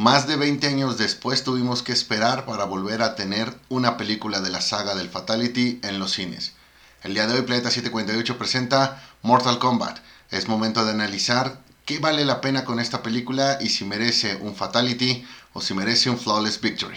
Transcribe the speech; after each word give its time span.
Más 0.00 0.26
de 0.26 0.36
20 0.36 0.66
años 0.66 0.96
después 0.96 1.44
tuvimos 1.44 1.82
que 1.82 1.92
esperar 1.92 2.46
para 2.46 2.64
volver 2.64 3.02
a 3.02 3.16
tener 3.16 3.54
una 3.68 3.98
película 3.98 4.40
de 4.40 4.48
la 4.48 4.62
saga 4.62 4.94
del 4.94 5.10
Fatality 5.10 5.78
en 5.82 5.98
los 5.98 6.12
cines. 6.12 6.54
El 7.02 7.12
día 7.12 7.26
de 7.26 7.34
hoy 7.34 7.42
Planeta 7.42 7.70
748 7.70 8.38
presenta 8.38 9.02
Mortal 9.20 9.58
Kombat. 9.58 9.98
Es 10.30 10.48
momento 10.48 10.86
de 10.86 10.92
analizar 10.92 11.60
qué 11.84 11.98
vale 11.98 12.24
la 12.24 12.40
pena 12.40 12.64
con 12.64 12.80
esta 12.80 13.02
película 13.02 13.58
y 13.60 13.68
si 13.68 13.84
merece 13.84 14.36
un 14.36 14.56
Fatality 14.56 15.22
o 15.52 15.60
si 15.60 15.74
merece 15.74 16.08
un 16.08 16.18
Flawless 16.18 16.62
Victory. 16.62 16.96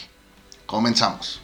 Comenzamos. 0.66 1.43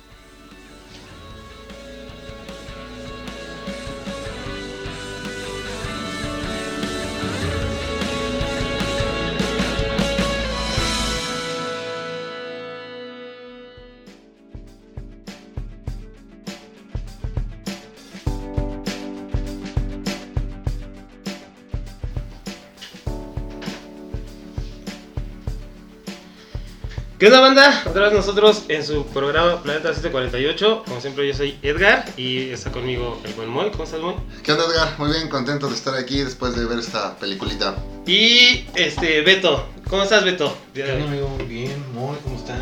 ¿Qué 27.20 27.26
onda 27.26 27.42
banda? 27.42 27.84
Otra 27.86 28.04
vez 28.04 28.14
nosotros 28.14 28.64
en 28.70 28.86
su 28.86 29.06
programa 29.08 29.62
Planeta 29.62 29.94
748. 29.94 30.84
Como 30.86 31.02
siempre 31.02 31.28
yo 31.28 31.34
soy 31.34 31.60
Edgar 31.62 32.10
y 32.16 32.50
está 32.52 32.72
conmigo 32.72 33.20
el 33.26 33.34
buen 33.34 33.50
Moy. 33.50 33.72
¿Cómo 33.72 33.84
estás 33.84 34.00
Moy? 34.00 34.16
¿Qué 34.42 34.54
onda 34.54 34.64
Edgar? 34.64 34.98
Muy 34.98 35.10
bien, 35.12 35.28
contento 35.28 35.68
de 35.68 35.76
estar 35.76 35.96
aquí 35.96 36.20
después 36.20 36.56
de 36.56 36.64
ver 36.64 36.80
esta 36.80 37.18
peliculita. 37.18 37.76
Y 38.08 38.66
este 38.74 39.20
Beto. 39.20 39.68
¿Cómo 39.90 40.04
estás 40.04 40.24
Beto? 40.24 40.58
¿Qué 40.74 40.84
onda 40.84 41.08
amigo? 41.08 41.28
Muy 41.28 41.44
bien. 41.44 41.84
Moy, 41.94 42.16
¿cómo 42.24 42.38
están? 42.38 42.62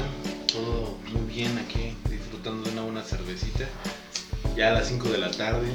Todo 0.52 0.98
muy 1.14 1.32
bien 1.32 1.56
aquí, 1.60 1.96
disfrutando 2.10 2.64
de 2.64 2.72
una 2.72 2.82
buena 2.82 3.04
cervecita. 3.04 3.66
Ya 4.56 4.70
a 4.70 4.72
las 4.72 4.88
5 4.88 5.08
de 5.10 5.18
la 5.20 5.30
tarde. 5.30 5.68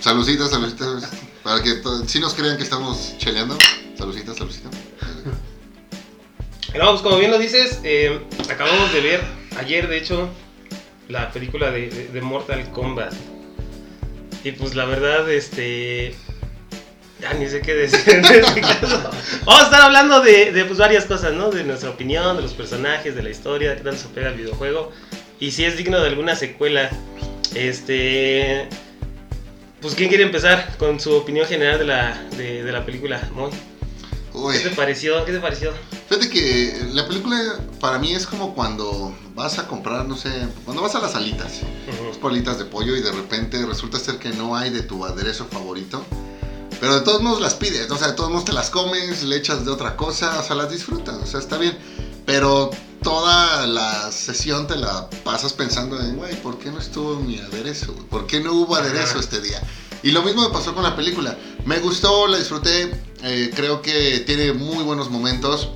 Saluditas, 0.00 0.48
saluditas. 0.48 1.10
Para 1.42 1.62
que 1.62 1.78
si 2.06 2.20
nos 2.20 2.32
crean 2.32 2.56
que 2.56 2.62
estamos 2.62 3.18
cheleando. 3.18 3.58
Saluditas, 3.98 4.34
saluditas. 4.34 4.72
No, 6.78 6.90
pues 6.90 7.02
como 7.02 7.18
bien 7.18 7.30
lo 7.30 7.38
dices, 7.38 7.80
eh, 7.84 8.20
acabamos 8.50 8.92
de 8.92 9.00
ver 9.00 9.20
ayer, 9.58 9.86
de 9.86 9.96
hecho, 9.96 10.28
la 11.08 11.30
película 11.30 11.70
de, 11.70 12.20
Mortal 12.20 12.68
Kombat. 12.72 13.12
Y 14.42 14.52
pues 14.52 14.74
la 14.74 14.84
verdad, 14.84 15.30
este. 15.30 16.14
Ya 17.20 17.32
ni 17.34 17.48
sé 17.48 17.62
qué 17.62 17.74
decir 17.74 18.16
en 18.16 18.24
este 18.24 18.60
caso. 18.60 19.10
Vamos 19.44 19.62
a 19.62 19.64
estar 19.64 19.80
hablando 19.82 20.20
de, 20.20 20.64
pues, 20.66 20.78
varias 20.78 21.04
cosas, 21.06 21.32
¿no? 21.32 21.50
De 21.50 21.64
nuestra 21.64 21.90
opinión, 21.90 22.36
de 22.36 22.42
los 22.42 22.52
personajes, 22.52 23.14
de 23.14 23.22
la 23.22 23.30
historia, 23.30 23.70
de 23.70 23.76
qué 23.76 23.82
tal 23.82 23.96
se 23.96 24.08
pega 24.08 24.28
el 24.28 24.34
videojuego. 24.34 24.92
Y 25.40 25.52
si 25.52 25.64
es 25.64 25.76
digno 25.76 26.00
de 26.00 26.08
alguna 26.08 26.34
secuela. 26.34 26.90
Este. 27.54 28.68
Pues, 29.80 29.94
¿quién 29.94 30.08
quiere 30.08 30.24
empezar 30.24 30.76
con 30.76 30.98
su 30.98 31.14
opinión 31.14 31.46
general 31.46 31.78
de 31.78 31.84
la, 31.84 32.20
de, 32.36 32.72
la 32.72 32.84
película? 32.84 33.20
Muy. 33.32 33.50
¿Qué 34.52 34.68
te 34.68 34.74
pareció? 34.74 35.24
¿Qué 35.24 35.32
te 35.32 35.38
pareció? 35.38 35.72
Fíjate 36.08 36.28
que 36.28 36.88
la 36.92 37.06
película 37.06 37.38
para 37.80 37.98
mí 37.98 38.12
es 38.12 38.26
como 38.26 38.54
cuando 38.54 39.16
vas 39.34 39.58
a 39.58 39.66
comprar, 39.66 40.06
no 40.06 40.16
sé, 40.16 40.30
cuando 40.64 40.82
vas 40.82 40.94
a 40.94 41.00
las 41.00 41.14
alitas, 41.14 41.60
las 42.06 42.18
politas 42.18 42.58
de 42.58 42.66
pollo 42.66 42.94
y 42.94 43.00
de 43.00 43.10
repente 43.10 43.64
resulta 43.64 43.98
ser 43.98 44.18
que 44.18 44.30
no 44.30 44.54
hay 44.54 44.70
de 44.70 44.82
tu 44.82 45.04
aderezo 45.04 45.46
favorito. 45.46 46.04
Pero 46.80 46.96
de 46.96 47.00
todos 47.00 47.22
modos 47.22 47.40
las 47.40 47.54
pides, 47.54 47.90
o 47.90 47.96
sea, 47.96 48.08
de 48.08 48.12
todos 48.14 48.30
modos 48.30 48.44
te 48.44 48.52
las 48.52 48.68
comes, 48.68 49.22
le 49.22 49.36
echas 49.36 49.64
de 49.64 49.70
otra 49.70 49.96
cosa, 49.96 50.38
o 50.40 50.42
sea, 50.42 50.56
las 50.56 50.70
disfrutas, 50.70 51.16
o 51.16 51.26
sea, 51.26 51.40
está 51.40 51.56
bien. 51.56 51.78
Pero 52.26 52.70
toda 53.02 53.66
la 53.66 54.10
sesión 54.12 54.66
te 54.66 54.76
la 54.76 55.08
pasas 55.24 55.52
pensando 55.52 55.98
en, 56.00 56.16
güey, 56.16 56.34
¿por 56.42 56.58
qué 56.58 56.70
no 56.70 56.78
estuvo 56.78 57.16
mi 57.16 57.38
aderezo? 57.38 57.94
¿Por 58.10 58.26
qué 58.26 58.40
no 58.40 58.52
hubo 58.52 58.76
aderezo 58.76 59.18
este 59.18 59.40
día? 59.40 59.62
Y 60.02 60.10
lo 60.10 60.22
mismo 60.22 60.42
me 60.42 60.50
pasó 60.52 60.74
con 60.74 60.82
la 60.82 60.94
película. 60.94 61.38
Me 61.64 61.78
gustó, 61.78 62.26
la 62.26 62.36
disfruté, 62.36 62.92
eh, 63.24 63.50
creo 63.54 63.82
que 63.82 64.20
tiene 64.20 64.52
muy 64.52 64.84
buenos 64.84 65.10
momentos, 65.10 65.70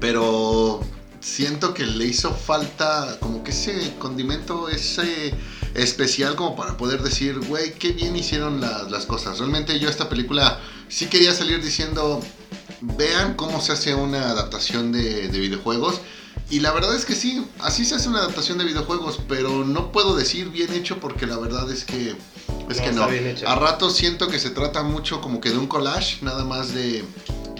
pero 0.00 0.80
siento 1.20 1.72
que 1.74 1.86
le 1.86 2.06
hizo 2.06 2.34
falta 2.34 3.18
como 3.20 3.44
que 3.44 3.52
ese 3.52 3.94
condimento, 3.98 4.68
ese 4.68 5.32
especial 5.74 6.34
como 6.36 6.56
para 6.56 6.76
poder 6.76 7.02
decir, 7.02 7.38
güey, 7.46 7.74
qué 7.74 7.92
bien 7.92 8.16
hicieron 8.16 8.60
las 8.60 9.06
cosas. 9.06 9.38
Realmente 9.38 9.78
yo 9.78 9.88
esta 9.88 10.08
película 10.08 10.60
sí 10.88 11.06
quería 11.06 11.32
salir 11.32 11.62
diciendo, 11.62 12.20
vean 12.80 13.34
cómo 13.34 13.60
se 13.60 13.72
hace 13.72 13.94
una 13.94 14.30
adaptación 14.30 14.92
de 14.92 15.28
videojuegos 15.28 16.00
y 16.50 16.60
la 16.60 16.72
verdad 16.72 16.94
es 16.94 17.04
que 17.04 17.14
sí, 17.14 17.46
así 17.60 17.84
se 17.84 17.94
hace 17.94 18.08
una 18.08 18.18
adaptación 18.18 18.58
de 18.58 18.64
videojuegos, 18.64 19.18
pero 19.28 19.64
no 19.64 19.92
puedo 19.92 20.14
decir 20.14 20.50
bien 20.50 20.72
hecho 20.72 21.00
porque 21.00 21.26
la 21.26 21.38
verdad 21.38 21.70
es 21.70 21.84
que 21.84 22.14
es 22.68 22.80
que 22.80 22.92
no. 22.92 23.04
A 23.46 23.54
ratos 23.56 23.96
siento 23.96 24.28
que 24.28 24.38
se 24.38 24.50
trata 24.50 24.82
mucho 24.82 25.20
como 25.20 25.40
que 25.40 25.50
de 25.50 25.58
un 25.58 25.66
collage, 25.66 26.18
nada 26.22 26.44
más 26.44 26.74
de, 26.74 27.04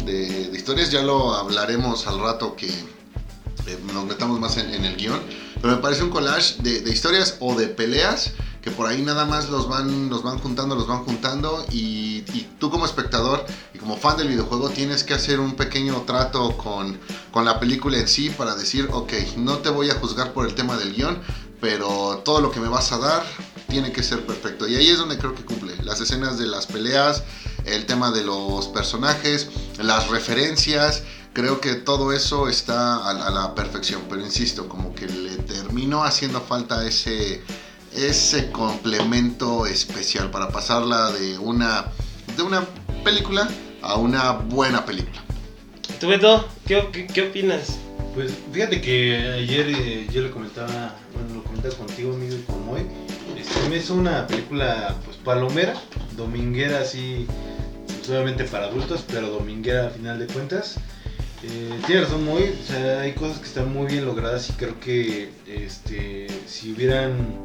de, 0.04 0.50
historias. 0.54 0.90
Ya 0.90 1.02
lo 1.02 1.34
hablaremos 1.34 2.06
al 2.06 2.20
rato 2.20 2.56
que 2.56 2.68
eh, 2.68 3.78
nos 3.92 4.04
metamos 4.04 4.40
más 4.40 4.56
en, 4.56 4.84
el 4.84 4.96
guion. 4.96 5.20
Pero 5.60 5.76
me 5.76 5.82
parece 5.82 6.02
un 6.02 6.10
collage 6.10 6.62
de, 6.62 6.80
de 6.80 6.90
historias 6.90 7.36
o 7.40 7.54
de 7.54 7.68
peleas 7.68 8.32
que 8.64 8.70
por 8.70 8.86
ahí 8.86 9.02
nada 9.02 9.26
más 9.26 9.50
los 9.50 9.68
van, 9.68 10.08
los 10.08 10.22
van 10.22 10.38
juntando, 10.38 10.74
los 10.74 10.86
van 10.86 11.04
juntando 11.04 11.66
y, 11.70 12.22
tú 12.58 12.70
como 12.70 12.86
espectador 12.86 13.44
y 13.74 13.78
como 13.78 13.98
fan 13.98 14.16
del 14.16 14.28
videojuego 14.28 14.70
tienes 14.70 15.04
que 15.04 15.12
hacer 15.12 15.38
un 15.38 15.54
pequeño 15.54 16.04
trato 16.06 16.56
con, 16.56 16.98
con 17.30 17.44
la 17.44 17.60
película 17.60 17.98
en 17.98 18.08
sí 18.08 18.30
para 18.30 18.54
decir, 18.54 18.88
ok, 18.90 19.12
no 19.36 19.58
te 19.58 19.68
voy 19.68 19.90
a 19.90 19.94
juzgar 19.96 20.32
por 20.32 20.46
el 20.46 20.54
tema 20.54 20.78
del 20.78 20.94
guion, 20.94 21.20
pero 21.60 22.22
todo 22.24 22.40
lo 22.40 22.50
que 22.50 22.58
me 22.58 22.68
vas 22.68 22.90
a 22.92 22.98
dar 22.98 23.22
tiene 23.68 23.92
que 23.92 24.02
ser 24.02 24.24
perfecto. 24.26 24.68
Y 24.68 24.76
ahí 24.76 24.88
es 24.88 24.98
donde 24.98 25.18
creo 25.18 25.34
que 25.34 25.44
cumple. 25.44 25.74
Las 25.82 26.00
escenas 26.00 26.38
de 26.38 26.46
las 26.46 26.66
peleas, 26.66 27.22
el 27.64 27.86
tema 27.86 28.10
de 28.10 28.24
los 28.24 28.68
personajes, 28.68 29.48
las 29.78 30.08
referencias, 30.08 31.02
creo 31.32 31.60
que 31.60 31.74
todo 31.74 32.12
eso 32.12 32.48
está 32.48 32.96
a, 32.96 33.10
a 33.10 33.30
la 33.30 33.54
perfección. 33.54 34.02
Pero 34.08 34.22
insisto, 34.22 34.68
como 34.68 34.94
que 34.94 35.06
le 35.06 35.36
terminó 35.36 36.04
haciendo 36.04 36.40
falta 36.40 36.86
ese 36.86 37.42
ese 37.94 38.50
complemento 38.50 39.66
especial 39.66 40.30
para 40.30 40.48
pasarla 40.48 41.12
de 41.12 41.38
una, 41.38 41.86
de 42.36 42.42
una 42.42 42.66
película 43.04 43.48
a 43.82 43.96
una 43.96 44.32
buena 44.32 44.84
película. 44.84 45.22
¿Tú, 46.00 46.08
Beto, 46.08 46.48
qué, 46.66 47.06
qué, 47.12 47.28
opinas? 47.28 47.78
Pues 48.14 48.32
fíjate 48.52 48.80
que 48.80 49.16
ayer 49.16 49.68
eh, 49.68 50.08
yo 50.12 50.22
le 50.22 50.30
comentaba, 50.30 50.96
bueno, 51.12 51.34
lo 51.34 51.44
comentaba 51.44 51.74
contigo, 51.74 52.14
amigo, 52.14 52.34
y 52.34 52.42
con 52.42 52.66
Moy. 52.66 52.82
Este, 53.46 53.68
me 53.68 53.76
hizo 53.76 53.94
una 53.94 54.26
película, 54.26 54.96
pues, 55.04 55.16
palomera, 55.18 55.74
dominguera, 56.16 56.80
así, 56.80 57.26
obviamente 58.08 58.44
para 58.44 58.66
adultos, 58.66 59.04
pero 59.06 59.28
dominguera 59.28 59.88
a 59.88 59.90
final 59.90 60.18
de 60.18 60.26
cuentas. 60.26 60.76
Eh, 61.42 61.78
tiene 61.86 62.02
razón, 62.02 62.24
Moy, 62.24 62.42
o 62.42 62.66
sea, 62.66 63.00
hay 63.02 63.12
cosas 63.12 63.38
que 63.38 63.46
están 63.46 63.72
muy 63.72 63.86
bien 63.86 64.06
logradas 64.06 64.48
y 64.48 64.54
creo 64.54 64.80
que, 64.80 65.30
este, 65.46 66.26
si 66.46 66.72
hubieran 66.72 67.42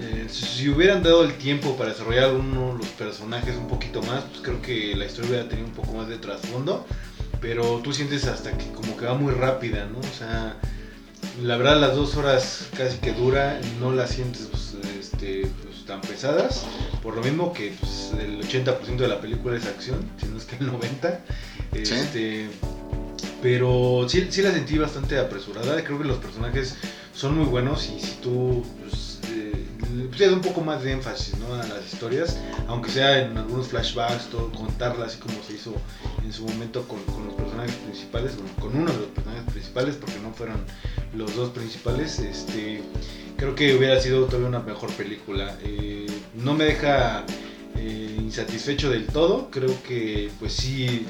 eh, 0.00 0.28
si 0.30 0.68
hubieran 0.68 1.02
dado 1.02 1.24
el 1.24 1.36
tiempo 1.38 1.76
para 1.76 1.90
desarrollar 1.90 2.32
uno 2.32 2.74
de 2.74 2.78
los 2.78 2.86
personajes 2.90 3.56
un 3.56 3.66
poquito 3.66 4.00
más, 4.02 4.22
pues 4.24 4.40
creo 4.42 4.62
que 4.62 4.94
la 4.94 5.06
historia 5.06 5.30
hubiera 5.30 5.48
tenido 5.48 5.66
un 5.66 5.74
poco 5.74 5.92
más 5.94 6.08
de 6.08 6.18
trasfondo. 6.18 6.86
Pero 7.40 7.80
tú 7.82 7.92
sientes 7.92 8.24
hasta 8.26 8.56
que 8.56 8.70
como 8.70 8.96
que 8.96 9.06
va 9.06 9.14
muy 9.14 9.32
rápida, 9.32 9.86
¿no? 9.86 9.98
O 9.98 10.16
sea, 10.16 10.56
la 11.42 11.56
verdad 11.56 11.80
las 11.80 11.96
dos 11.96 12.16
horas 12.16 12.68
casi 12.76 12.98
que 12.98 13.12
dura, 13.12 13.60
no 13.80 13.92
las 13.92 14.10
sientes 14.10 14.48
pues, 14.50 14.67
este, 15.18 15.50
pues, 15.62 15.84
tan 15.84 16.00
pesadas. 16.00 16.64
Por 17.02 17.16
lo 17.16 17.22
mismo 17.22 17.52
que 17.52 17.74
pues, 17.78 18.12
el 18.20 18.40
80% 18.40 18.96
de 18.96 19.08
la 19.08 19.20
película 19.20 19.56
es 19.56 19.66
acción, 19.66 20.08
si 20.20 20.26
no 20.26 20.38
es 20.38 20.44
que 20.44 20.56
el 20.56 20.70
90%. 20.70 21.18
Este, 21.72 22.48
Pero 23.42 24.06
sí, 24.08 24.28
sí 24.30 24.42
la 24.42 24.52
sentí 24.52 24.78
bastante 24.78 25.18
apresurada. 25.18 25.82
Creo 25.82 25.98
que 25.98 26.04
los 26.04 26.18
personajes 26.18 26.76
son 27.12 27.36
muy 27.36 27.46
buenos 27.46 27.88
y 27.88 28.00
si 28.00 28.12
tú 28.22 28.64
pues, 28.80 29.07
da 30.16 30.32
un 30.32 30.40
poco 30.40 30.60
más 30.60 30.82
de 30.82 30.92
énfasis 30.92 31.36
¿no? 31.38 31.54
a 31.54 31.58
las 31.58 31.92
historias, 31.92 32.38
aunque 32.66 32.90
sea 32.90 33.22
en 33.22 33.36
algunos 33.36 33.68
flashbacks, 33.68 34.26
todo, 34.26 34.50
contarlas 34.52 35.08
así 35.08 35.18
como 35.18 35.42
se 35.42 35.54
hizo 35.54 35.74
en 36.24 36.32
su 36.32 36.44
momento 36.44 36.86
con, 36.86 36.98
los 37.26 37.34
personajes 37.34 37.74
principales, 37.76 38.32
con, 38.60 38.76
uno 38.76 38.90
de 38.92 38.98
los 38.98 39.08
personajes 39.08 39.52
principales, 39.52 39.96
porque 39.96 40.18
no 40.20 40.32
fueron 40.32 40.64
los 41.14 41.34
dos 41.36 41.50
principales, 41.50 42.18
este, 42.18 42.82
creo 43.36 43.54
que 43.54 43.74
hubiera 43.76 44.00
sido 44.00 44.26
todavía 44.26 44.48
una 44.48 44.60
mejor 44.60 44.90
película. 44.92 45.56
Eh, 45.62 46.06
no 46.34 46.54
me 46.54 46.64
deja 46.64 47.24
eh, 47.76 48.16
insatisfecho 48.18 48.90
del 48.90 49.06
todo, 49.06 49.50
creo 49.50 49.74
que 49.82 50.30
pues 50.38 50.52
sí, 50.52 51.06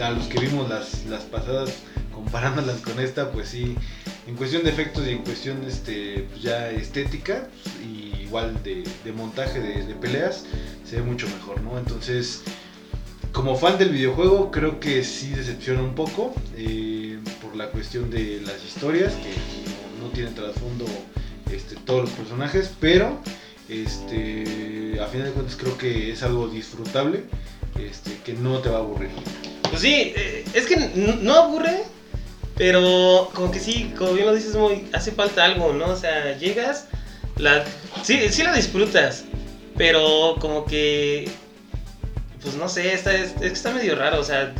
a 0.00 0.10
los 0.10 0.26
que 0.26 0.40
vimos 0.40 0.68
las, 0.68 1.04
las 1.06 1.22
pasadas, 1.24 1.74
comparándolas 2.12 2.80
con 2.80 2.98
esta, 2.98 3.30
pues 3.30 3.48
sí, 3.48 3.76
en 4.26 4.34
cuestión 4.34 4.64
de 4.64 4.70
efectos 4.70 5.06
y 5.06 5.10
en 5.10 5.18
cuestión 5.18 5.64
este, 5.64 6.26
pues 6.30 6.42
ya 6.42 6.70
estética 6.70 7.48
pues, 7.62 7.76
y 7.86 8.05
igual 8.26 8.62
de, 8.62 8.84
montaje 9.12 9.60
de, 9.60 9.94
peleas, 9.94 10.44
se 10.84 10.96
ve 10.96 11.02
mucho 11.02 11.26
mejor, 11.28 11.60
¿no? 11.62 11.78
Entonces, 11.78 12.42
como 13.32 13.56
fan 13.56 13.78
del 13.78 13.90
videojuego, 13.90 14.50
creo 14.50 14.80
que 14.80 15.04
sí 15.04 15.30
decepciona 15.30 15.82
un 15.82 15.94
poco 15.94 16.34
eh, 16.56 17.18
por 17.42 17.56
la 17.56 17.70
cuestión 17.70 18.10
de 18.10 18.40
las 18.44 18.64
historias, 18.64 19.14
que 19.14 19.30
no, 20.00 20.06
no 20.06 20.12
tienen 20.12 20.34
trasfondo 20.34 20.84
este, 21.50 21.76
todos 21.76 22.02
los 22.02 22.10
personajes, 22.10 22.72
pero 22.80 23.20
este, 23.68 24.98
a 25.00 25.06
final 25.06 25.28
de 25.28 25.32
cuentas 25.32 25.56
creo 25.56 25.76
que 25.76 26.12
es 26.12 26.22
algo 26.22 26.48
disfrutable, 26.48 27.24
este, 27.78 28.16
que 28.24 28.32
no 28.32 28.58
te 28.58 28.68
va 28.68 28.76
a 28.76 28.80
aburrir. 28.80 29.10
Pues 29.62 29.80
sí, 29.80 30.12
eh, 30.16 30.44
es 30.54 30.66
que 30.66 30.76
no 30.96 31.34
aburre, 31.34 31.84
pero 32.56 33.30
como 33.34 33.50
que 33.50 33.60
sí, 33.60 33.92
como 33.96 34.12
bien 34.12 34.26
lo 34.26 34.34
dices, 34.34 34.54
muy, 34.54 34.88
hace 34.92 35.12
falta 35.12 35.44
algo, 35.44 35.72
¿no? 35.72 35.86
O 35.88 35.96
sea, 35.96 36.36
llegas, 36.38 36.88
la, 37.36 37.64
sí, 38.02 38.18
sí 38.30 38.42
la 38.42 38.54
disfrutas, 38.54 39.24
pero 39.76 40.36
como 40.40 40.64
que, 40.64 41.30
pues 42.42 42.54
no 42.56 42.68
sé, 42.68 42.94
está, 42.94 43.14
es, 43.14 43.32
que 43.32 43.46
está 43.46 43.72
medio 43.72 43.94
raro, 43.94 44.20
o 44.20 44.24
sea, 44.24 44.54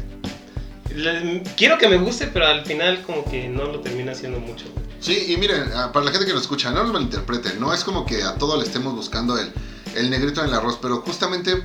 quiero 1.56 1.78
que 1.78 1.88
me 1.88 1.96
guste, 1.96 2.26
pero 2.26 2.46
al 2.46 2.66
final 2.66 3.02
como 3.02 3.24
que 3.24 3.48
no 3.48 3.64
lo 3.64 3.80
termina 3.80 4.12
haciendo 4.12 4.40
mucho. 4.40 4.66
Sí, 5.00 5.26
y 5.28 5.36
miren, 5.36 5.70
ah, 5.74 5.90
para 5.92 6.06
la 6.06 6.10
gente 6.10 6.26
que 6.26 6.32
lo 6.32 6.40
escucha, 6.40 6.70
no 6.70 6.82
lo 6.84 6.92
malinterpreten, 6.92 7.60
no 7.60 7.72
es 7.72 7.84
como 7.84 8.04
que 8.04 8.22
a 8.22 8.34
todo 8.34 8.56
le 8.56 8.64
estemos 8.64 8.94
buscando 8.94 9.38
el, 9.38 9.52
el 9.94 10.10
negrito 10.10 10.42
en 10.42 10.48
el 10.48 10.54
arroz, 10.54 10.78
pero 10.80 11.00
justamente 11.00 11.62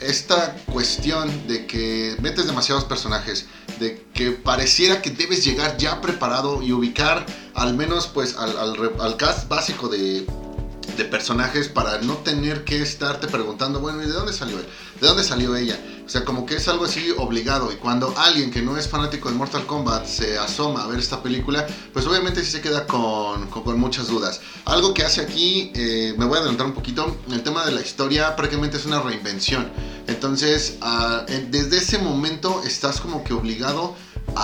esta 0.00 0.56
cuestión 0.72 1.48
de 1.48 1.66
que 1.66 2.16
metes 2.20 2.46
demasiados 2.46 2.84
personajes, 2.84 3.46
de 3.78 4.06
que 4.14 4.30
pareciera 4.30 5.02
que 5.02 5.10
debes 5.10 5.44
llegar 5.44 5.76
ya 5.76 6.00
preparado 6.00 6.62
y 6.62 6.72
ubicar 6.72 7.26
al 7.54 7.74
menos 7.74 8.06
pues 8.06 8.36
al, 8.36 8.56
al 8.56 8.92
al 9.00 9.16
cast 9.16 9.48
básico 9.48 9.88
de, 9.88 10.24
de 10.96 11.04
personajes 11.04 11.68
para 11.68 11.98
no 11.98 12.14
tener 12.18 12.64
que 12.64 12.82
estarte 12.82 13.26
preguntando, 13.28 13.80
bueno, 13.80 14.02
¿y 14.02 14.06
de 14.06 14.12
dónde 14.12 14.32
salió 14.32 14.58
él? 14.58 14.66
¿De 15.00 15.06
dónde 15.06 15.22
salió 15.22 15.54
ella? 15.56 15.78
O 16.04 16.08
sea, 16.08 16.24
como 16.24 16.46
que 16.46 16.56
es 16.56 16.66
algo 16.68 16.86
así 16.86 17.12
obligado. 17.18 17.70
Y 17.70 17.76
cuando 17.76 18.14
alguien 18.16 18.50
que 18.50 18.62
no 18.62 18.76
es 18.76 18.88
fanático 18.88 19.28
de 19.28 19.34
Mortal 19.34 19.66
Kombat 19.66 20.06
se 20.06 20.38
asoma 20.38 20.82
a 20.82 20.86
ver 20.86 20.98
esta 20.98 21.22
película, 21.22 21.66
pues 21.92 22.06
obviamente 22.06 22.42
sí 22.42 22.50
se 22.50 22.60
queda 22.60 22.86
con, 22.86 23.46
con- 23.48 23.78
muchas 23.78 24.08
dudas. 24.08 24.40
Algo 24.64 24.94
que 24.94 25.04
hace 25.04 25.20
aquí, 25.20 25.70
eh, 25.74 26.14
me 26.16 26.24
voy 26.24 26.36
a 26.38 26.40
adelantar 26.40 26.66
un 26.66 26.72
poquito, 26.72 27.16
el 27.30 27.42
tema 27.42 27.64
de 27.66 27.72
la 27.72 27.80
historia 27.82 28.34
prácticamente 28.34 28.78
es 28.78 28.86
una 28.86 29.00
reinvención. 29.00 29.70
Entonces, 30.06 30.78
en- 31.28 31.50
desde 31.50 31.76
ese 31.76 31.98
momento 31.98 32.62
estás 32.64 33.00
como 33.00 33.22
que 33.22 33.34
obligado 33.34 33.94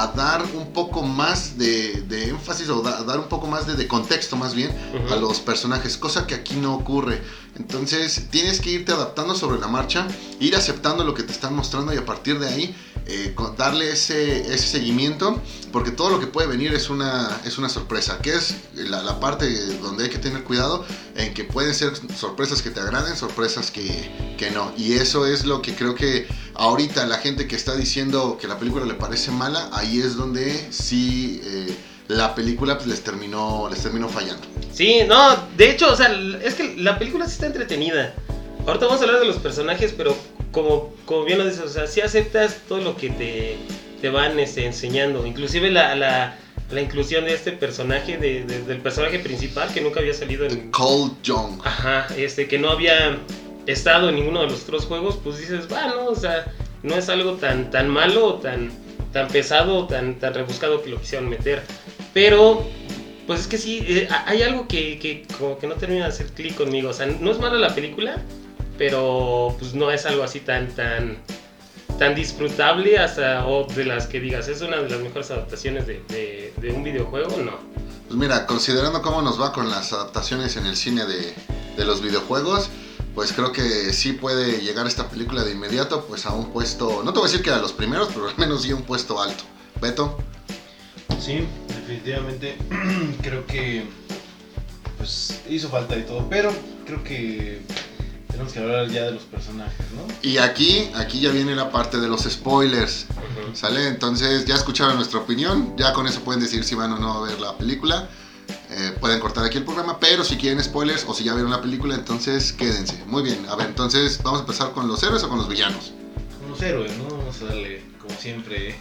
a 0.03 0.09
dar 0.09 0.43
un 0.55 0.73
poco 0.73 1.03
más 1.03 1.57
de, 1.57 2.03
de 2.03 2.29
énfasis 2.29 2.69
o 2.69 2.83
da- 2.83 3.03
dar 3.05 3.19
un 3.21 3.29
poco 3.29 3.47
más 3.47 3.67
de, 3.67 3.75
de 3.77 3.87
contexto 3.87 4.37
más 4.37 4.55
bien 4.55 4.71
a 5.11 5.17
los 5.17 5.41
personajes, 5.41 5.97
cosa 5.97 6.27
que 6.27 6.35
aquí 6.35 6.57
no 6.57 6.75
ocurre. 6.75 7.23
Entonces 7.57 8.29
tienes 8.31 8.61
que 8.61 8.71
irte 8.71 8.93
adaptando 8.93 9.35
sobre 9.35 9.61
la 9.61 9.69
marcha, 9.69 10.07
ir 10.41 10.57
aceptando 10.57 11.05
lo 11.05 11.15
que 11.15 11.23
te 11.23 11.33
están 11.33 11.55
mostrando 11.55 11.95
y 11.95 11.97
a 11.97 12.05
partir 12.05 12.39
de 12.41 12.49
ahí 12.49 12.77
eh, 13.07 13.35
darle 13.59 13.91
ese, 13.91 14.41
ese 14.53 14.67
seguimiento, 14.67 15.41
porque 15.73 15.91
todo 15.91 16.11
lo 16.11 16.21
que 16.21 16.27
puede 16.27 16.49
venir 16.49 16.73
es 16.73 16.89
una, 16.91 17.41
es 17.45 17.59
una 17.59 17.69
sorpresa, 17.69 18.19
que 18.23 18.35
es 18.35 18.57
la, 18.75 19.03
la 19.03 19.21
parte 19.21 19.49
donde 19.77 20.05
hay 20.05 20.11
que 20.11 20.19
tener 20.19 20.43
cuidado 20.45 20.85
en 21.17 21.35
que 21.35 21.45
pueden 21.45 21.75
ser 21.75 21.93
sorpresas 22.17 22.63
que 22.63 22.71
te 22.71 22.81
agraden, 22.81 23.17
sorpresas 23.17 23.71
que, 23.71 24.11
que 24.39 24.51
no. 24.51 24.73
Y 24.77 24.95
eso 24.95 25.27
es 25.27 25.45
lo 25.45 25.61
que 25.61 25.75
creo 25.75 25.95
que 25.95 26.27
ahorita 26.55 27.07
la 27.07 27.19
gente 27.19 27.47
que 27.47 27.57
está 27.57 27.75
diciendo 27.75 28.39
que 28.41 28.49
la 28.49 28.59
película 28.59 28.87
le 28.87 28.95
parece 28.95 29.31
mala, 29.31 29.69
ahí 29.73 30.01
es 30.01 30.17
donde 30.17 30.69
sí 30.73 31.41
eh, 31.45 31.77
la 32.09 32.35
película 32.35 32.77
pues, 32.77 32.87
les, 32.87 33.03
terminó, 33.03 33.69
les 33.71 33.83
terminó 33.83 34.09
fallando. 34.09 34.47
Sí, 34.73 35.03
no, 35.07 35.37
de 35.57 35.71
hecho, 35.71 35.93
o 35.93 35.97
sea, 35.97 36.13
es 36.43 36.55
que 36.55 36.77
la 36.77 36.99
película 36.99 37.27
sí 37.27 37.33
está 37.33 37.47
entretenida. 37.47 38.15
Ahorita 38.67 38.87
vamos 38.87 39.01
a 39.01 39.05
hablar 39.05 39.21
de 39.21 39.27
los 39.27 39.37
personajes, 39.37 39.93
pero 39.97 40.17
como, 40.55 40.95
como 41.05 41.25
bien 41.25 41.39
lo 41.39 41.45
dices, 41.45 41.61
o 41.61 41.69
sea, 41.69 41.87
sí 41.87 42.01
aceptas 42.01 42.61
todo 42.69 42.81
lo 42.81 42.97
que 42.97 43.11
te, 43.11 43.57
te 44.01 44.09
van 44.09 44.39
este, 44.41 44.65
enseñando. 44.65 45.27
Inclusive 45.27 45.71
la, 45.71 45.95
la, 45.97 46.39
la 46.71 46.81
inclusión 46.81 47.25
de 47.27 47.35
este 47.35 47.53
personaje, 47.53 48.17
de- 48.17 48.45
de- 48.45 48.63
del 48.63 48.79
personaje 48.79 49.19
principal 49.19 49.69
que 49.75 49.81
nunca 49.83 50.01
había 50.01 50.15
salido 50.15 50.47
en... 50.47 50.71
Cold 50.71 51.21
Young. 51.23 51.61
Ajá, 51.65 52.07
este, 52.17 52.49
que 52.49 52.59
no 52.59 52.71
había 52.71 53.19
estado 53.67 54.09
en 54.09 54.15
ninguno 54.15 54.41
de 54.43 54.47
los 54.51 54.63
otros 54.63 54.87
juegos, 54.87 55.19
pues 55.23 55.39
dices, 55.39 55.69
bueno, 55.69 56.07
o 56.07 56.15
sea, 56.17 56.47
no 56.83 56.95
es 56.95 57.09
algo 57.09 57.33
tan, 57.35 57.71
tan 57.71 57.89
malo, 57.89 58.35
tan, 58.35 58.71
tan 59.13 59.29
pesado, 59.29 59.87
tan, 59.87 60.19
tan 60.19 60.33
rebuscado 60.35 60.83
que 60.83 60.91
lo 60.91 61.01
quisieron 61.01 61.29
meter. 61.29 61.63
Pero, 62.13 62.65
pues 63.27 63.41
es 63.41 63.47
que 63.47 63.59
sí, 63.59 63.85
eh, 63.89 64.07
ha- 64.11 64.29
hay 64.31 64.43
algo 64.43 64.69
que, 64.69 64.99
que 64.99 65.25
como 65.39 65.59
que 65.59 65.67
no 65.67 65.75
termina 65.75 66.05
de 66.05 66.11
hacer 66.11 66.27
clic 66.29 66.55
conmigo. 66.55 66.91
O 66.91 66.93
sea, 66.93 67.07
no 67.07 67.31
es 67.31 67.39
mala 67.39 67.59
la 67.59 67.75
película, 67.75 68.23
pero 68.79 69.55
pues 69.59 69.75
no 69.75 69.91
es 69.91 70.07
algo 70.07 70.23
así 70.23 70.41
tan, 70.41 70.69
tan, 70.75 71.19
tan 71.99 72.15
disfrutable 72.15 72.99
hasta, 72.99 73.47
o 73.47 73.67
de 73.67 73.85
las 73.85 74.07
que 74.07 74.21
digas, 74.21 74.49
es 74.49 74.61
una 74.63 74.79
de 74.79 74.89
las 74.91 75.01
mejores 75.01 75.31
adaptaciones 75.31 75.87
de, 75.87 76.03
de- 76.09 76.53
de 76.61 76.71
un 76.73 76.83
videojuego, 76.83 77.37
no. 77.39 77.53
Pues 78.07 78.17
mira, 78.19 78.47
considerando 78.47 79.01
cómo 79.03 79.23
nos 79.23 79.41
va 79.41 79.53
con 79.53 79.71
las 79.71 79.93
adaptaciones 79.93 80.57
en 80.57 80.67
el 80.67 80.77
cine 80.77 81.05
de, 81.07 81.35
de 81.77 81.85
los 81.85 82.01
videojuegos, 82.03 82.69
pues 83.15 83.33
creo 83.33 83.53
que 83.53 83.93
sí 83.93 84.13
puede 84.13 84.61
llegar 84.61 84.87
esta 84.87 85.09
película 85.09 85.45
de 85.45 85.53
inmediato 85.53 86.05
pues 86.07 86.27
a 86.27 86.33
un 86.33 86.53
puesto, 86.53 87.03
no 87.05 87.13
te 87.13 87.19
voy 87.21 87.29
a 87.29 87.31
decir 87.31 87.45
que 87.45 87.51
a 87.51 87.59
los 87.59 87.73
primeros, 87.73 88.09
pero 88.13 88.29
al 88.29 88.37
menos 88.37 88.63
sí 88.63 88.73
a 88.73 88.77
un 88.77 88.83
puesto 88.83 89.21
alto. 89.23 89.45
Beto, 89.81 90.19
Sí, 91.21 91.47
definitivamente 91.69 92.57
creo 93.23 93.47
que 93.47 93.85
pues 94.99 95.41
hizo 95.49 95.69
falta 95.69 95.97
y 95.97 96.03
todo, 96.03 96.27
pero 96.29 96.53
creo 96.87 97.03
que 97.05 97.61
tenemos 98.35 98.53
que 98.53 98.59
hablar 98.61 98.89
ya 98.91 99.05
de 99.05 99.13
los 99.13 99.23
personajes, 99.23 99.87
¿no? 99.97 100.07
y 100.23 100.39
aquí, 100.39 100.91
aquí 100.95 101.21
ya 101.21 101.31
viene 101.31 101.55
la 101.55 101.71
parte 101.71 101.99
de 101.99 102.09
los 102.09 102.23
spoilers, 102.23 103.07
¿sale? 103.55 103.89
Entonces 103.89 104.45
ya 104.45 104.55
escucharon 104.57 104.97
nuestra 104.97 105.21
opinión, 105.21 105.75
ya 105.77 105.93
con 105.93 106.07
eso 106.07 106.21
pueden 106.21 106.41
decir 106.43 106.65
si 106.65 106.75
van 106.75 106.93
o 106.93 106.99
no 106.99 107.13
a 107.25 107.29
ver 107.29 107.41
la 107.41 107.57
película. 107.57 108.09
Eh, 108.71 108.93
pueden 109.01 109.21
cortar 109.21 109.45
aquí 109.45 109.59
el 109.59 109.65
programa, 109.65 109.99
pero 110.01 110.25
si 110.25 110.37
quieren 110.37 110.63
spoilers 110.63 111.05
o 111.07 111.15
si 111.15 111.23
ya 111.25 111.33
vieron 111.35 111.51
la 111.53 111.61
película, 111.63 111.95
entonces 111.95 112.53
quédense. 112.53 113.03
Muy 113.07 113.23
bien, 113.23 113.47
a 113.49 113.55
ver, 113.57 113.69
entonces 113.69 114.21
vamos 114.23 114.41
a 114.41 114.43
empezar 114.43 114.73
con 114.73 114.89
los 114.89 115.03
héroes 115.03 115.23
o 115.23 115.29
con 115.29 115.39
los 115.39 115.49
villanos. 115.49 115.93
Con 116.41 116.51
los 116.51 116.61
héroes, 116.61 116.93
¿no? 116.99 117.05
Vamos 117.17 117.41
a 117.43 117.45
darle, 117.47 117.85
como 118.01 118.15
siempre, 118.19 118.75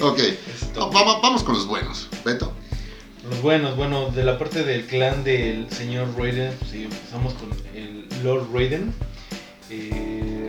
Ok, 0.00 0.18
esto. 0.62 0.90
Va- 0.90 1.02
va- 1.04 1.20
vamos 1.20 1.44
con 1.44 1.54
los 1.54 1.66
buenos. 1.66 2.08
Beto. 2.24 2.52
Los 3.28 3.40
buenos, 3.40 3.76
bueno, 3.76 4.10
de 4.10 4.22
la 4.24 4.38
parte 4.38 4.64
del 4.64 4.84
clan 4.86 5.24
del 5.24 5.70
señor 5.70 6.08
Raiden, 6.18 6.52
pues 6.58 6.70
sí, 6.72 6.84
empezamos 6.84 7.32
con 7.34 7.50
el 7.74 8.06
Lord 8.22 8.48
Raiden. 8.52 8.92
Eh, 9.70 10.48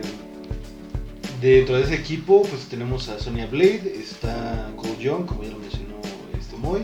dentro 1.40 1.76
de 1.76 1.84
ese 1.84 1.94
equipo, 1.94 2.42
pues 2.42 2.66
tenemos 2.68 3.08
a 3.08 3.18
Sonya 3.18 3.46
Blade, 3.46 3.94
está 3.98 4.70
Cole 4.76 4.96
Young, 5.00 5.24
como 5.24 5.42
ya 5.42 5.50
lo 5.50 5.58
mencionó 5.58 5.96
este 6.38 6.56
Moy, 6.56 6.82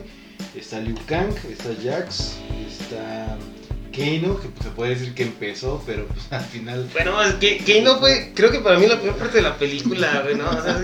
está 0.57 0.81
Liu 0.81 0.97
Kang, 1.07 1.35
está 1.51 1.71
Jax, 1.83 2.37
está 2.71 3.37
Kano, 3.95 4.41
que 4.41 4.49
pues, 4.49 4.65
se 4.65 4.71
puede 4.75 4.95
decir 4.95 5.13
que 5.15 5.25
empezó, 5.25 5.83
pero 5.85 6.07
pues 6.07 6.21
al 6.33 6.45
final 6.45 6.89
Bueno, 6.95 7.23
es 7.23 7.35
que, 7.35 7.59
que 7.59 7.83
no 7.83 7.99
fue, 7.99 8.33
creo 8.35 8.51
que 8.51 8.61
para 8.61 8.79
mí 8.79 8.87
la 8.87 8.99
peor 8.99 9.17
parte 9.17 9.37
de 9.37 9.43
la 9.43 9.59
película, 9.59 10.25
¿no? 10.39 10.49
O 10.49 10.63
sea, 10.63 10.79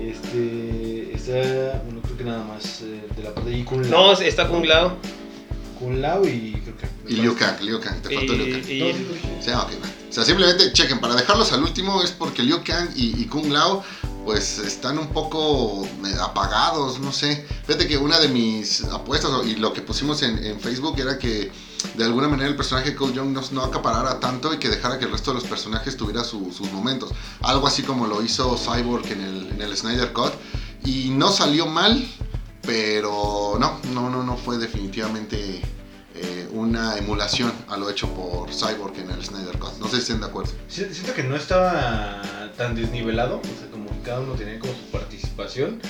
es 0.00 0.18
que- 0.32 1.10
este, 1.10 1.14
está, 1.14 1.82
bueno, 1.84 2.00
creo 2.16 2.18
que 2.18 2.24
nada 2.24 2.44
más 2.44 2.80
eh, 2.82 3.06
de 3.16 3.22
la 3.22 3.34
parte 3.34 3.50
de 3.50 3.64
Kun 3.64 3.82
no, 3.82 4.12
Lao, 4.12 4.20
está 4.20 4.48
Kung 4.48 4.64
Lao. 4.64 4.96
Kun 5.78 6.00
Lao 6.00 6.24
y 6.26 6.52
creo 6.64 6.76
que... 6.76 7.12
Y 7.12 7.16
Liu 7.16 7.36
Kang, 7.36 7.60
Liu 7.60 7.78
Kang, 7.80 8.00
te 8.02 8.14
faltó 8.14 8.32
Y, 8.32 8.36
Liu 8.38 8.52
Kang. 8.60 8.70
y- 8.70 8.78
No, 8.80 8.86
sí 8.86 9.04
dije. 9.12 9.40
O 10.08 10.12
sea, 10.12 10.24
simplemente 10.24 10.72
chequen, 10.72 10.98
para 11.00 11.14
dejarlos 11.14 11.52
al 11.52 11.62
último 11.62 12.02
es 12.02 12.10
porque 12.12 12.42
Liu 12.42 12.62
Kang 12.64 12.88
y, 12.96 13.20
y 13.20 13.26
Kung 13.26 13.50
Lao 13.52 13.82
pues 14.24 14.58
están 14.58 14.98
un 14.98 15.08
poco 15.08 15.84
eh, 16.04 16.14
apagados, 16.20 16.98
no 16.98 17.12
sé. 17.12 17.46
Fíjate 17.66 17.86
que 17.86 17.96
una 17.98 18.18
de 18.18 18.28
mis 18.28 18.82
apuestas 18.84 19.30
y 19.46 19.54
lo 19.56 19.72
que 19.72 19.82
pusimos 19.82 20.20
en, 20.22 20.42
en 20.44 20.58
Facebook 20.58 20.98
era 20.98 21.16
que 21.18 21.52
de 21.96 22.04
alguna 22.04 22.26
manera 22.26 22.48
el 22.48 22.56
personaje 22.56 22.90
de 22.90 22.96
Cole 22.96 23.12
Young 23.14 23.28
no, 23.32 23.42
no 23.52 23.62
acaparara 23.62 24.18
tanto 24.18 24.52
y 24.52 24.58
que 24.58 24.68
dejara 24.68 24.98
que 24.98 25.04
el 25.04 25.12
resto 25.12 25.30
de 25.30 25.36
los 25.40 25.44
personajes 25.44 25.96
tuviera 25.96 26.24
su- 26.24 26.50
sus 26.52 26.72
momentos. 26.72 27.12
Algo 27.42 27.68
así 27.68 27.82
como 27.82 28.06
lo 28.08 28.20
hizo 28.22 28.56
Cyborg 28.56 29.06
en 29.12 29.20
el, 29.20 29.48
en 29.50 29.60
el 29.62 29.76
Snyder 29.76 30.12
Cut. 30.12 30.32
Y 30.86 31.10
no 31.10 31.30
salió 31.30 31.66
mal, 31.66 32.06
pero 32.62 33.56
no, 33.58 33.80
no, 33.92 34.08
no, 34.08 34.22
no 34.22 34.36
fue 34.36 34.56
definitivamente 34.58 35.60
eh, 36.14 36.48
una 36.52 36.96
emulación 36.96 37.52
a 37.68 37.76
lo 37.76 37.90
hecho 37.90 38.08
por 38.14 38.50
Cyborg 38.52 38.98
en 38.98 39.10
el 39.10 39.22
Snyder 39.24 39.58
Cut. 39.58 39.74
No 39.78 39.86
sé 39.88 39.96
si 39.96 40.02
estén 40.02 40.20
de 40.20 40.26
acuerdo. 40.26 40.52
Si- 40.68 40.84
Siento 40.94 41.12
que 41.14 41.24
no 41.24 41.36
estaba 41.36 42.22
tan 42.56 42.74
desnivelado, 42.74 43.38
o 43.40 43.42
sea, 43.58 43.68
como 43.70 43.90
que 43.90 44.00
cada 44.02 44.20
uno 44.20 44.32
tenía 44.34 44.58
como 44.58 44.72
su 44.72 44.90
participación, 44.92 45.80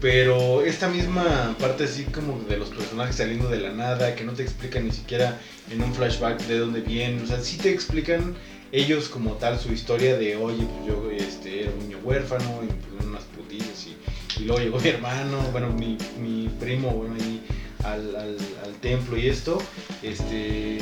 pero 0.00 0.62
esta 0.62 0.88
misma 0.88 1.54
parte 1.60 1.84
así 1.84 2.04
como 2.04 2.38
de 2.48 2.56
los 2.56 2.68
personajes 2.70 3.16
saliendo 3.16 3.48
de 3.48 3.60
la 3.60 3.70
nada, 3.72 4.14
que 4.14 4.24
no 4.24 4.32
te 4.32 4.42
explican 4.42 4.84
ni 4.86 4.92
siquiera 4.92 5.40
en 5.70 5.82
un 5.82 5.94
flashback 5.94 6.40
de 6.46 6.58
dónde 6.58 6.80
vienen, 6.80 7.22
o 7.22 7.26
sea, 7.26 7.40
sí 7.40 7.56
te 7.58 7.70
explican 7.70 8.34
ellos 8.72 9.08
como 9.10 9.32
tal 9.34 9.60
su 9.60 9.70
historia 9.72 10.16
de, 10.16 10.34
oye, 10.36 10.64
pues 10.64 10.86
yo 10.86 11.10
este, 11.10 11.62
era 11.64 11.70
un 11.72 11.78
niño 11.80 11.98
huérfano 12.02 12.60
y 12.62 12.66
me 12.66 12.72
pusieron 12.72 13.08
unas 13.10 13.24
putillas 13.24 13.86
y, 13.86 13.96
y 14.38 14.44
luego 14.44 14.62
llegó 14.62 14.78
mi 14.80 14.88
hermano, 14.88 15.38
bueno, 15.52 15.70
mi, 15.70 15.96
mi 16.20 16.48
primo, 16.60 16.90
bueno, 16.90 17.14
ahí 17.14 17.42
al, 17.84 18.14
al, 18.16 18.36
al 18.64 18.74
templo 18.80 19.16
y 19.16 19.28
esto, 19.28 19.60
este, 20.02 20.78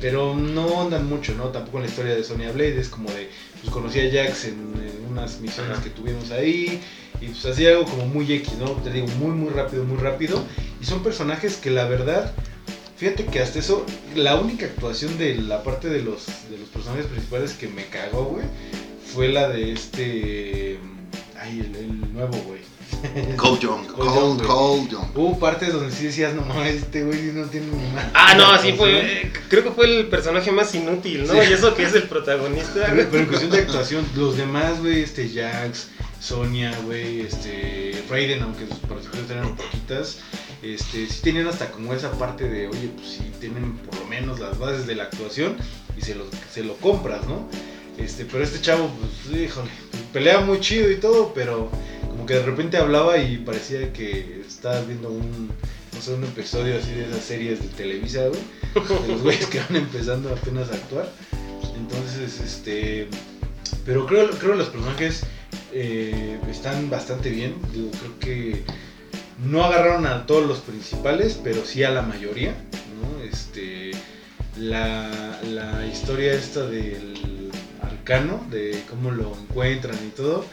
pero 0.00 0.34
no 0.34 0.82
andan 0.82 1.08
mucho, 1.08 1.34
¿no? 1.34 1.48
Tampoco 1.48 1.78
en 1.78 1.84
la 1.84 1.90
historia 1.90 2.14
de 2.14 2.24
Sonya 2.24 2.52
Blade, 2.52 2.80
es 2.80 2.88
como 2.88 3.10
de, 3.10 3.30
pues 3.60 3.72
conocí 3.72 4.00
a 4.00 4.10
Jax 4.10 4.44
en, 4.46 4.54
en 4.54 5.06
una 5.10 5.22
unas 5.22 5.40
misiones 5.40 5.72
Ajá. 5.72 5.82
que 5.82 5.90
tuvimos 5.90 6.30
ahí. 6.30 6.80
Y 7.20 7.26
pues 7.26 7.44
así 7.44 7.66
algo 7.66 7.84
como 7.84 8.06
muy 8.06 8.32
X, 8.32 8.54
¿no? 8.58 8.70
Te 8.82 8.90
digo, 8.90 9.06
muy, 9.18 9.32
muy 9.32 9.50
rápido, 9.50 9.84
muy 9.84 9.98
rápido. 9.98 10.42
Y 10.80 10.84
son 10.86 11.02
personajes 11.02 11.56
que 11.56 11.70
la 11.70 11.84
verdad, 11.84 12.32
fíjate 12.96 13.26
que 13.26 13.40
hasta 13.40 13.58
eso, 13.58 13.84
la 14.14 14.36
única 14.36 14.66
actuación 14.66 15.18
de 15.18 15.34
la 15.34 15.62
parte 15.62 15.88
de 15.88 16.02
los, 16.02 16.26
de 16.50 16.58
los 16.58 16.68
personajes 16.70 17.06
principales 17.06 17.52
que 17.52 17.68
me 17.68 17.86
cagó, 17.86 18.24
güey, 18.24 18.46
fue 19.12 19.28
la 19.28 19.48
de 19.48 19.72
este... 19.72 20.78
Ay, 21.38 21.60
el, 21.60 21.76
el 21.76 22.12
nuevo, 22.12 22.36
güey. 22.46 22.60
Cole 23.36 23.58
Young, 23.60 23.86
Cole 23.86 24.42
Cole, 24.46 24.88
Young. 24.90 25.06
Hubo 25.16 25.38
partes 25.38 25.72
donde 25.72 25.90
sí 25.94 26.04
decías, 26.06 26.34
no 26.34 26.42
mames, 26.42 26.76
este 26.76 27.02
güey 27.04 27.20
no 27.32 27.46
tiene 27.46 27.66
ni 27.68 27.92
más. 27.92 28.06
Ah, 28.14 28.34
no, 28.34 28.50
así 28.50 28.72
fue. 28.72 29.22
eh, 29.22 29.32
Creo 29.48 29.62
que 29.64 29.70
fue 29.70 29.86
el 29.86 30.06
personaje 30.08 30.52
más 30.52 30.74
inútil, 30.74 31.26
¿no? 31.26 31.32
Sí. 31.32 31.38
Y 31.48 31.52
eso 31.52 31.74
que 31.74 31.84
es 31.84 31.94
el 31.94 32.04
protagonista. 32.04 32.86
Pero, 32.88 33.08
pero 33.10 33.18
en 33.22 33.26
cuestión 33.26 33.50
de 33.50 33.58
actuación, 33.58 34.06
los 34.16 34.36
demás, 34.36 34.80
güey, 34.80 35.02
este 35.02 35.28
Jax, 35.28 35.88
Sonia, 36.20 36.76
güey, 36.84 37.20
este 37.20 38.02
Raiden, 38.08 38.42
aunque 38.42 38.66
sus 38.66 38.78
participaciones 38.80 39.30
eran 39.30 39.56
poquitas, 39.56 40.18
este, 40.62 41.06
sí 41.06 41.22
tenían 41.22 41.46
hasta 41.46 41.70
como 41.70 41.94
esa 41.94 42.10
parte 42.12 42.48
de, 42.48 42.68
oye, 42.68 42.90
pues 42.94 43.08
sí 43.08 43.32
tienen 43.40 43.72
por 43.78 43.98
lo 43.98 44.06
menos 44.06 44.38
las 44.40 44.58
bases 44.58 44.86
de 44.86 44.94
la 44.94 45.04
actuación 45.04 45.56
y 45.96 46.02
se 46.02 46.14
lo, 46.14 46.24
se 46.52 46.62
lo 46.62 46.74
compras, 46.76 47.26
¿no? 47.26 47.48
Este, 47.96 48.24
pero 48.24 48.44
este 48.44 48.60
chavo, 48.60 48.90
pues, 49.00 49.40
híjole, 49.40 49.70
pelea 50.12 50.40
muy 50.40 50.60
chido 50.60 50.90
y 50.90 50.96
todo, 50.96 51.32
pero 51.34 51.70
como 52.20 52.26
que 52.26 52.34
de 52.34 52.42
repente 52.42 52.76
hablaba 52.76 53.16
y 53.16 53.38
parecía 53.38 53.94
que 53.94 54.42
estabas 54.46 54.86
viendo 54.86 55.08
un, 55.08 55.48
no 55.94 56.02
sé, 56.02 56.12
un 56.12 56.24
episodio 56.24 56.76
así 56.76 56.92
de 56.92 57.06
esas 57.06 57.24
series 57.24 57.62
de 57.62 57.68
Televisa, 57.68 58.26
güey, 58.28 58.42
de 58.74 59.08
los 59.08 59.22
güeyes 59.22 59.46
que 59.46 59.58
van 59.60 59.76
empezando 59.76 60.28
apenas 60.28 60.70
a 60.70 60.74
actuar. 60.74 61.10
Entonces, 61.74 62.38
este. 62.40 63.08
Pero 63.86 64.04
creo, 64.04 64.28
creo 64.32 64.52
que 64.52 64.58
los 64.58 64.68
personajes 64.68 65.22
eh, 65.72 66.38
están 66.50 66.90
bastante 66.90 67.30
bien. 67.30 67.54
Digo, 67.72 67.90
creo 67.90 68.18
que 68.18 68.64
no 69.42 69.64
agarraron 69.64 70.04
a 70.04 70.26
todos 70.26 70.46
los 70.46 70.58
principales, 70.58 71.40
pero 71.42 71.64
sí 71.64 71.84
a 71.84 71.90
la 71.90 72.02
mayoría. 72.02 72.54
Este, 73.32 73.92
la, 74.58 75.40
la 75.50 75.86
historia 75.86 76.34
esta 76.34 76.66
del 76.66 77.50
arcano, 77.80 78.46
de 78.50 78.78
cómo 78.90 79.10
lo 79.10 79.34
encuentran 79.48 79.96
y 80.06 80.10
todo. 80.10 80.44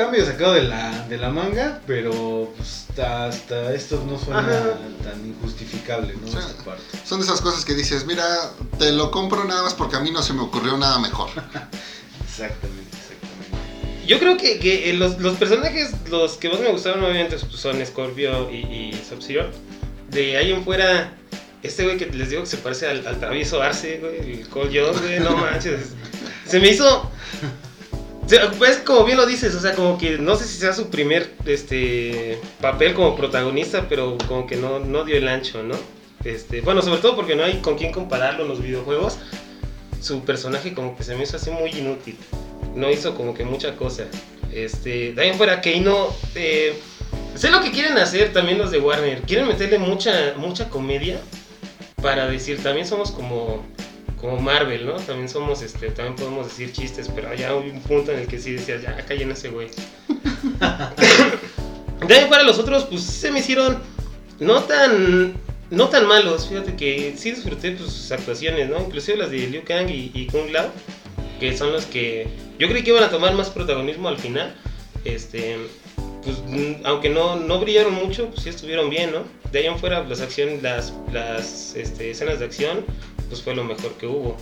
Está 0.00 0.12
medio 0.12 0.24
sacado 0.24 0.54
de 0.54 0.62
la, 0.62 1.06
de 1.08 1.18
la 1.18 1.28
manga, 1.28 1.82
pero 1.86 2.50
pues, 2.56 2.86
hasta, 2.98 3.74
esto 3.74 4.02
no 4.08 4.18
suena 4.18 4.40
Ajá. 4.40 4.78
tan 5.04 5.26
injustificable, 5.26 6.14
¿no? 6.14 6.26
Sí. 6.26 6.38
Esa 6.38 6.64
parte. 6.64 6.82
Son 7.04 7.20
de 7.20 7.26
esas 7.26 7.42
cosas 7.42 7.66
que 7.66 7.74
dices, 7.74 8.06
mira, 8.06 8.24
te 8.78 8.92
lo 8.92 9.10
compro 9.10 9.44
nada 9.44 9.62
más 9.62 9.74
porque 9.74 9.96
a 9.96 10.00
mí 10.00 10.10
no 10.10 10.22
se 10.22 10.32
me 10.32 10.40
ocurrió 10.40 10.78
nada 10.78 10.98
mejor. 11.00 11.28
Exactamente, 12.24 12.96
exactamente. 12.96 14.06
Yo 14.06 14.18
creo 14.18 14.38
que, 14.38 14.58
que, 14.58 14.88
eh, 14.88 14.94
los, 14.94 15.18
los 15.18 15.36
personajes, 15.36 15.90
los 16.08 16.38
que 16.38 16.48
más 16.48 16.60
me 16.60 16.70
gustaron, 16.70 17.04
obviamente, 17.04 17.36
pues, 17.36 17.60
son 17.60 17.84
Scorpio 17.84 18.50
y, 18.50 18.56
y 18.56 19.04
Sub-Zero. 19.06 19.50
De 20.08 20.38
ahí 20.38 20.50
en 20.50 20.64
fuera, 20.64 21.12
este 21.62 21.84
güey 21.84 21.98
que 21.98 22.06
les 22.06 22.30
digo 22.30 22.40
que 22.40 22.48
se 22.48 22.56
parece 22.56 22.88
al, 22.88 23.06
al 23.06 23.20
travieso 23.20 23.60
Arce, 23.60 23.98
güey, 23.98 24.40
el 24.40 24.48
Cole 24.48 24.72
Young, 24.72 24.98
güey, 24.98 25.20
no 25.20 25.36
manches. 25.36 25.90
Se 26.46 26.58
me 26.58 26.70
hizo. 26.70 27.10
Pues 28.58 28.78
como 28.78 29.04
bien 29.04 29.16
lo 29.16 29.26
dices, 29.26 29.54
o 29.54 29.60
sea, 29.60 29.74
como 29.74 29.98
que 29.98 30.18
no 30.18 30.36
sé 30.36 30.44
si 30.44 30.58
sea 30.58 30.72
su 30.72 30.88
primer 30.88 31.32
este 31.46 32.38
papel 32.60 32.94
como 32.94 33.16
protagonista, 33.16 33.86
pero 33.88 34.16
como 34.28 34.46
que 34.46 34.56
no, 34.56 34.78
no 34.78 35.04
dio 35.04 35.16
el 35.16 35.26
ancho, 35.26 35.62
¿no? 35.62 35.74
Este, 36.24 36.60
bueno, 36.60 36.82
sobre 36.82 37.00
todo 37.00 37.16
porque 37.16 37.34
no 37.34 37.42
hay 37.42 37.58
con 37.58 37.76
quién 37.76 37.92
compararlo 37.92 38.42
en 38.42 38.48
los 38.48 38.62
videojuegos. 38.62 39.18
Su 40.00 40.20
personaje 40.24 40.74
como 40.74 40.96
que 40.96 41.02
se 41.02 41.16
me 41.16 41.24
hizo 41.24 41.36
así 41.36 41.50
muy 41.50 41.70
inútil. 41.70 42.16
No 42.74 42.90
hizo 42.90 43.14
como 43.16 43.34
que 43.34 43.44
mucha 43.44 43.76
cosa. 43.76 44.04
Este, 44.52 45.08
en 45.10 45.34
fuera 45.34 45.60
Keino, 45.60 46.14
eh, 46.34 46.78
sé 47.34 47.50
lo 47.50 47.60
que 47.62 47.70
quieren 47.70 47.98
hacer 47.98 48.32
también 48.32 48.58
los 48.58 48.70
de 48.70 48.78
Warner. 48.78 49.22
Quieren 49.22 49.48
meterle 49.48 49.78
mucha, 49.78 50.34
mucha 50.36 50.68
comedia 50.68 51.20
para 52.00 52.26
decir, 52.26 52.62
también 52.62 52.86
somos 52.86 53.10
como, 53.10 53.64
como 54.20 54.38
Marvel, 54.38 54.86
¿no? 54.86 54.96
También 54.96 55.28
somos, 55.28 55.62
este, 55.62 55.90
también 55.90 56.16
podemos 56.16 56.46
decir 56.46 56.72
chistes, 56.72 57.10
pero 57.14 57.32
ya 57.34 57.50
hay 57.50 57.70
un 57.70 57.80
punto 57.80 58.12
en 58.12 58.20
el 58.20 58.26
que 58.26 58.38
sí 58.38 58.52
decías, 58.52 58.82
ya 58.82 58.96
callen 59.06 59.30
a 59.30 59.32
ese 59.32 59.48
güey. 59.48 59.68
de 62.06 62.14
ahí 62.14 62.22
en 62.22 62.28
fuera 62.28 62.42
los 62.42 62.58
otros, 62.58 62.84
pues 62.84 63.02
se 63.02 63.30
me 63.30 63.40
hicieron 63.40 63.78
no 64.38 64.62
tan, 64.64 65.34
no 65.70 65.88
tan 65.88 66.06
malos. 66.06 66.48
Fíjate 66.48 66.76
que 66.76 67.14
sí 67.16 67.32
disfruté 67.32 67.72
pues, 67.72 67.90
sus 67.90 68.12
actuaciones, 68.12 68.68
¿no? 68.68 68.80
Inclusive 68.80 69.18
las 69.18 69.30
de 69.30 69.46
Liu 69.46 69.62
Kang 69.64 69.88
y, 69.88 70.10
y 70.14 70.26
Kung 70.26 70.50
Lao, 70.50 70.70
que 71.38 71.56
son 71.56 71.72
los 71.72 71.86
que 71.86 72.28
yo 72.58 72.68
creí 72.68 72.82
que 72.82 72.90
iban 72.90 73.04
a 73.04 73.10
tomar 73.10 73.34
más 73.34 73.50
protagonismo 73.50 74.08
al 74.08 74.18
final. 74.18 74.54
Este, 75.04 75.56
pues, 76.22 76.36
aunque 76.84 77.08
no, 77.08 77.36
no 77.36 77.58
brillaron 77.58 77.94
mucho, 77.94 78.28
pues 78.28 78.42
sí 78.42 78.50
estuvieron 78.50 78.90
bien, 78.90 79.12
¿no? 79.12 79.24
De 79.50 79.60
ahí 79.60 79.66
en 79.66 79.78
fuera, 79.78 80.04
las 80.04 80.20
acciones, 80.20 80.62
las, 80.62 80.92
las 81.12 81.74
este, 81.74 82.10
escenas 82.10 82.38
de 82.38 82.44
acción, 82.44 82.84
pues 83.30 83.40
fue 83.40 83.54
lo 83.54 83.64
mejor 83.64 83.92
que 83.92 84.06
hubo. 84.06 84.36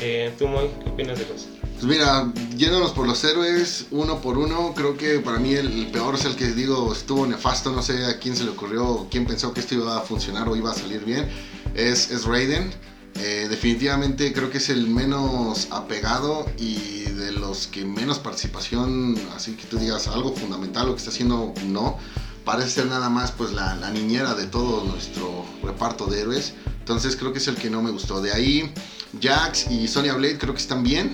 Eh, 0.00 0.32
¿Tú, 0.38 0.46
Moy, 0.46 0.70
qué 0.84 0.90
opinas 0.90 1.18
de 1.18 1.26
los? 1.26 1.48
Pues 1.74 1.84
mira, 1.84 2.32
yéndonos 2.56 2.92
por 2.92 3.06
los 3.06 3.22
héroes, 3.24 3.86
uno 3.90 4.20
por 4.20 4.38
uno, 4.38 4.72
creo 4.74 4.96
que 4.96 5.18
para 5.18 5.38
mí 5.38 5.54
el, 5.54 5.72
el 5.72 5.86
peor 5.90 6.14
es 6.14 6.24
el 6.24 6.36
que 6.36 6.46
digo 6.52 6.92
estuvo 6.92 7.26
nefasto, 7.26 7.72
no 7.72 7.82
sé 7.82 8.04
a 8.04 8.18
quién 8.18 8.36
se 8.36 8.44
le 8.44 8.50
ocurrió, 8.50 9.08
quién 9.10 9.26
pensó 9.26 9.52
que 9.52 9.60
esto 9.60 9.74
iba 9.74 9.96
a 9.96 10.00
funcionar 10.00 10.48
o 10.48 10.54
iba 10.54 10.70
a 10.70 10.74
salir 10.74 11.04
bien, 11.04 11.28
es, 11.74 12.10
es 12.10 12.24
Raiden. 12.24 12.72
Eh, 13.20 13.48
definitivamente 13.50 14.32
creo 14.32 14.48
que 14.48 14.58
es 14.58 14.68
el 14.68 14.86
menos 14.86 15.66
apegado 15.72 16.46
y 16.56 17.02
de 17.02 17.32
los 17.32 17.66
que 17.66 17.84
menos 17.84 18.20
participación, 18.20 19.18
así 19.34 19.54
que 19.54 19.64
tú 19.64 19.78
digas 19.78 20.06
algo 20.06 20.32
fundamental, 20.34 20.86
lo 20.86 20.92
que 20.92 20.98
está 20.98 21.10
haciendo, 21.10 21.52
no. 21.66 21.98
Parece 22.44 22.70
ser 22.70 22.86
nada 22.86 23.08
más 23.08 23.32
pues 23.32 23.52
la, 23.52 23.74
la 23.74 23.90
niñera 23.90 24.34
de 24.34 24.46
todo 24.46 24.84
nuestro 24.84 25.44
reparto 25.64 26.06
de 26.06 26.20
héroes. 26.20 26.54
Entonces 26.88 27.16
creo 27.16 27.34
que 27.34 27.38
es 27.38 27.46
el 27.48 27.56
que 27.56 27.68
no 27.68 27.82
me 27.82 27.90
gustó. 27.90 28.22
De 28.22 28.32
ahí, 28.32 28.72
Jax 29.20 29.70
y 29.70 29.86
Sonya 29.88 30.14
Blade 30.14 30.38
creo 30.38 30.54
que 30.54 30.60
están 30.60 30.82
bien. 30.82 31.12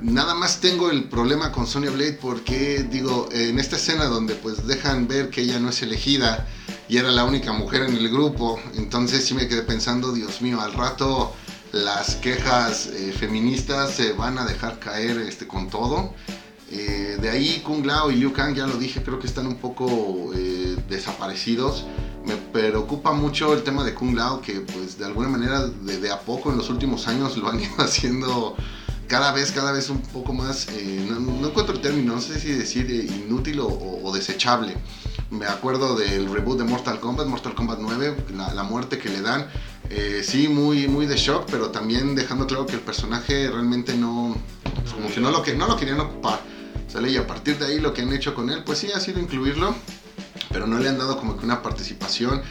Nada 0.00 0.34
más 0.34 0.62
tengo 0.62 0.90
el 0.90 1.10
problema 1.10 1.52
con 1.52 1.66
Sonya 1.66 1.90
Blade 1.90 2.14
porque, 2.14 2.86
digo, 2.90 3.28
en 3.30 3.58
esta 3.58 3.76
escena 3.76 4.06
donde 4.06 4.34
pues 4.34 4.66
dejan 4.66 5.08
ver 5.08 5.28
que 5.28 5.42
ella 5.42 5.60
no 5.60 5.68
es 5.68 5.82
elegida 5.82 6.48
y 6.88 6.96
era 6.96 7.10
la 7.10 7.24
única 7.24 7.52
mujer 7.52 7.82
en 7.82 7.98
el 7.98 8.08
grupo, 8.08 8.58
entonces 8.76 9.22
sí 9.22 9.34
me 9.34 9.46
quedé 9.46 9.60
pensando, 9.60 10.10
Dios 10.14 10.40
mío, 10.40 10.58
al 10.58 10.72
rato 10.72 11.34
las 11.72 12.16
quejas 12.16 12.86
eh, 12.86 13.12
feministas 13.12 13.94
se 13.94 14.14
van 14.14 14.38
a 14.38 14.46
dejar 14.46 14.78
caer 14.78 15.18
este, 15.18 15.46
con 15.46 15.68
todo. 15.68 16.14
Eh, 16.70 17.18
de 17.20 17.28
ahí 17.28 17.62
Kung 17.62 17.84
Lao 17.84 18.10
y 18.10 18.16
Liu 18.16 18.32
Kang, 18.32 18.54
ya 18.54 18.66
lo 18.66 18.78
dije, 18.78 19.02
creo 19.02 19.18
que 19.18 19.26
están 19.26 19.46
un 19.46 19.56
poco 19.56 20.30
eh, 20.34 20.76
desaparecidos. 20.88 21.84
Me 22.30 22.36
preocupa 22.36 23.10
mucho 23.12 23.52
el 23.54 23.64
tema 23.64 23.82
de 23.82 23.92
Kung 23.92 24.14
Lao, 24.14 24.40
que 24.40 24.60
pues 24.60 24.96
de 24.96 25.04
alguna 25.04 25.28
manera 25.28 25.66
de, 25.66 26.10
a 26.12 26.20
poco 26.20 26.52
en 26.52 26.58
los 26.58 26.70
últimos 26.70 27.08
años 27.08 27.36
lo 27.36 27.48
han 27.48 27.58
ido 27.60 27.72
haciendo 27.78 28.54
cada 29.08 29.32
vez, 29.32 29.50
cada 29.50 29.72
vez 29.72 29.90
un 29.90 30.00
poco 30.00 30.32
más, 30.32 30.68
eh, 30.68 31.04
no, 31.10 31.18
no 31.18 31.48
encuentro 31.48 31.74
el 31.74 31.80
término, 31.80 32.14
no 32.14 32.20
sé 32.20 32.38
si 32.38 32.52
decir 32.52 32.88
eh, 32.88 33.04
inútil 33.26 33.58
o- 33.58 34.00
o 34.04 34.12
desechable. 34.14 34.76
Me 35.30 35.46
acuerdo 35.46 35.96
del 35.96 36.32
reboot 36.32 36.58
de 36.58 36.64
Mortal 36.64 37.00
Kombat, 37.00 37.26
Mortal 37.26 37.54
Kombat 37.56 37.80
9, 37.80 38.14
la, 38.36 38.54
la 38.54 38.62
muerte 38.62 38.98
que 38.98 39.08
le 39.08 39.22
dan. 39.22 39.48
Eh, 39.88 40.22
sí, 40.24 40.46
muy, 40.46 40.86
muy 40.86 41.06
de 41.06 41.16
shock, 41.16 41.48
pero 41.50 41.70
también 41.70 42.14
dejando 42.14 42.46
claro 42.46 42.64
que 42.66 42.74
el 42.74 42.80
personaje 42.80 43.50
realmente 43.50 43.94
no, 43.96 44.36
pues, 44.82 44.92
como 44.94 45.08
que 45.12 45.18
no 45.20 45.32
lo, 45.32 45.42
que, 45.42 45.54
no 45.56 45.66
lo 45.66 45.76
querían 45.76 45.98
ocupar. 45.98 46.40
¿sale? 46.86 47.10
Y 47.10 47.16
a 47.16 47.26
partir 47.26 47.58
de 47.58 47.66
ahí 47.66 47.80
lo 47.80 47.92
que 47.92 48.02
han 48.02 48.12
hecho 48.12 48.34
con 48.36 48.50
él, 48.50 48.62
pues 48.64 48.78
sí 48.78 48.88
ha 48.92 49.00
sido 49.00 49.18
incluirlo, 49.20 49.74
pero 50.50 50.66
no 50.66 50.78
le 50.78 50.88
han 50.88 50.98
dado 50.98 51.16
como 51.18 51.36
que 51.36 51.44
una 51.44 51.62
participación 51.62 52.42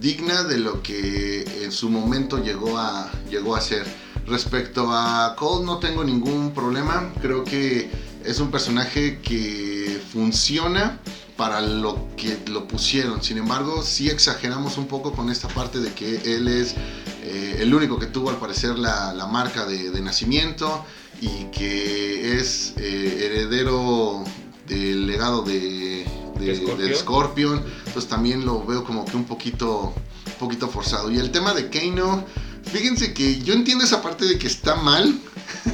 digna 0.00 0.44
de 0.44 0.58
lo 0.58 0.82
que 0.82 1.42
en 1.62 1.72
su 1.72 1.88
momento 1.88 2.42
llegó 2.42 2.78
a, 2.78 3.10
llegó 3.30 3.56
a 3.56 3.60
ser. 3.60 3.86
Respecto 4.26 4.88
a 4.92 5.34
Cole 5.36 5.64
no 5.64 5.78
tengo 5.78 6.04
ningún 6.04 6.52
problema, 6.52 7.12
creo 7.20 7.44
que 7.44 7.90
es 8.24 8.40
un 8.40 8.50
personaje 8.50 9.20
que 9.20 10.00
funciona 10.12 11.00
para 11.36 11.60
lo 11.60 12.08
que 12.16 12.38
lo 12.48 12.66
pusieron. 12.66 13.22
Sin 13.22 13.38
embargo, 13.38 13.82
sí 13.82 14.08
exageramos 14.08 14.78
un 14.78 14.86
poco 14.86 15.12
con 15.12 15.30
esta 15.30 15.48
parte 15.48 15.78
de 15.78 15.92
que 15.92 16.36
él 16.36 16.48
es 16.48 16.74
eh, 17.22 17.58
el 17.60 17.74
único 17.74 17.98
que 17.98 18.06
tuvo 18.06 18.30
al 18.30 18.36
parecer 18.36 18.78
la, 18.78 19.12
la 19.14 19.26
marca 19.26 19.64
de, 19.66 20.00
nacimiento 20.00 20.84
y 21.20 21.44
que 21.46 22.38
es 22.38 22.74
eh, 22.76 23.26
heredero 23.26 24.24
del 24.66 25.06
legado 25.06 25.42
de, 25.42 26.06
de- 26.38 26.94
Scorpion. 26.96 27.62
Entonces 27.86 28.08
también 28.08 28.44
lo 28.44 28.64
veo 28.64 28.84
como 28.84 29.04
que 29.04 29.16
un 29.16 29.24
poquito, 29.24 29.94
un 30.26 30.32
poquito 30.38 30.68
forzado. 30.68 31.10
Y 31.10 31.18
el 31.18 31.30
tema 31.30 31.54
de 31.54 31.68
Kano, 31.70 32.24
fíjense 32.64 33.12
que 33.14 33.40
yo 33.42 33.54
entiendo 33.54 33.84
esa 33.84 34.02
parte 34.02 34.24
de 34.26 34.38
que 34.38 34.46
está 34.46 34.76
mal, 34.76 35.18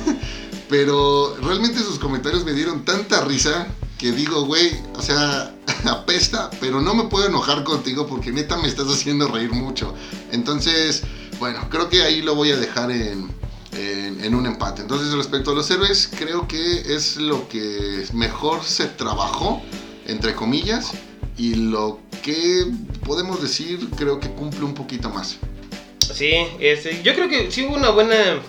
pero 0.68 1.36
realmente 1.42 1.80
sus 1.80 1.98
comentarios 1.98 2.44
me 2.44 2.52
dieron 2.52 2.84
tanta 2.84 3.22
risa 3.24 3.66
que 3.98 4.12
digo, 4.12 4.44
güey, 4.46 4.72
o 4.96 5.02
sea, 5.02 5.54
apesta, 5.90 6.50
pero 6.60 6.80
no 6.80 6.94
me 6.94 7.04
puedo 7.04 7.26
enojar 7.26 7.62
contigo 7.64 8.06
porque 8.06 8.32
neta 8.32 8.56
me 8.56 8.68
estás 8.68 8.88
haciendo 8.88 9.28
reír 9.28 9.52
mucho. 9.52 9.94
Entonces, 10.32 11.02
bueno, 11.38 11.68
creo 11.70 11.88
que 11.88 12.02
ahí 12.02 12.22
lo 12.22 12.34
voy 12.34 12.50
a 12.50 12.56
dejar 12.56 12.90
en, 12.90 13.28
en, 13.72 14.24
en 14.24 14.34
un 14.34 14.46
empate. 14.46 14.82
Entonces, 14.82 15.12
respecto 15.12 15.52
a 15.52 15.54
los 15.54 15.70
héroes, 15.70 16.10
creo 16.18 16.46
que 16.48 16.94
es 16.94 17.16
lo 17.16 17.48
que 17.48 18.04
mejor 18.12 18.62
se 18.64 18.86
trabajó, 18.86 19.62
entre 20.06 20.34
comillas, 20.34 20.92
y 21.36 21.54
lo 21.54 22.00
que 22.22 22.66
podemos 23.04 23.42
decir, 23.42 23.88
creo 23.96 24.20
que 24.20 24.28
cumple 24.30 24.64
un 24.64 24.74
poquito 24.74 25.10
más. 25.10 25.38
Sí, 26.12 26.34
este, 26.60 27.02
yo 27.02 27.14
creo 27.14 27.28
que 27.28 27.50
sí 27.50 27.64
hubo 27.64 27.74
una 27.74 27.90
buena, 27.90 28.40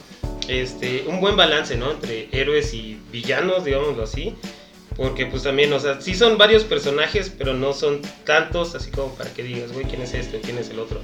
este, 0.48 1.06
un 1.08 1.22
buen 1.22 1.36
balance, 1.36 1.78
¿no? 1.78 1.92
Entre 1.92 2.28
héroes 2.32 2.74
y 2.74 3.00
villanos, 3.12 3.64
digámoslo 3.66 4.04
así. 4.04 4.36
Porque 4.96 5.26
pues 5.26 5.42
también, 5.42 5.74
o 5.74 5.80
sea, 5.80 6.02
sí 6.02 6.14
son 6.14 6.38
varios 6.38 6.64
personajes, 6.64 7.32
pero 7.36 7.54
no 7.54 7.74
son 7.74 8.02
tantos, 8.26 8.76
así 8.76 8.92
como 8.92 9.16
para 9.16 9.34
que 9.34 9.42
digas, 9.42 9.72
güey, 9.72 9.86
¿quién 9.86 10.04
es 10.04 10.14
este? 10.14 10.40
¿Quién 10.40 10.60
es 10.60 10.70
el 10.70 10.78
otro? 10.78 11.02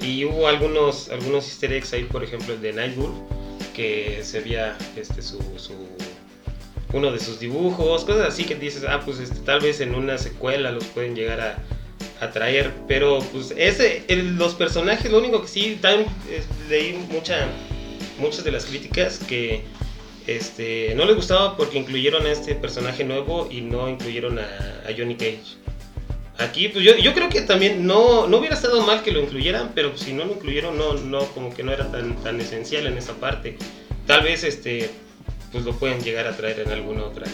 Y 0.00 0.24
hubo 0.24 0.48
algunos, 0.48 1.10
algunos 1.10 1.46
easter 1.46 1.72
eggs 1.72 1.92
ahí, 1.92 2.04
por 2.04 2.24
ejemplo, 2.24 2.54
el 2.54 2.60
de 2.60 2.72
Nightwolf, 2.72 3.14
que 3.80 4.20
se 4.22 4.40
veía 4.40 4.76
este, 4.94 5.22
su, 5.22 5.38
uno 6.92 7.10
de 7.10 7.18
sus 7.18 7.40
dibujos, 7.40 8.04
cosas 8.04 8.28
así 8.28 8.44
que 8.44 8.54
dices, 8.54 8.84
ah, 8.86 9.00
pues 9.02 9.18
este, 9.20 9.38
tal 9.40 9.60
vez 9.60 9.80
en 9.80 9.94
una 9.94 10.18
secuela 10.18 10.70
los 10.70 10.84
pueden 10.84 11.14
llegar 11.16 11.40
a, 11.40 11.58
a 12.20 12.30
traer, 12.30 12.72
pero 12.86 13.20
pues 13.32 13.54
ese, 13.56 14.04
los 14.36 14.54
personajes, 14.54 15.10
lo 15.10 15.16
único 15.16 15.40
que 15.40 15.48
sí, 15.48 15.80
eh, 15.82 16.06
leí 16.68 16.92
mucha, 17.10 17.48
muchas 18.18 18.44
de 18.44 18.50
las 18.50 18.66
críticas 18.66 19.18
que 19.18 19.62
este, 20.26 20.94
no 20.94 21.06
les 21.06 21.16
gustaba 21.16 21.56
porque 21.56 21.78
incluyeron 21.78 22.26
a 22.26 22.32
este 22.32 22.54
personaje 22.56 23.02
nuevo 23.02 23.48
y 23.50 23.62
no 23.62 23.88
incluyeron 23.88 24.38
a 24.38 24.90
Johnny 24.94 25.14
Cage. 25.14 25.59
Aquí, 26.40 26.68
pues 26.68 26.84
yo, 26.84 26.96
yo 26.96 27.12
creo 27.14 27.28
que 27.28 27.42
también 27.42 27.86
no, 27.86 28.26
no 28.26 28.38
hubiera 28.38 28.54
estado 28.54 28.82
mal 28.82 29.02
que 29.02 29.12
lo 29.12 29.20
incluyeran, 29.20 29.72
pero 29.74 29.96
si 29.96 30.12
no 30.12 30.24
lo 30.24 30.32
incluyeron, 30.32 30.76
no, 30.78 30.94
no, 30.94 31.24
como 31.26 31.54
que 31.54 31.62
no 31.62 31.72
era 31.72 31.90
tan, 31.90 32.16
tan 32.22 32.40
esencial 32.40 32.86
en 32.86 32.96
esa 32.96 33.14
parte. 33.14 33.56
Tal 34.06 34.22
vez 34.22 34.44
este, 34.44 34.90
pues 35.52 35.64
lo 35.64 35.74
pueden 35.74 36.02
llegar 36.02 36.26
a 36.26 36.36
traer 36.36 36.60
en 36.60 36.70
alguna 36.70 37.04
otra 37.04 37.26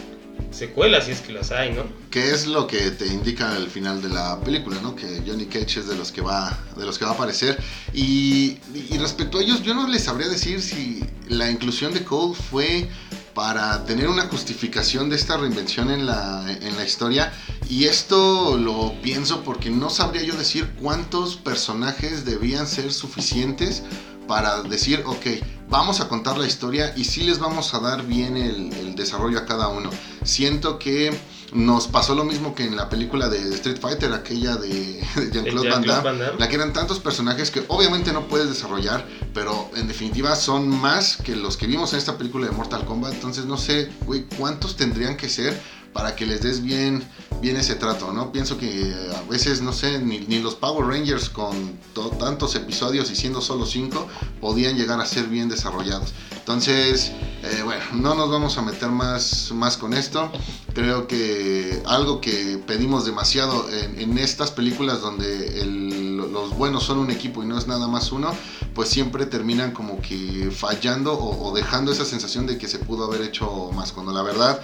secuela, 0.51 1.01
si 1.01 1.13
es 1.13 1.21
que 1.21 1.33
las 1.33 1.53
hay, 1.53 1.73
¿no? 1.73 1.85
que 2.17 2.31
es 2.31 2.47
lo 2.47 2.67
que 2.67 2.93
te 2.93 3.07
indica 3.07 3.55
al 3.55 3.69
final 3.69 4.01
de 4.01 4.09
la 4.09 4.41
película, 4.41 4.81
¿no? 4.81 4.97
Que 4.97 5.21
Johnny 5.27 5.45
Cage 5.45 5.81
es 5.81 5.87
de 5.87 5.95
los 5.97 6.11
que 6.11 6.23
va, 6.23 6.59
de 6.79 6.87
los 6.87 6.99
que 6.99 7.05
va 7.05 7.11
a 7.11 7.15
aparecer. 7.15 7.59
Y, 7.93 8.57
y 8.73 8.97
respecto 8.99 9.37
a 9.37 9.43
ellos, 9.43 9.63
yo 9.63 9.75
no 9.75 9.87
les 9.87 10.05
sabría 10.05 10.27
decir 10.27 10.63
si 10.63 11.05
la 11.29 11.51
inclusión 11.51 11.93
de 11.93 12.03
Cole 12.05 12.35
fue 12.35 12.89
para 13.37 13.85
tener 13.85 14.09
una 14.09 14.29
justificación 14.29 15.11
de 15.11 15.17
esta 15.17 15.37
reinvención 15.37 15.91
en 15.91 16.07
la, 16.07 16.51
en 16.51 16.75
la 16.75 16.85
historia. 16.85 17.35
Y 17.69 17.85
esto 17.85 18.57
lo 18.57 18.95
pienso 19.03 19.45
porque 19.45 19.69
no 19.69 19.91
sabría 19.91 20.23
yo 20.23 20.35
decir 20.35 20.75
cuántos 20.81 21.37
personajes 21.37 22.25
debían 22.25 22.67
ser 22.67 22.91
suficientes 22.95 23.83
para 24.27 24.63
decir, 24.63 25.03
ok, 25.05 25.27
vamos 25.69 26.01
a 26.01 26.09
contar 26.09 26.39
la 26.39 26.47
historia 26.47 26.95
y 26.97 27.05
sí 27.05 27.25
les 27.25 27.39
vamos 27.39 27.75
a 27.75 27.81
dar 27.81 28.07
bien 28.07 28.39
el, 28.39 28.73
el 28.73 28.95
desarrollo 28.95 29.39
a 29.41 29.45
cada 29.45 29.69
uno. 29.69 29.91
Siento 30.25 30.79
que 30.79 31.15
nos 31.53 31.89
pasó 31.89 32.15
lo 32.15 32.25
mismo 32.25 32.55
que 32.55 32.65
en 32.65 32.77
la 32.77 32.89
película 32.89 33.29
de 33.29 33.39
Street 33.55 33.79
Fighter, 33.81 34.13
aquella 34.13 34.57
de, 34.57 34.69
de 35.17 35.31
Jean-Claude 35.33 35.71
Van 35.71 35.83
Damme. 35.83 36.19
la 36.39 36.49
que 36.49 36.55
eran 36.55 36.73
tantos 36.73 36.99
personajes 36.99 37.51
que 37.51 37.65
obviamente 37.69 38.13
no 38.13 38.29
puedes 38.29 38.49
desarrollar, 38.49 39.07
pero 39.33 39.71
en 39.77 39.89
definitiva 39.89 40.35
son 40.37 40.69
más 40.69 41.17
que 41.17 41.37
los 41.37 41.57
que 41.57 41.67
vimos 41.67 41.93
en 41.93 41.99
esta 41.99 42.19
película 42.19 42.47
de 42.47 42.53
Mortal 42.53 42.85
Kombat. 42.85 43.15
Entonces 43.15 43.47
no 43.47 43.57
sé, 43.57 43.91
güey, 44.05 44.25
cuántos 44.39 44.77
tendrían 44.77 45.17
que 45.17 45.29
ser 45.29 45.61
para 45.97 46.15
que 46.15 46.27
les 46.27 46.43
des 46.43 46.63
bien, 46.63 47.03
bien 47.41 47.57
ese 47.57 47.75
trato, 47.75 48.13
¿no? 48.13 48.31
Pienso 48.31 48.59
que 48.59 48.91
eh, 48.91 49.17
a 49.17 49.23
veces, 49.31 49.63
no 49.63 49.73
sé, 49.73 49.99
ni, 49.99 50.19
los 50.41 50.55
Power 50.55 50.87
Rangers 50.87 51.31
con 51.31 51.57
to- 51.95 52.11
tantos 52.19 52.55
episodios 52.55 53.11
y 53.11 53.17
siendo 53.17 53.41
solo 53.41 53.65
cinco 53.65 54.07
podían 54.39 54.77
llegar 54.77 55.01
a 55.01 55.07
ser 55.07 55.25
bien 55.25 55.49
desarrollados. 55.49 56.13
Entonces, 56.37 57.13
eh, 57.43 57.63
bueno, 57.65 57.83
no 57.95 58.15
nos 58.15 58.31
vamos 58.31 58.59
a 58.59 58.63
meter 58.63 58.91
más, 58.91 59.53
más 59.55 59.79
con 59.79 59.95
esto. 59.95 60.31
Creo 60.75 61.07
que 61.07 61.83
algo 61.87 62.21
que 62.21 62.63
pedimos 62.67 63.07
demasiado 63.07 63.67
en, 63.71 64.19
estas 64.19 64.51
películas 64.51 65.01
donde 65.01 65.65
los 65.65 66.55
buenos 66.59 66.85
son 66.85 66.99
un 66.99 67.11
equipo 67.11 67.43
y 67.43 67.47
no 67.47 67.57
es 67.57 67.67
nada 67.67 67.89
más 67.89 68.13
uno, 68.13 68.35
pues 68.75 68.91
siempre 68.91 69.25
terminan 69.25 69.73
como 69.73 70.03
que 70.03 70.51
fallando 70.55 71.15
o, 71.15 71.49
o 71.49 71.55
dejando 71.55 71.91
esa 71.91 72.05
sensación 72.05 72.47
de 72.47 72.59
que 72.59 72.69
se 72.69 72.79
pudo 72.79 73.07
haber 73.07 73.23
hecho 73.23 73.71
más. 73.75 73.93
Cuando 73.93 74.13
la 74.13 74.23
verdad 74.23 74.61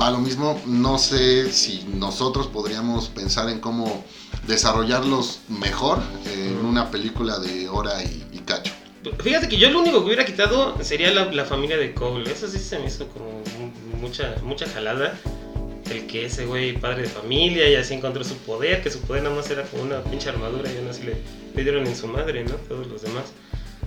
va 0.00 0.10
lo 0.10 0.18
mismo, 0.18 0.60
no 0.66 0.98
sé 0.98 1.50
si 1.52 1.84
nosotros 1.94 2.46
podríamos 2.48 3.08
pensar 3.08 3.48
en 3.48 3.60
cómo 3.60 4.04
desarrollarlos 4.46 5.40
mejor 5.48 5.98
en 6.34 6.64
una 6.64 6.90
película 6.90 7.38
de 7.38 7.68
hora 7.68 8.02
y, 8.02 8.26
y 8.32 8.38
cacho. 8.40 8.72
Fíjate 9.22 9.48
que 9.48 9.56
yo 9.56 9.70
lo 9.70 9.80
único 9.80 10.00
que 10.00 10.06
hubiera 10.06 10.26
quitado 10.26 10.76
sería 10.82 11.10
la, 11.10 11.32
la 11.32 11.44
familia 11.46 11.78
de 11.78 11.94
Cole. 11.94 12.30
Eso 12.30 12.46
sí 12.48 12.58
se 12.58 12.78
me 12.78 12.86
hizo 12.86 13.08
como 13.08 13.30
mu- 13.58 13.98
mucha, 13.98 14.36
mucha 14.42 14.66
jalada. 14.68 15.18
El 15.90 16.06
que 16.06 16.26
ese 16.26 16.44
güey 16.46 16.78
padre 16.78 17.02
de 17.02 17.08
familia 17.08 17.68
y 17.68 17.74
así 17.74 17.94
encontró 17.94 18.22
su 18.22 18.36
poder, 18.36 18.82
que 18.82 18.90
su 18.90 19.00
poder 19.00 19.22
nada 19.24 19.34
más 19.34 19.50
era 19.50 19.64
como 19.64 19.82
una 19.82 20.04
pinche 20.04 20.28
armadura 20.28 20.70
y 20.72 20.76
aún 20.76 20.88
así 20.88 21.02
le, 21.02 21.16
le 21.54 21.62
dieron 21.64 21.84
en 21.86 21.96
su 21.96 22.06
madre, 22.06 22.44
¿no? 22.44 22.52
Todos 22.68 22.86
los 22.86 23.02
demás. 23.02 23.24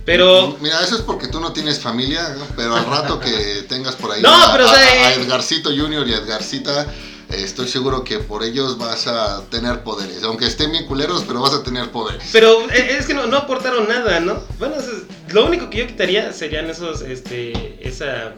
Pero, 0.04 0.56
Mira, 0.60 0.80
eso 0.82 0.96
es 0.96 1.02
porque 1.02 1.28
tú 1.28 1.40
no 1.40 1.52
tienes 1.52 1.80
familia, 1.80 2.28
¿no? 2.38 2.44
pero 2.56 2.76
al 2.76 2.84
rato 2.86 3.18
que 3.18 3.64
tengas 3.68 3.96
por 3.96 4.12
ahí 4.12 4.20
No, 4.20 4.34
a, 4.34 4.52
pero, 4.52 4.66
o 4.66 4.68
a- 4.68 4.74
sea, 4.74 5.06
a 5.08 5.12
eh, 5.14 5.22
Edgarcito 5.22 5.70
Junior 5.70 6.06
y 6.06 6.12
a 6.12 6.18
Edgarcita, 6.18 6.82
eh, 7.30 7.42
estoy 7.42 7.68
seguro 7.68 8.04
que 8.04 8.18
por 8.18 8.44
ellos 8.44 8.76
vas 8.76 9.06
a 9.06 9.42
tener 9.50 9.82
poderes. 9.82 10.22
Aunque 10.24 10.46
estén 10.46 10.72
bien 10.72 10.84
culeros, 10.86 11.24
pero 11.26 11.40
vas 11.40 11.54
a 11.54 11.62
tener 11.62 11.90
poderes. 11.90 12.22
pero 12.32 12.60
eh, 12.70 12.96
es 12.98 13.06
que 13.06 13.14
no, 13.14 13.26
no 13.26 13.38
aportaron 13.38 13.88
nada, 13.88 14.20
¿no? 14.20 14.42
Bueno, 14.58 14.74
es- 14.76 15.32
lo 15.32 15.46
único 15.46 15.70
que 15.70 15.78
yo 15.78 15.86
quitaría 15.86 16.32
serían 16.34 16.68
esos, 16.68 17.00
este, 17.00 17.78
esa, 17.80 18.34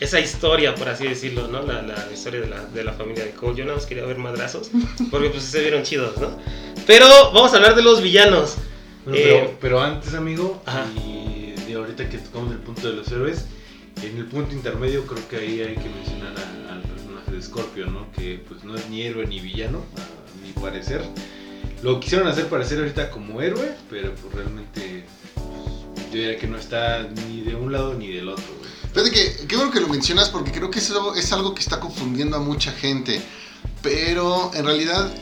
esa 0.00 0.20
historia, 0.20 0.74
por 0.74 0.90
así 0.90 1.08
decirlo, 1.08 1.48
¿no? 1.48 1.62
La, 1.62 1.80
la 1.80 2.06
historia 2.12 2.40
de 2.42 2.48
la, 2.48 2.60
de 2.66 2.84
la 2.84 2.92
familia 2.92 3.24
de 3.24 3.30
Cole. 3.30 3.56
Yo 3.56 3.64
nada 3.64 3.76
más 3.78 3.86
quería 3.86 4.04
ver 4.04 4.18
madrazos, 4.18 4.68
porque 5.10 5.30
pues 5.30 5.44
se 5.44 5.60
vieron 5.60 5.82
chidos, 5.82 6.18
¿no? 6.18 6.38
Pero 6.86 7.06
vamos 7.32 7.54
a 7.54 7.56
hablar 7.56 7.74
de 7.74 7.80
los 7.82 8.02
villanos. 8.02 8.56
Bueno, 9.06 9.18
Eh, 9.18 9.22
pero, 9.24 9.56
pero 9.60 9.80
antes, 9.82 10.12
amigo, 10.14 10.60
Ajá. 10.66 10.84
y 10.96 11.54
de 11.66 11.74
ahorita 11.74 12.08
que 12.08 12.18
tocamos 12.18 12.52
el 12.52 12.58
punto 12.58 12.88
de 12.90 12.94
los 12.96 13.08
héroes, 13.10 13.46
en 14.02 14.16
el 14.18 14.26
punto 14.26 14.54
intermedio 14.54 15.06
creo 15.06 15.26
que 15.28 15.36
ahí 15.36 15.60
hay 15.60 15.74
que 15.76 15.88
mencionar 15.88 16.34
a- 16.38 16.72
al 16.74 16.82
personaje 16.82 17.30
de 17.30 17.40
Scorpio, 17.42 17.86
¿no? 17.86 18.10
Que 18.12 18.42
pues 18.48 18.62
no 18.64 18.74
es 18.74 18.88
ni 18.90 19.02
héroe 19.02 19.26
ni 19.26 19.40
villano, 19.40 19.78
a 19.96 20.44
mi 20.46 20.52
parecer. 20.52 21.02
Lo 21.82 22.00
quisieron 22.00 22.26
hacer 22.28 22.46
parecer 22.48 22.78
ahorita 22.80 23.10
como 23.10 23.40
héroe, 23.40 23.74
pero 23.88 24.14
pues 24.14 24.34
realmente 24.34 25.04
pues, 25.34 26.06
yo 26.12 26.18
diría 26.18 26.36
que 26.38 26.46
no 26.46 26.58
está 26.58 27.02
ni 27.28 27.40
de 27.42 27.54
un 27.54 27.72
lado 27.72 27.94
ni 27.94 28.08
del 28.12 28.28
otro. 28.28 28.44
güey. 28.58 28.66
Fíjate 28.92 29.10
que, 29.40 29.46
qué 29.46 29.56
bueno 29.56 29.70
que 29.70 29.80
lo 29.80 29.88
mencionas 29.88 30.30
porque 30.30 30.50
creo 30.52 30.70
que 30.70 30.78
eso 30.80 31.14
es 31.14 31.32
algo 31.32 31.54
que 31.54 31.60
está 31.60 31.78
confundiendo 31.80 32.36
a 32.36 32.40
mucha 32.40 32.72
gente. 32.72 33.20
Pero 33.82 34.50
en 34.54 34.64
realidad, 34.64 35.12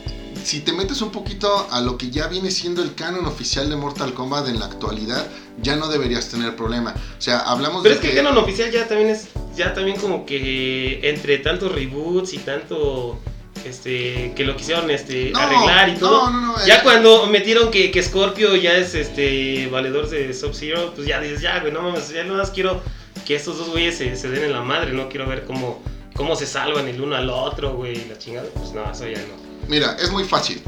si 0.45 0.61
te 0.61 0.73
metes 0.73 1.01
un 1.01 1.11
poquito 1.11 1.67
a 1.71 1.81
lo 1.81 1.97
que 1.97 2.11
ya 2.11 2.27
viene 2.27 2.51
siendo 2.51 2.83
el 2.83 2.93
canon 2.93 3.25
oficial 3.25 3.67
de 3.67 3.75
Mortal 3.75 4.13
Kombat 4.13 4.47
en 4.47 4.59
la 4.59 4.65
actualidad, 4.65 5.27
ya 5.59 5.75
no 5.75 5.87
deberías 5.87 6.29
tener 6.29 6.55
problema. 6.55 6.93
O 7.17 7.21
sea, 7.21 7.39
hablamos 7.39 7.81
Pero 7.81 7.95
de 7.95 8.01
es 8.01 8.05
que 8.05 8.17
el 8.19 8.23
canon 8.23 8.37
oficial 8.37 8.71
ya 8.71 8.87
también 8.87 9.09
es, 9.09 9.29
ya 9.55 9.73
también 9.73 9.97
como 9.97 10.23
que 10.25 10.99
entre 11.09 11.39
tantos 11.39 11.71
reboots 11.71 12.33
y 12.33 12.37
tanto, 12.37 13.19
este, 13.65 14.33
que 14.35 14.43
lo 14.43 14.55
quisieron, 14.55 14.91
este, 14.91 15.31
No, 15.31 15.39
arreglar 15.39 15.89
y 15.89 15.95
todo. 15.95 16.29
No, 16.29 16.39
no, 16.39 16.47
no. 16.57 16.65
Ya 16.67 16.77
eh, 16.77 16.81
cuando 16.83 17.25
metieron 17.25 17.71
que, 17.71 17.89
que 17.89 18.03
Scorpio 18.03 18.55
ya 18.55 18.73
es 18.77 18.93
este 18.93 19.67
valedor 19.71 20.07
de 20.09 20.31
Sub-Zero, 20.31 20.93
pues 20.95 21.07
ya 21.07 21.19
dices, 21.19 21.41
ya, 21.41 21.59
güey, 21.59 21.73
no 21.73 21.81
mames, 21.81 22.09
ya 22.09 22.23
nada 22.23 22.37
más 22.37 22.51
quiero 22.51 22.83
que 23.25 23.35
estos 23.35 23.57
dos 23.57 23.69
güeyes 23.69 23.97
se, 23.97 24.15
se 24.15 24.29
den 24.29 24.43
en 24.43 24.53
la 24.53 24.61
madre, 24.61 24.93
no 24.93 25.09
quiero 25.09 25.25
ver 25.25 25.43
cómo, 25.45 25.81
cómo 26.13 26.35
se 26.35 26.45
salvan 26.45 26.87
el 26.87 27.01
uno 27.01 27.15
al 27.15 27.31
otro, 27.31 27.73
güey, 27.73 27.95
la 28.07 28.19
chingada. 28.19 28.47
Pues 28.53 28.73
no, 28.73 28.91
eso 28.91 29.07
ya 29.07 29.17
no. 29.17 29.44
Mira, 29.67 29.97
es 29.99 30.11
muy 30.11 30.23
fácil. 30.23 30.61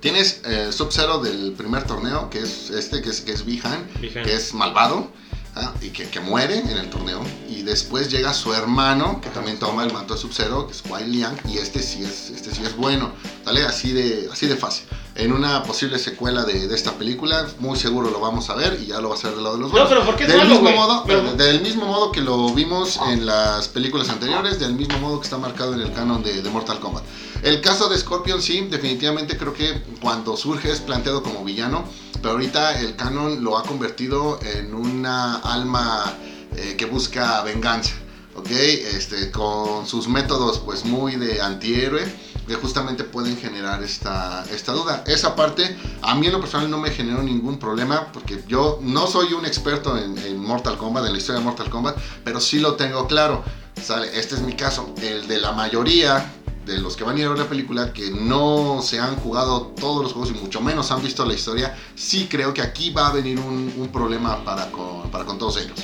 Tienes 0.00 0.42
eh, 0.44 0.70
Sub-Zero 0.70 1.18
del 1.18 1.52
primer 1.52 1.84
torneo, 1.84 2.28
que 2.28 2.40
es 2.40 2.70
este, 2.70 3.00
que 3.00 3.10
es, 3.10 3.22
que 3.22 3.32
es 3.32 3.44
Bihan, 3.44 3.88
Bihan. 4.00 4.24
que 4.24 4.34
es 4.34 4.52
malvado 4.52 5.10
¿ah? 5.54 5.72
y 5.80 5.88
que, 5.88 6.08
que 6.08 6.20
muere 6.20 6.58
en 6.58 6.76
el 6.76 6.90
torneo. 6.90 7.22
Y 7.48 7.62
después 7.62 8.10
llega 8.10 8.34
su 8.34 8.52
hermano, 8.52 9.20
que 9.22 9.30
también 9.30 9.58
toma 9.58 9.84
el 9.84 9.92
manto 9.92 10.14
de 10.14 10.20
Sub-Zero, 10.20 10.66
que 10.66 10.74
es 10.74 10.82
Wai 10.88 11.06
Liang, 11.08 11.36
y 11.48 11.58
este 11.58 11.82
sí 11.82 12.04
es, 12.04 12.30
este 12.30 12.54
sí 12.54 12.62
es 12.64 12.76
bueno. 12.76 13.12
¿Sale? 13.44 13.64
Así 13.64 13.92
de, 13.92 14.28
así 14.30 14.46
de 14.46 14.56
fácil. 14.56 14.86
En 15.16 15.32
una 15.32 15.62
posible 15.62 16.00
secuela 16.00 16.44
de, 16.44 16.66
de 16.66 16.74
esta 16.74 16.92
película, 16.94 17.46
muy 17.60 17.78
seguro 17.78 18.10
lo 18.10 18.18
vamos 18.18 18.50
a 18.50 18.56
ver 18.56 18.80
y 18.82 18.86
ya 18.86 19.00
lo 19.00 19.10
va 19.10 19.14
a 19.14 19.18
hacer 19.18 19.30
del 19.32 19.44
lado 19.44 19.54
de 19.54 19.60
los 19.62 19.68
No, 19.70 19.74
buenos. 19.74 19.88
pero 19.88 20.04
¿por 20.04 20.16
qué 20.16 20.26
del, 20.26 20.38
malo, 20.38 20.50
mismo 20.60 20.70
modo, 20.72 21.04
Pero- 21.06 21.34
del 21.34 21.60
mismo 21.60 21.86
modo 21.86 22.10
que 22.10 22.20
lo 22.20 22.52
vimos 22.52 22.98
en 23.08 23.24
las 23.24 23.68
películas 23.68 24.08
anteriores, 24.08 24.58
del 24.58 24.74
mismo 24.74 24.98
modo 24.98 25.20
que 25.20 25.24
está 25.24 25.38
marcado 25.38 25.72
en 25.74 25.82
el 25.82 25.92
canon 25.92 26.20
de, 26.24 26.42
de 26.42 26.50
Mortal 26.50 26.80
Kombat. 26.80 27.04
El 27.44 27.60
caso 27.60 27.88
de 27.88 27.96
Scorpion, 27.96 28.42
sí, 28.42 28.66
definitivamente 28.68 29.36
creo 29.38 29.54
que 29.54 29.84
cuando 30.00 30.36
surge 30.36 30.72
es 30.72 30.80
planteado 30.80 31.22
como 31.22 31.44
villano, 31.44 31.84
pero 32.20 32.30
ahorita 32.32 32.80
el 32.80 32.96
canon 32.96 33.44
lo 33.44 33.56
ha 33.56 33.62
convertido 33.62 34.40
en 34.42 34.74
una 34.74 35.36
alma 35.36 36.12
eh, 36.56 36.74
que 36.76 36.86
busca 36.86 37.40
venganza, 37.42 37.92
¿ok? 38.34 38.50
Este, 38.50 39.30
con 39.30 39.86
sus 39.86 40.08
métodos 40.08 40.58
pues 40.58 40.84
muy 40.84 41.14
de 41.14 41.40
antihéroe, 41.40 42.02
que 42.46 42.54
justamente 42.54 43.04
pueden 43.04 43.36
generar 43.36 43.82
esta, 43.82 44.44
esta 44.50 44.72
duda. 44.72 45.04
Esa 45.06 45.34
parte 45.34 45.76
a 46.02 46.14
mí 46.14 46.26
en 46.26 46.32
lo 46.32 46.40
personal 46.40 46.70
no 46.70 46.78
me 46.78 46.90
generó 46.90 47.22
ningún 47.22 47.58
problema 47.58 48.12
porque 48.12 48.42
yo 48.46 48.78
no 48.82 49.06
soy 49.06 49.32
un 49.32 49.46
experto 49.46 49.96
en, 49.96 50.38
Mortal 50.38 50.76
Kombat, 50.76 51.06
en 51.06 51.12
la 51.12 51.18
historia 51.18 51.38
de 51.38 51.44
Mortal 51.44 51.70
Kombat, 51.70 51.96
pero 52.22 52.40
sí 52.40 52.58
lo 52.58 52.74
tengo 52.74 53.06
claro. 53.06 53.42
¿sale? 53.82 54.18
Este 54.18 54.34
es 54.34 54.42
mi 54.42 54.54
caso, 54.54 54.94
el 55.00 55.26
de 55.26 55.38
la 55.40 55.52
mayoría 55.52 56.32
de 56.64 56.78
los 56.78 56.96
que 56.96 57.04
van 57.04 57.16
a 57.16 57.20
ir 57.20 57.26
a 57.26 57.30
ver 57.30 57.38
la 57.38 57.48
película 57.48 57.92
que 57.92 58.10
no 58.10 58.80
se 58.82 58.98
han 58.98 59.16
jugado 59.16 59.72
todos 59.78 60.02
los 60.02 60.12
juegos 60.12 60.30
y 60.30 60.34
mucho 60.34 60.60
menos 60.60 60.90
han 60.90 61.02
visto 61.02 61.24
la 61.24 61.34
historia, 61.34 61.76
sí 61.94 62.26
creo 62.30 62.54
que 62.54 62.62
aquí 62.62 62.90
va 62.90 63.08
a 63.08 63.12
venir 63.12 63.38
un, 63.38 63.74
un 63.76 63.88
problema 63.88 64.42
para 64.44 64.70
con, 64.70 65.10
para 65.10 65.24
con 65.24 65.38
todos 65.38 65.58
ellos. 65.58 65.78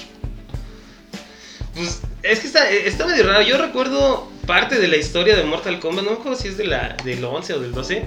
Pues 1.74 2.00
es 2.22 2.40
que 2.40 2.46
está, 2.46 2.68
está 2.68 3.06
medio 3.06 3.26
raro. 3.26 3.42
Yo 3.42 3.56
recuerdo 3.58 4.28
parte 4.50 4.78
de 4.80 4.88
la 4.88 4.96
historia 4.96 5.36
de 5.36 5.44
Mortal 5.44 5.78
Kombat, 5.78 6.04
no 6.04 6.10
me 6.10 6.16
acuerdo 6.18 6.36
si 6.36 6.48
es 6.48 6.56
de 6.56 6.64
la, 6.64 6.96
del 7.04 7.24
11 7.24 7.54
o 7.54 7.60
del 7.60 7.72
12, 7.72 8.02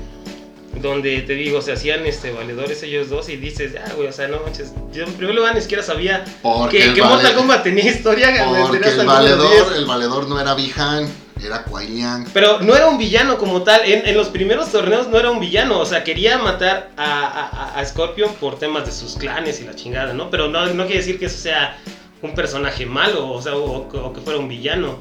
donde 0.81 1.21
te 1.21 1.33
digo, 1.33 1.61
se 1.61 1.71
hacían 1.71 2.05
este, 2.05 2.31
valedores 2.31 2.81
ellos 2.83 3.09
dos 3.09 3.29
y 3.29 3.37
dices, 3.37 3.73
ah, 3.83 3.91
güey, 3.95 4.07
o 4.09 4.11
sea, 4.11 4.27
no 4.27 4.39
manches. 4.41 4.73
Yo 4.91 5.03
en 5.05 5.13
primer 5.13 5.35
lugar 5.35 5.53
ni 5.55 5.61
siquiera 5.61 5.83
sabía 5.83 6.25
Porque 6.41 6.93
que, 6.93 7.01
vale- 7.01 7.13
Mortal 7.15 7.35
Kombat 7.35 7.63
tenía 7.63 7.85
historia. 7.89 8.27
Porque 8.67 8.77
el 8.77 8.83
los 8.83 8.93
10. 8.95 9.05
valedor, 9.05 9.73
el 9.77 9.85
valedor 9.85 10.27
no 10.27 10.39
era 10.41 10.53
Bihan, 10.55 11.07
era 11.43 11.63
Kuai 11.63 11.87
Liang. 11.87 12.27
Pero 12.33 12.59
no 12.61 12.75
era 12.75 12.87
un 12.87 12.97
villano 12.97 13.37
como 13.37 13.61
tal. 13.63 13.81
En, 13.85 14.05
en 14.07 14.17
los 14.17 14.29
primeros 14.29 14.71
torneos 14.71 15.07
no 15.07 15.17
era 15.19 15.29
un 15.31 15.39
villano. 15.39 15.79
O 15.79 15.85
sea, 15.85 16.03
quería 16.03 16.39
matar 16.39 16.89
a, 16.97 17.73
a- 17.75 17.79
a 17.79 17.85
Scorpion 17.85 18.33
por 18.35 18.57
temas 18.57 18.85
de 18.85 18.91
sus 18.91 19.15
clanes 19.15 19.61
y 19.61 19.65
la 19.65 19.75
chingada, 19.75 20.13
¿no? 20.13 20.29
Pero 20.31 20.47
no, 20.49 20.65
no 20.65 20.85
quiere 20.85 20.99
decir 21.01 21.19
que 21.19 21.27
eso 21.27 21.37
sea 21.37 21.77
un 22.23 22.33
personaje 22.33 22.85
malo, 22.85 23.29
o 23.31 23.41
sea, 23.41 23.55
o, 23.55 23.87
o 23.87 24.11
que 24.13 24.21
fuera 24.21 24.39
un 24.39 24.47
villano. 24.49 24.99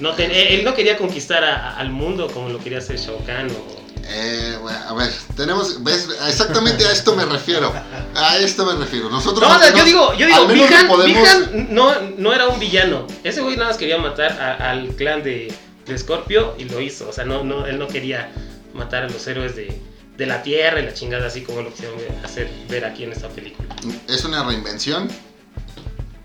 No 0.00 0.16
él, 0.16 0.30
él 0.30 0.64
no 0.64 0.74
quería 0.74 0.96
conquistar 0.98 1.44
a- 1.44 1.76
al 1.76 1.90
mundo 1.90 2.28
como 2.32 2.48
lo 2.48 2.58
quería 2.58 2.78
hacer 2.78 2.98
Shao 2.98 3.18
Kahn 3.24 3.48
o... 3.50 3.86
Eh, 4.08 4.56
bueno, 4.62 4.78
a 4.88 4.94
ver, 4.94 5.10
tenemos, 5.36 5.82
¿ves? 5.82 6.06
Exactamente 6.28 6.86
a 6.86 6.92
esto 6.92 7.16
me 7.16 7.24
refiero. 7.24 7.72
A 8.14 8.36
esto 8.38 8.64
me 8.64 8.74
refiero. 8.74 9.10
Nosotros 9.10 9.48
No, 9.48 9.56
o 9.56 9.58
sea, 9.58 9.68
al 9.68 9.74
yo 9.74 9.84
digo, 9.84 10.14
yo 10.14 10.26
digo, 10.26 10.46
Bihan, 10.46 10.86
podemos- 10.86 11.50
no, 11.70 12.00
no 12.16 12.32
era 12.32 12.46
un 12.46 12.60
villano. 12.60 13.06
Ese 13.24 13.40
güey 13.40 13.56
nada 13.56 13.70
más 13.70 13.78
quería 13.78 13.98
matar 13.98 14.32
a- 14.40 14.70
al 14.70 14.88
clan 14.90 15.24
de, 15.24 15.52
de 15.86 15.98
Scorpio 15.98 16.54
y 16.56 16.64
lo 16.66 16.80
hizo. 16.80 17.08
O 17.08 17.12
sea, 17.12 17.24
no, 17.24 17.42
no, 17.42 17.66
él 17.66 17.78
no 17.80 17.88
quería 17.88 18.30
matar 18.74 19.02
a 19.04 19.08
los 19.08 19.26
héroes 19.26 19.56
de, 19.56 19.76
de 20.16 20.26
la 20.26 20.42
Tierra 20.42 20.78
y 20.80 20.84
la 20.84 20.94
chingada, 20.94 21.26
así 21.26 21.40
como 21.42 21.62
lo 21.62 21.70
quisieron 21.72 21.96
hacer 22.22 22.48
ver 22.68 22.84
aquí 22.84 23.02
en 23.02 23.10
esta 23.12 23.28
película. 23.28 23.74
es 24.08 24.24
una 24.24 24.44
reinvención. 24.44 25.08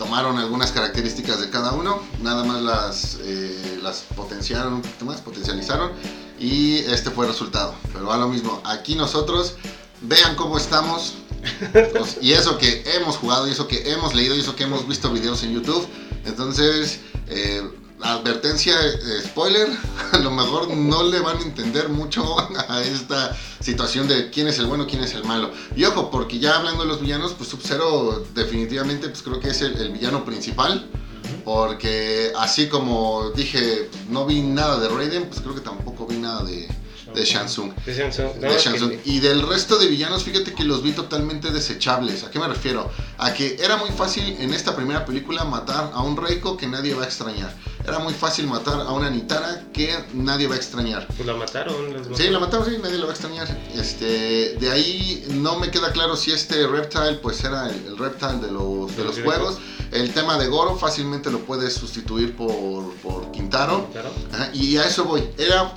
Tomaron 0.02 0.40
algunas 0.40 0.72
características 0.72 1.40
de 1.42 1.52
cada 1.52 1.74
uno, 1.74 2.02
nada 2.24 2.44
más 2.44 2.60
las, 2.64 3.20
eh, 3.22 3.80
las 3.84 4.00
potenciaron 4.16 4.74
un 4.74 4.82
poquito 4.82 5.06
más, 5.06 5.22
potencializaron 5.22 5.92
y 6.40 6.78
este 6.78 7.12
fue 7.12 7.28
el 7.28 7.32
resultado. 7.32 7.76
Pero 7.94 8.12
a 8.12 8.18
lo 8.18 8.28
mismo, 8.28 8.64
aquí 8.66 8.96
nosotros 8.96 9.58
vean 10.02 10.36
cómo 10.36 10.58
estamos 10.58 11.18
pues, 11.72 12.18
y 12.20 12.32
eso 12.32 12.58
que 12.58 12.84
hemos 12.96 13.18
jugado 13.18 13.48
y 13.48 13.52
eso 13.52 13.68
que 13.68 13.92
hemos 13.92 14.16
leído 14.16 14.36
y 14.36 14.40
eso 14.40 14.56
que 14.56 14.64
hemos 14.64 14.88
visto 14.88 15.12
videos 15.12 15.44
en 15.44 15.54
YouTube. 15.54 15.88
Entonces, 16.26 17.02
eh, 17.28 17.62
advertencia, 18.04 18.74
eh, 18.74 19.22
spoiler, 19.24 19.68
a 20.12 20.18
lo 20.20 20.32
mejor 20.32 20.76
no 20.76 21.04
le 21.04 21.20
van 21.20 21.38
a 21.38 21.42
entender 21.42 21.90
mucho 21.90 22.38
a 22.70 22.82
esta 22.82 23.36
situación 23.60 24.08
de 24.08 24.30
quién 24.30 24.48
es 24.48 24.60
el 24.60 24.66
bueno, 24.68 24.88
quién 24.88 25.04
es 25.04 25.14
el 25.14 25.24
malo. 25.24 25.52
Y 25.76 25.84
ojo, 25.86 26.12
porque 26.12 26.40
ya 26.40 26.58
hablando 26.58 26.84
de 26.84 26.90
los 26.90 27.02
villanos, 27.02 27.34
pues 27.34 27.50
Sub-Zero 27.50 28.26
definitivamente 28.34 29.10
pues 29.10 29.22
creo 29.22 29.40
que 29.40 29.50
es 29.50 29.62
el, 29.62 29.76
el 29.78 29.92
villano 29.92 30.26
principal. 30.26 30.90
Porque 31.46 32.32
así 32.38 32.68
como 32.68 33.32
dije, 33.32 33.90
no 34.10 34.26
vi 34.26 34.42
nada 34.42 34.80
de 34.80 34.90
Raiden, 34.90 35.28
pues 35.28 35.42
creo 35.42 35.56
que 35.56 35.62
tampoco 35.62 36.06
vi 36.06 36.18
nada 36.18 36.44
de, 36.44 36.68
de 37.14 37.26
Shansung. 37.26 37.74
De 37.86 37.94
Samsung, 37.96 38.34
De 38.40 38.48
no, 38.48 38.58
Shang 38.58 38.76
Tsung. 38.76 38.90
que- 38.92 39.02
Y 39.10 39.20
del 39.20 39.42
resto 39.48 39.78
de 39.78 39.88
villanos, 39.88 40.24
fíjate 40.24 40.54
que 40.54 40.64
los 40.64 40.82
vi 40.84 40.92
totalmente 40.94 41.52
desechables. 41.52 42.24
¿A 42.24 42.32
qué 42.32 42.40
me 42.40 42.48
refiero? 42.48 42.90
A 43.18 43.34
que 43.34 43.58
era 43.60 43.78
muy 43.78 43.90
fácil 43.90 44.36
en 44.40 44.54
esta 44.54 44.76
primera 44.76 45.06
película 45.06 45.44
matar 45.44 45.92
a 45.94 46.02
un 46.02 46.18
Reiko 46.18 46.58
que 46.58 46.68
nadie 46.68 46.94
va 46.94 47.04
a 47.04 47.06
extrañar. 47.06 47.54
Era 47.86 48.00
muy 48.00 48.14
fácil 48.14 48.46
matar 48.48 48.80
a 48.82 48.92
una 48.92 49.10
Nitara 49.10 49.64
que 49.74 49.96
nadie 50.14 50.48
va 50.48 50.56
a 50.56 50.58
extrañar. 50.58 51.08
Pues 51.08 51.26
la 51.26 51.34
mataron. 51.34 51.76
Sí, 52.16 52.30
la 52.30 52.40
mataron. 52.40 52.42
mataron, 52.42 52.66
sí, 52.68 52.78
nadie 52.82 52.98
lo 52.98 53.06
va 53.08 53.12
a 53.12 53.16
extrañar. 53.16 53.48
Este, 53.76 54.56
de 54.60 54.72
ahí 54.72 55.26
no 55.32 55.58
me 55.58 55.72
queda 55.72 55.92
claro 55.92 56.16
si 56.16 56.32
este 56.32 56.68
Reptile 56.68 57.16
pues 57.16 57.44
era 57.44 57.70
el, 57.70 57.76
el 57.88 57.98
Reptile 57.98 58.38
de 58.40 58.52
los, 58.52 58.96
de 58.96 59.04
los 59.04 59.20
juegos. 59.20 59.58
El 59.92 60.14
tema 60.14 60.38
de 60.38 60.48
Goro 60.48 60.78
fácilmente 60.78 61.30
lo 61.32 61.40
puedes 61.40 61.74
sustituir 61.74 62.36
por, 62.38 62.94
por 63.04 63.30
Quintaro. 63.32 63.90
Ajá, 64.32 64.50
y 64.54 64.78
a 64.78 64.86
eso 64.86 65.04
voy. 65.04 65.28
Era 65.38 65.74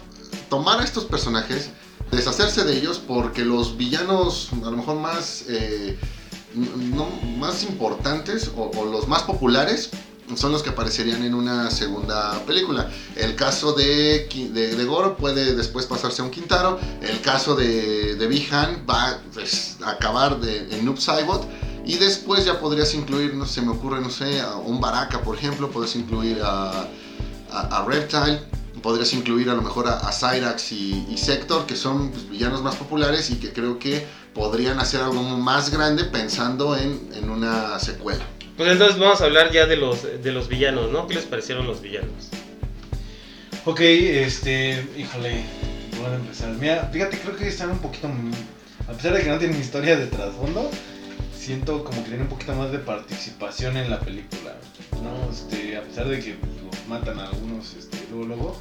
tomar 0.54 0.78
a 0.78 0.84
estos 0.84 1.04
personajes, 1.04 1.70
deshacerse 2.12 2.62
de 2.62 2.78
ellos, 2.78 3.02
porque 3.04 3.44
los 3.44 3.76
villanos 3.76 4.50
a 4.52 4.70
lo 4.70 4.76
mejor 4.76 4.94
más, 5.00 5.46
eh, 5.48 5.98
más 7.40 7.64
importantes 7.64 8.52
o, 8.56 8.84
los 8.84 9.08
más 9.08 9.24
populares 9.24 9.90
son 10.36 10.52
los 10.52 10.62
que 10.62 10.70
aparecerían 10.70 11.24
en 11.24 11.34
una 11.34 11.72
segunda 11.72 12.38
película. 12.46 12.88
El 13.16 13.34
caso 13.34 13.72
de, 13.72 14.28
de, 14.52 14.76
de 14.76 14.84
Goro 14.84 15.16
puede 15.16 15.56
después 15.56 15.86
pasarse 15.86 16.22
a 16.22 16.24
un 16.24 16.30
Quintaro. 16.30 16.78
El 17.02 17.20
caso 17.20 17.56
de, 17.56 18.14
de 18.14 18.26
Bihan 18.28 18.86
va 18.88 19.18
pues, 19.32 19.78
a 19.84 19.90
acabar 19.90 20.40
de, 20.40 20.68
en 20.70 20.84
Noob 20.84 21.00
Saibot. 21.00 21.44
Y 21.84 21.96
después 21.96 22.44
ya 22.44 22.60
podrías 22.60 22.94
incluir, 22.94 23.34
no 23.34 23.44
sé, 23.44 23.60
me 23.60 23.72
ocurre, 23.72 24.00
no 24.00 24.08
sé, 24.08 24.40
un 24.64 24.80
Baraka, 24.80 25.20
por 25.20 25.36
ejemplo. 25.36 25.68
Puedes 25.68 25.96
incluir 25.96 26.40
a, 26.42 26.86
a 27.50 27.84
Reptile. 27.86 28.54
Podrías 28.84 29.14
incluir 29.14 29.48
a 29.48 29.54
lo 29.54 29.62
mejor 29.62 29.88
a, 29.88 29.94
a 29.94 30.12
Cyrax 30.12 30.72
y, 30.72 31.06
y 31.10 31.16
Sector, 31.16 31.64
que 31.64 31.74
son 31.74 32.10
pues, 32.10 32.28
villanos 32.28 32.62
más 32.62 32.76
populares 32.76 33.30
y 33.30 33.36
que 33.36 33.50
creo 33.50 33.78
que 33.78 34.04
podrían 34.34 34.78
hacer 34.78 35.00
algo 35.00 35.22
más 35.22 35.70
grande 35.70 36.04
pensando 36.04 36.76
en, 36.76 37.08
en 37.14 37.30
una 37.30 37.78
secuela. 37.78 38.22
Pues 38.58 38.70
entonces 38.70 38.98
vamos 38.98 39.22
a 39.22 39.24
hablar 39.24 39.50
ya 39.50 39.64
de 39.64 39.76
los, 39.76 40.02
de 40.02 40.32
los 40.32 40.48
villanos, 40.48 40.92
¿no? 40.92 41.06
¿Qué 41.06 41.14
les 41.14 41.24
parecieron 41.24 41.66
los 41.66 41.80
villanos? 41.80 42.28
Ok, 43.64 43.80
este, 43.80 44.86
híjole, 44.98 45.42
¿por 45.92 46.02
dónde 46.02 46.16
empezar? 46.18 46.50
Mira, 46.50 46.90
fíjate, 46.92 47.18
creo 47.20 47.36
que 47.36 47.48
están 47.48 47.70
un 47.70 47.78
poquito, 47.78 48.10
a 48.86 48.92
pesar 48.92 49.14
de 49.14 49.22
que 49.22 49.30
no 49.30 49.38
tienen 49.38 49.58
historia 49.58 49.96
de 49.96 50.08
trasfondo, 50.08 50.70
siento 51.34 51.84
como 51.84 52.02
que 52.02 52.10
tienen 52.10 52.22
un 52.22 52.28
poquito 52.28 52.54
más 52.54 52.70
de 52.70 52.80
participación 52.80 53.78
en 53.78 53.88
la 53.88 53.98
película, 54.00 54.56
¿no? 55.02 55.30
Este, 55.30 55.76
a 55.76 55.82
pesar 55.82 56.08
de 56.08 56.20
que 56.20 56.34
pues, 56.34 56.52
matan 56.88 57.18
a 57.20 57.28
algunos, 57.28 57.74
este, 57.74 57.98
luego, 58.10 58.24
luego, 58.26 58.56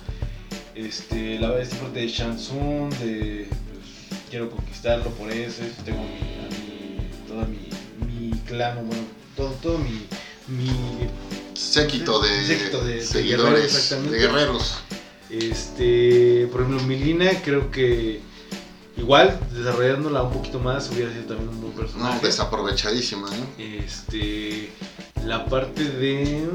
este, 0.75 1.39
la 1.39 1.57
esta 1.61 1.77
parte 1.77 1.99
de 2.01 2.07
Shansung, 2.07 2.93
de, 2.95 3.47
pues, 3.49 4.21
quiero 4.29 4.49
conquistarlo 4.49 5.09
por 5.11 5.31
eso, 5.31 5.63
eso, 5.63 5.81
tengo 5.85 6.01
mi, 6.01 6.09
a 6.43 6.49
mi, 6.49 7.27
toda 7.27 7.45
mi, 7.45 7.69
mi 8.29 8.37
clan, 8.47 8.77
o 8.79 8.81
bueno, 8.83 9.03
todo, 9.35 9.49
todo 9.61 9.77
mi, 9.77 10.05
mi 10.47 10.69
Séquito 11.53 12.19
de, 12.21 12.45
Séquito 12.47 12.83
de- 12.83 12.95
de 12.95 13.01
seguidores, 13.03 13.89
guerreros, 13.89 14.11
de 14.11 14.17
guerreros. 14.17 14.75
Este, 15.29 16.47
por 16.51 16.61
ejemplo, 16.61 16.83
Milina, 16.85 17.31
creo 17.43 17.71
que 17.71 18.21
igual 18.97 19.39
desarrollándola 19.51 20.23
un 20.23 20.31
poquito 20.33 20.59
más 20.59 20.89
hubiera 20.91 21.11
sido 21.11 21.25
también 21.25 21.49
un 21.49 21.61
buen 21.61 21.73
No, 21.73 21.79
personaje. 21.81 22.25
desaprovechadísima, 22.25 23.29
¿eh? 23.57 23.83
este, 23.85 24.71
la 25.25 25.45
parte 25.45 25.83
de 25.83 26.47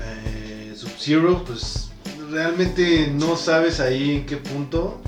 eh, 0.00 0.74
Sub-Zero, 0.76 1.44
pues 1.46 1.88
realmente 2.30 3.08
no 3.14 3.36
sabes 3.36 3.80
ahí 3.80 4.16
en 4.16 4.26
qué 4.26 4.36
punto 4.38 5.00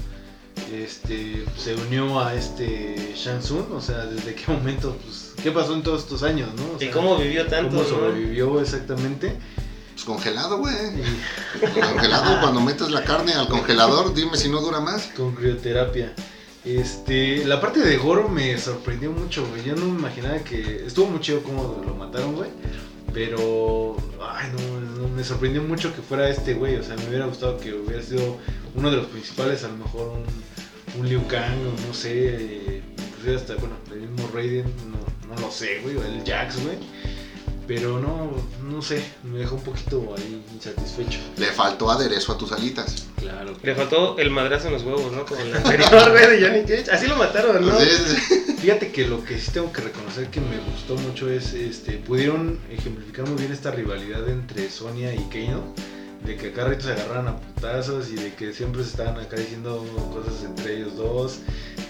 este, 0.72 1.44
se 1.56 1.74
unió 1.74 2.20
a 2.20 2.34
este 2.34 3.12
Shang 3.16 3.40
Tsung, 3.40 3.72
o 3.72 3.80
sea, 3.80 4.06
desde 4.06 4.34
qué 4.34 4.52
momento, 4.52 4.96
pues, 5.04 5.32
qué 5.42 5.50
pasó 5.50 5.74
en 5.74 5.82
todos 5.82 6.02
estos 6.02 6.22
años, 6.22 6.48
¿no? 6.56 6.62
O 6.72 6.76
¿Y 6.76 6.84
sea, 6.84 6.92
cómo 6.92 7.16
vivió 7.16 7.46
tanto? 7.46 7.70
cómo 7.70 7.82
no? 7.82 7.88
sobrevivió 7.88 8.60
exactamente. 8.60 9.36
Pues 9.92 10.04
congelado, 10.04 10.58
güey. 10.58 10.74
Y- 10.74 11.80
Congelado, 11.80 12.40
cuando 12.40 12.60
metes 12.60 12.90
la 12.90 13.04
carne 13.04 13.32
al 13.34 13.48
congelador, 13.48 14.12
dime 14.14 14.36
si 14.36 14.48
no 14.48 14.60
dura 14.60 14.80
más. 14.80 15.02
Con 15.16 15.34
crioterapia. 15.36 16.12
Este, 16.64 17.44
la 17.44 17.61
parte 17.61 17.81
de 17.81 17.96
Goro 17.98 18.29
me 18.29 18.57
sorprendió 18.57 19.11
mucho, 19.12 19.46
güey. 19.48 19.64
Yo 19.64 19.77
no 19.77 19.87
me 19.87 19.98
imaginaba 19.98 20.38
que. 20.38 20.85
Estuvo 20.87 21.07
muy 21.07 21.20
chido 21.20 21.42
cómo 21.42 21.83
lo 21.87 21.94
mataron, 21.94 22.35
güey. 22.35 22.50
Pero. 23.12 23.96
Ay, 24.20 24.50
no, 24.98 25.09
me 25.09 25.22
sorprendió 25.22 25.62
mucho 25.62 25.94
que 25.94 26.00
fuera 26.00 26.29
este, 26.31 26.55
güey. 26.55 26.77
O 26.77 26.83
sea, 26.83 26.96
me 26.96 27.09
hubiera 27.09 27.27
gustado 27.27 27.59
que 27.59 27.74
hubiera 27.74 28.03
sido 28.03 28.38
uno 28.74 28.90
de 28.90 28.96
los 28.96 29.07
principales, 29.07 29.62
a 29.64 29.68
lo 29.68 29.77
mejor 29.77 30.09
un, 30.09 31.00
un 31.00 31.09
Liu 31.09 31.27
Kang, 31.27 31.59
o 31.66 31.87
no 31.87 31.94
sé. 31.94 32.12
eh, 32.14 32.83
inclusive 32.96 33.37
hasta, 33.37 33.55
bueno, 33.57 33.77
el 33.92 34.09
mismo 34.09 34.29
Raiden, 34.33 34.64
no, 34.90 35.35
no 35.35 35.40
lo 35.40 35.50
sé, 35.50 35.81
güey. 35.83 35.96
O 35.96 36.03
el 36.03 36.24
Jax, 36.24 36.62
güey. 36.62 36.79
Pero 37.66 37.98
no, 37.98 38.31
no 38.62 38.83
sé, 38.83 39.03
me 39.22 39.38
dejó 39.38 39.57
un 39.57 39.62
poquito 39.62 40.14
ahí 40.16 40.42
insatisfecho. 40.53 41.18
Le 41.38 41.46
faltó 41.46 41.90
aderezo 41.90 42.33
a 42.33 42.38
tus 42.38 42.53
alitas. 42.53 43.07
Claro. 43.18 43.55
Le 43.62 43.74
faltó 43.74 44.18
el 44.18 44.31
madrazo 44.31 44.66
en 44.66 44.74
los 44.74 44.83
huevos, 44.83 45.11
¿no? 45.12 45.24
Como 45.24 45.40
en 45.40 45.50
la 45.50 45.57
anterior, 45.64 46.11
güey, 46.11 46.40
de 46.40 46.46
Johnny 46.46 46.62
Cage. 46.62 46.90
Así 46.90 47.07
lo 47.07 47.16
mataron, 47.16 47.66
¿no? 47.66 47.81
Sí, 47.81 47.87
sí, 47.87 48.16
sí. 48.16 48.53
Fíjate 48.59 48.92
que 48.92 49.07
lo 49.07 49.24
que 49.24 49.38
sí 49.38 49.50
tengo 49.50 49.72
que 49.72 49.81
reconocer 49.81 50.29
que 50.29 50.40
me 50.40 50.59
gustó 50.59 50.96
mucho 50.96 51.31
es, 51.31 51.55
este, 51.55 51.92
pudieron 51.98 52.59
ejemplificar 52.70 53.27
muy 53.29 53.38
bien 53.38 53.53
esta 53.53 53.70
rivalidad 53.70 54.29
entre 54.29 54.70
Sonia 54.70 55.14
y 55.14 55.22
Kano, 55.31 55.74
de 56.24 56.37
que 56.37 56.48
acá 56.48 56.74
se 56.81 56.92
agarraran 56.92 57.29
a 57.29 57.37
putazos 57.37 58.11
y 58.11 58.16
de 58.16 58.35
que 58.35 58.53
siempre 58.53 58.83
se 58.83 58.90
estaban 58.90 59.18
acá 59.18 59.37
diciendo 59.37 59.85
cosas 60.12 60.44
entre 60.44 60.77
ellos 60.77 60.96
dos. 60.96 61.40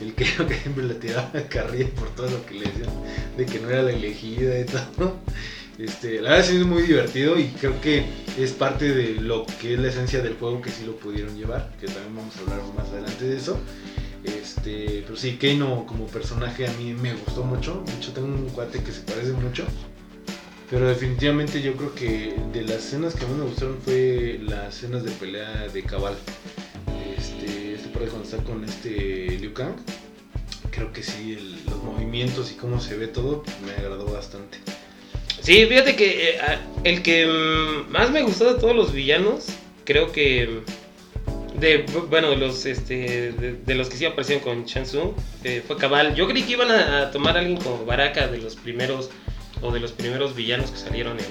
El 0.00 0.14
que, 0.16 0.24
que 0.24 0.54
siempre 0.54 0.84
le 0.84 0.94
tiraba 0.94 1.30
carrilla 1.48 1.90
por 1.94 2.10
todo 2.10 2.28
lo 2.28 2.44
que 2.46 2.54
le 2.54 2.64
decían, 2.66 2.90
de 3.36 3.46
que 3.46 3.60
no 3.60 3.70
era 3.70 3.82
la 3.82 3.92
elegida 3.92 4.58
y 4.58 4.64
todo. 4.64 5.16
Este, 5.78 6.20
la 6.20 6.30
verdad 6.30 6.46
sí 6.46 6.56
es 6.56 6.66
muy 6.66 6.82
divertido 6.82 7.38
y 7.38 7.48
creo 7.48 7.80
que 7.80 8.04
es 8.38 8.52
parte 8.52 8.94
de 8.94 9.20
lo 9.20 9.44
que 9.60 9.74
es 9.74 9.80
la 9.80 9.88
esencia 9.88 10.20
del 10.20 10.34
juego 10.34 10.62
que 10.62 10.70
sí 10.70 10.84
lo 10.86 10.96
pudieron 10.96 11.36
llevar, 11.36 11.72
que 11.80 11.86
también 11.86 12.14
vamos 12.14 12.36
a 12.36 12.40
hablar 12.40 12.60
más 12.76 12.88
adelante 12.90 13.24
de 13.24 13.36
eso. 13.36 13.58
Este, 14.22 15.02
pero 15.02 15.16
sí, 15.16 15.36
Keino 15.36 15.84
como 15.86 16.06
personaje 16.06 16.66
a 16.66 16.72
mí 16.74 16.94
me 16.94 17.14
gustó 17.14 17.44
mucho. 17.44 17.82
De 17.86 17.92
hecho, 17.94 18.12
tengo 18.12 18.28
un 18.28 18.48
cuate 18.50 18.82
que 18.82 18.92
se 18.92 19.00
parece 19.00 19.32
mucho. 19.32 19.64
Pero 20.70 20.88
definitivamente 20.88 21.60
yo 21.60 21.74
creo 21.74 21.94
que 21.94 22.34
de 22.52 22.62
las 22.62 22.86
escenas 22.86 23.14
que 23.14 23.26
más 23.26 23.36
me 23.36 23.44
gustaron 23.44 23.78
fue 23.84 24.40
las 24.42 24.76
escenas 24.76 25.04
de 25.04 25.10
pelea 25.10 25.68
de 25.68 25.82
Cabal. 25.82 26.16
Este, 27.18 27.74
este 27.74 27.88
por 27.88 28.02
ahí 28.02 28.08
cuando 28.08 28.24
está 28.24 28.42
con 28.42 28.64
este 28.64 29.38
Liu 29.38 29.52
Kang. 29.52 29.74
Creo 30.70 30.92
que 30.92 31.02
sí, 31.02 31.60
los 31.68 31.82
movimientos 31.82 32.50
y 32.50 32.54
cómo 32.54 32.80
se 32.80 32.96
ve 32.96 33.08
todo 33.08 33.44
me 33.64 33.72
agradó 33.72 34.06
bastante. 34.06 34.58
Sí, 35.44 35.66
fíjate 35.66 35.94
que 35.94 36.30
eh, 36.30 36.38
el 36.84 37.02
que 37.02 37.26
mm, 37.26 37.92
más 37.92 38.10
me 38.10 38.22
gustó 38.22 38.54
de 38.54 38.58
todos 38.58 38.74
los 38.74 38.94
villanos, 38.94 39.44
creo 39.84 40.10
que 40.10 40.48
mm, 40.48 41.60
de 41.60 41.84
bueno, 42.08 42.30
de 42.30 42.36
los 42.36 42.64
este 42.64 43.30
de, 43.32 43.52
de 43.64 43.74
los 43.74 43.90
que 43.90 43.98
sí 43.98 44.06
aparecieron 44.06 44.42
con 44.42 44.64
Shang 44.64 44.84
Tsung, 44.84 45.10
eh, 45.44 45.62
fue 45.66 45.76
Cabal. 45.76 46.14
Yo 46.14 46.26
creí 46.26 46.44
que 46.44 46.52
iban 46.52 46.70
a, 46.70 47.02
a 47.02 47.10
tomar 47.10 47.36
a 47.36 47.40
alguien 47.40 47.58
como 47.58 47.84
Baraka 47.84 48.26
de 48.26 48.38
los 48.38 48.56
primeros 48.56 49.10
o 49.60 49.70
de 49.70 49.80
los 49.80 49.92
primeros 49.92 50.34
villanos 50.34 50.70
que 50.70 50.78
salieron 50.78 51.18
en, 51.18 51.26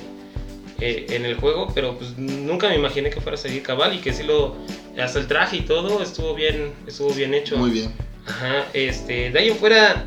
eh, 0.80 1.08
en 1.10 1.26
el 1.26 1.34
juego, 1.36 1.72
pero 1.74 1.98
pues 1.98 2.16
nunca 2.16 2.70
me 2.70 2.76
imaginé 2.76 3.10
que 3.10 3.20
fuera 3.20 3.36
a 3.36 3.42
salir 3.42 3.64
Cabal 3.64 3.96
y 3.96 3.98
que 3.98 4.14
sí 4.14 4.22
lo 4.22 4.56
hasta 5.02 5.18
el 5.18 5.28
traje 5.28 5.58
y 5.58 5.62
todo 5.62 6.04
estuvo 6.04 6.36
bien 6.36 6.72
estuvo 6.86 7.12
bien 7.16 7.34
hecho. 7.34 7.58
Muy 7.58 7.72
bien. 7.72 7.92
Ajá, 8.28 8.68
este, 8.74 9.32
de 9.32 9.40
ahí 9.40 9.50
en 9.50 9.58
fuera, 9.58 10.06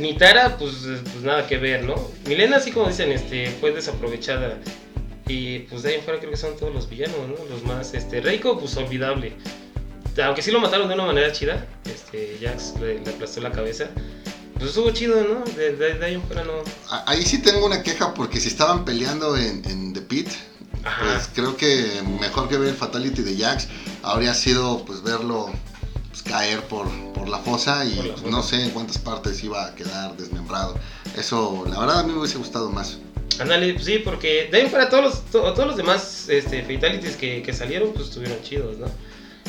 Nitara, 0.00 0.56
pues, 0.56 0.74
pues 0.84 1.22
nada 1.22 1.46
que 1.46 1.58
ver, 1.58 1.84
¿no? 1.84 1.94
Milena, 2.26 2.56
así 2.56 2.72
como 2.72 2.88
dicen, 2.88 3.10
este, 3.12 3.50
fue 3.60 3.72
desaprovechada. 3.72 4.58
Y 5.28 5.60
pues 5.60 5.82
de 5.82 5.90
ahí 5.90 5.94
en 5.96 6.02
fuera 6.02 6.18
creo 6.18 6.30
que 6.32 6.36
son 6.36 6.56
todos 6.56 6.74
los 6.74 6.88
villanos, 6.88 7.16
¿no? 7.28 7.34
Los 7.48 7.62
más, 7.62 7.94
este, 7.94 8.20
Reiko, 8.20 8.58
pues 8.58 8.76
olvidable. 8.76 9.34
Aunque 10.24 10.42
sí 10.42 10.50
lo 10.50 10.60
mataron 10.60 10.88
de 10.88 10.94
una 10.94 11.04
manera 11.06 11.30
chida, 11.32 11.66
este, 11.84 12.36
Jax 12.42 12.74
le, 12.80 13.00
le 13.00 13.10
aplastó 13.10 13.40
la 13.40 13.52
cabeza. 13.52 13.88
Pues 14.54 14.70
estuvo 14.70 14.90
chido, 14.90 15.22
¿no? 15.22 15.44
De, 15.54 15.74
de- 15.76 15.94
de 15.94 16.04
ahí 16.04 16.14
en 16.14 16.22
fuera 16.22 16.44
no. 16.44 16.52
Ahí 17.06 17.22
sí 17.22 17.40
tengo 17.40 17.64
una 17.64 17.82
queja 17.82 18.12
porque 18.12 18.40
si 18.40 18.48
estaban 18.48 18.84
peleando 18.84 19.36
en, 19.36 19.62
en 19.70 19.92
The 19.94 20.02
Pit, 20.02 20.28
Ajá. 20.84 21.02
pues 21.14 21.30
creo 21.34 21.56
que 21.56 22.02
mejor 22.20 22.48
que 22.48 22.58
ver 22.58 22.68
el 22.70 22.74
Fatality 22.74 23.22
de 23.22 23.36
Jax 23.38 23.68
habría 24.02 24.34
sido 24.34 24.84
pues 24.84 25.02
verlo 25.02 25.50
caer 26.30 26.60
por, 26.62 26.86
por 27.12 27.28
la 27.28 27.38
fosa 27.38 27.84
y 27.84 27.94
la 27.96 28.14
fosa. 28.14 28.30
no 28.30 28.42
sé 28.42 28.62
en 28.64 28.70
cuántas 28.70 28.98
partes 28.98 29.42
iba 29.42 29.66
a 29.66 29.74
quedar 29.74 30.16
desmembrado. 30.16 30.74
Eso, 31.16 31.64
la 31.68 31.78
verdad, 31.80 32.00
a 32.00 32.02
mí 32.04 32.12
me 32.12 32.20
hubiese 32.20 32.38
gustado 32.38 32.70
más. 32.70 32.98
Ándale, 33.38 33.72
pues 33.74 33.86
sí, 33.86 33.98
porque 34.04 34.48
de 34.50 34.58
ahí 34.58 34.68
fuera 34.68 34.88
todos 34.88 35.04
los, 35.04 35.24
to- 35.26 35.52
todos 35.54 35.66
los 35.66 35.76
demás 35.76 36.28
este, 36.28 36.62
fatalities 36.62 37.16
que, 37.16 37.42
que 37.42 37.52
salieron, 37.52 37.92
pues 37.92 38.08
estuvieron 38.08 38.42
chidos, 38.42 38.78
¿no? 38.78 38.86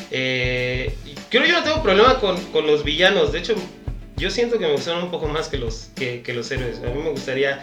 Eh, 0.10 0.96
creo 1.30 1.46
yo 1.46 1.54
no 1.60 1.64
tengo 1.64 1.84
problema 1.84 2.20
con, 2.20 2.38
con 2.52 2.66
los 2.68 2.84
villanos, 2.84 3.32
de 3.32 3.40
hecho, 3.40 3.56
yo 4.18 4.30
siento 4.30 4.58
que 4.60 4.66
me 4.66 4.74
gustaron 4.74 5.04
un 5.04 5.12
poco 5.12 5.28
más 5.28 5.48
que 5.50 5.58
los, 5.58 5.90
que, 5.96 6.22
que 6.22 6.34
los 6.34 6.50
héroes. 6.52 6.78
A 6.80 6.90
mí 6.94 7.02
me 7.02 7.10
gustaría 7.10 7.62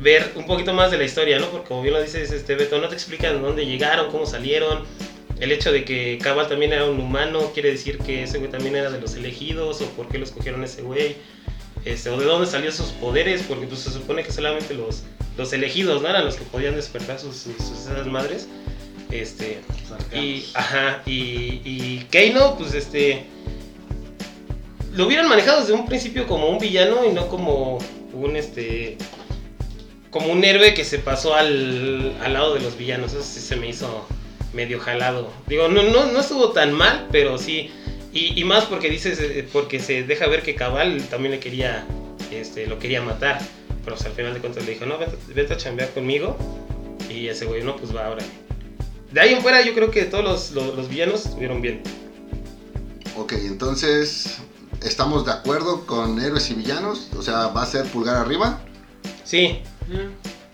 ver 0.00 0.32
un 0.36 0.46
poquito 0.46 0.72
más 0.74 0.90
de 0.90 0.98
la 0.98 1.04
historia, 1.04 1.38
¿no? 1.38 1.46
Porque 1.50 1.68
como 1.68 1.82
bien 1.82 1.94
lo 1.94 2.02
dices, 2.02 2.30
este 2.30 2.54
Beto, 2.56 2.78
no 2.80 2.88
te 2.88 2.94
explican 2.94 3.40
dónde 3.42 3.64
llegaron, 3.66 4.10
cómo 4.10 4.26
salieron. 4.26 4.84
El 5.44 5.52
hecho 5.52 5.72
de 5.72 5.84
que 5.84 6.16
Cabal 6.22 6.48
también 6.48 6.72
era 6.72 6.86
un 6.86 6.98
humano 6.98 7.50
quiere 7.52 7.70
decir 7.70 7.98
que 7.98 8.22
ese 8.22 8.38
güey 8.38 8.50
también 8.50 8.76
era 8.76 8.90
de 8.90 8.98
los 8.98 9.14
elegidos, 9.14 9.82
o 9.82 9.86
por 9.90 10.08
qué 10.08 10.16
lo 10.16 10.24
escogieron 10.24 10.64
ese 10.64 10.80
güey, 10.80 11.16
este, 11.84 12.08
o 12.08 12.18
de 12.18 12.24
dónde 12.24 12.46
salió 12.46 12.72
sus 12.72 12.92
poderes, 12.92 13.42
porque 13.46 13.66
pues 13.66 13.80
se 13.80 13.90
supone 13.90 14.22
que 14.22 14.32
solamente 14.32 14.72
los, 14.72 15.02
los 15.36 15.52
elegidos, 15.52 16.00
¿no? 16.00 16.08
Eran 16.08 16.24
los 16.24 16.36
que 16.36 16.44
podían 16.44 16.74
despertar 16.76 17.20
sus, 17.20 17.36
sus, 17.36 17.58
esas 17.58 18.06
madres. 18.06 18.48
Este, 19.10 19.58
y, 20.18 20.46
ajá, 20.54 21.02
y, 21.04 21.60
y 21.62 22.06
Keino, 22.10 22.56
pues 22.56 22.72
este. 22.72 23.26
Lo 24.94 25.06
hubieran 25.06 25.28
manejado 25.28 25.60
desde 25.60 25.74
un 25.74 25.84
principio 25.84 26.26
como 26.26 26.48
un 26.48 26.58
villano 26.58 27.04
y 27.04 27.12
no 27.12 27.28
como 27.28 27.80
un 28.14 28.36
este. 28.36 28.96
Como 30.08 30.32
un 30.32 30.42
héroe 30.42 30.72
que 30.72 30.86
se 30.86 31.00
pasó 31.00 31.34
al, 31.34 32.14
al 32.22 32.32
lado 32.32 32.54
de 32.54 32.60
los 32.60 32.78
villanos. 32.78 33.12
Eso 33.12 33.22
sí 33.22 33.40
se 33.40 33.56
me 33.56 33.68
hizo 33.68 34.06
medio 34.54 34.78
jalado. 34.80 35.30
Digo, 35.46 35.68
no, 35.68 35.82
no, 35.82 36.06
no 36.06 36.20
estuvo 36.20 36.50
tan 36.52 36.72
mal, 36.72 37.08
pero 37.12 37.36
sí. 37.38 37.70
Y, 38.12 38.38
y 38.40 38.44
más 38.44 38.64
porque 38.64 38.88
dices, 38.90 39.18
eh, 39.20 39.48
porque 39.52 39.80
se 39.80 40.04
deja 40.04 40.26
ver 40.28 40.42
que 40.42 40.54
Cabal 40.54 41.02
también 41.10 41.32
le 41.32 41.40
quería, 41.40 41.84
este, 42.30 42.66
lo 42.66 42.78
quería 42.78 43.02
matar. 43.02 43.40
Pero 43.84 43.96
pues, 43.96 44.06
al 44.06 44.12
final 44.12 44.32
de 44.34 44.40
cuentas 44.40 44.64
le 44.64 44.72
dijo, 44.72 44.86
no, 44.86 44.96
vete, 44.98 45.16
vete 45.34 45.52
a 45.54 45.56
chambear 45.56 45.90
conmigo. 45.90 46.36
Y 47.10 47.28
ese 47.28 47.44
güey, 47.44 47.62
no, 47.62 47.76
pues 47.76 47.94
va 47.94 48.06
ahora. 48.06 48.24
De 49.12 49.20
ahí 49.20 49.32
en 49.34 49.42
fuera 49.42 49.60
yo 49.62 49.74
creo 49.74 49.90
que 49.90 50.04
todos 50.04 50.24
los, 50.24 50.50
los- 50.52 50.74
los 50.76 50.88
villanos 50.88 51.26
estuvieron 51.26 51.60
bien. 51.60 51.82
Ok, 53.16 53.32
entonces, 53.34 54.38
¿estamos 54.82 55.24
de 55.24 55.32
acuerdo 55.32 55.86
con 55.86 56.20
héroes 56.20 56.50
y 56.50 56.54
villanos? 56.54 57.08
O 57.16 57.22
sea, 57.22 57.48
¿va 57.48 57.62
a 57.62 57.66
ser 57.66 57.84
pulgar 57.86 58.16
arriba? 58.16 58.60
Sí. 59.24 59.58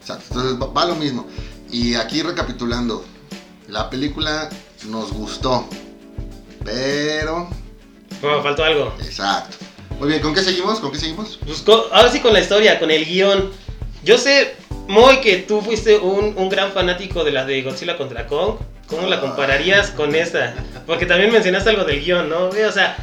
Exacto, 0.00 0.24
entonces 0.30 0.60
va, 0.60 0.66
va 0.66 0.84
lo 0.86 0.96
mismo. 0.96 1.26
Y 1.70 1.94
aquí 1.94 2.20
recapitulando, 2.22 3.04
la 3.70 3.88
película 3.90 4.48
nos 4.88 5.12
gustó, 5.12 5.66
pero... 6.64 7.48
No, 8.22 8.42
faltó 8.42 8.64
algo. 8.64 8.94
Exacto. 9.02 9.56
Muy 9.98 10.08
bien, 10.08 10.20
¿con 10.20 10.34
qué 10.34 10.42
seguimos? 10.42 10.80
¿Con 10.80 10.92
qué 10.92 10.98
seguimos? 10.98 11.38
Pues 11.44 11.64
ahora 11.92 12.10
sí 12.10 12.20
con 12.20 12.32
la 12.32 12.40
historia, 12.40 12.78
con 12.78 12.90
el 12.90 13.04
guion. 13.04 13.50
Yo 14.02 14.18
sé, 14.18 14.54
Moy, 14.88 15.20
que 15.20 15.38
tú 15.38 15.60
fuiste 15.60 15.98
un, 15.98 16.34
un 16.36 16.48
gran 16.48 16.72
fanático 16.72 17.22
de 17.24 17.32
la 17.32 17.44
de 17.44 17.62
Godzilla 17.62 17.96
contra 17.96 18.26
Kong. 18.26 18.56
¿Cómo 18.86 19.06
la 19.06 19.20
compararías 19.20 19.90
con 19.90 20.14
esta? 20.14 20.54
Porque 20.86 21.06
también 21.06 21.30
mencionaste 21.32 21.70
algo 21.70 21.84
del 21.84 22.02
guion, 22.02 22.28
¿no? 22.28 22.46
O 22.48 22.72
sea, 22.72 22.96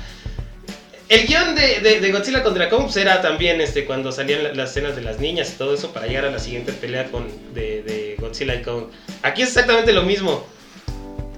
el 1.08 1.26
guion 1.26 1.56
de, 1.56 1.80
de- 1.80 2.00
de 2.02 2.12
Godzilla 2.12 2.44
contra 2.44 2.70
Kong 2.70 2.84
pues, 2.86 2.98
era 2.98 3.22
también 3.22 3.62
este, 3.62 3.86
cuando 3.86 4.12
salían 4.12 4.44
la- 4.44 4.54
las 4.54 4.72
escenas 4.72 4.96
de 4.96 5.02
las 5.04 5.20
niñas 5.20 5.52
y 5.54 5.58
todo 5.58 5.74
eso 5.76 5.92
para 5.94 6.08
llegar 6.08 6.26
a 6.26 6.32
la 6.32 6.40
siguiente 6.40 6.74
pelea 6.74 7.06
con, 7.10 7.28
de, 7.54 7.84
de 7.84 8.18
Godzilla 8.20 8.56
y 8.56 8.64
Kong. 8.64 8.86
Aquí 9.22 9.44
es 9.44 9.50
exactamente 9.50 9.94
lo 9.94 10.04
mismo. 10.04 10.46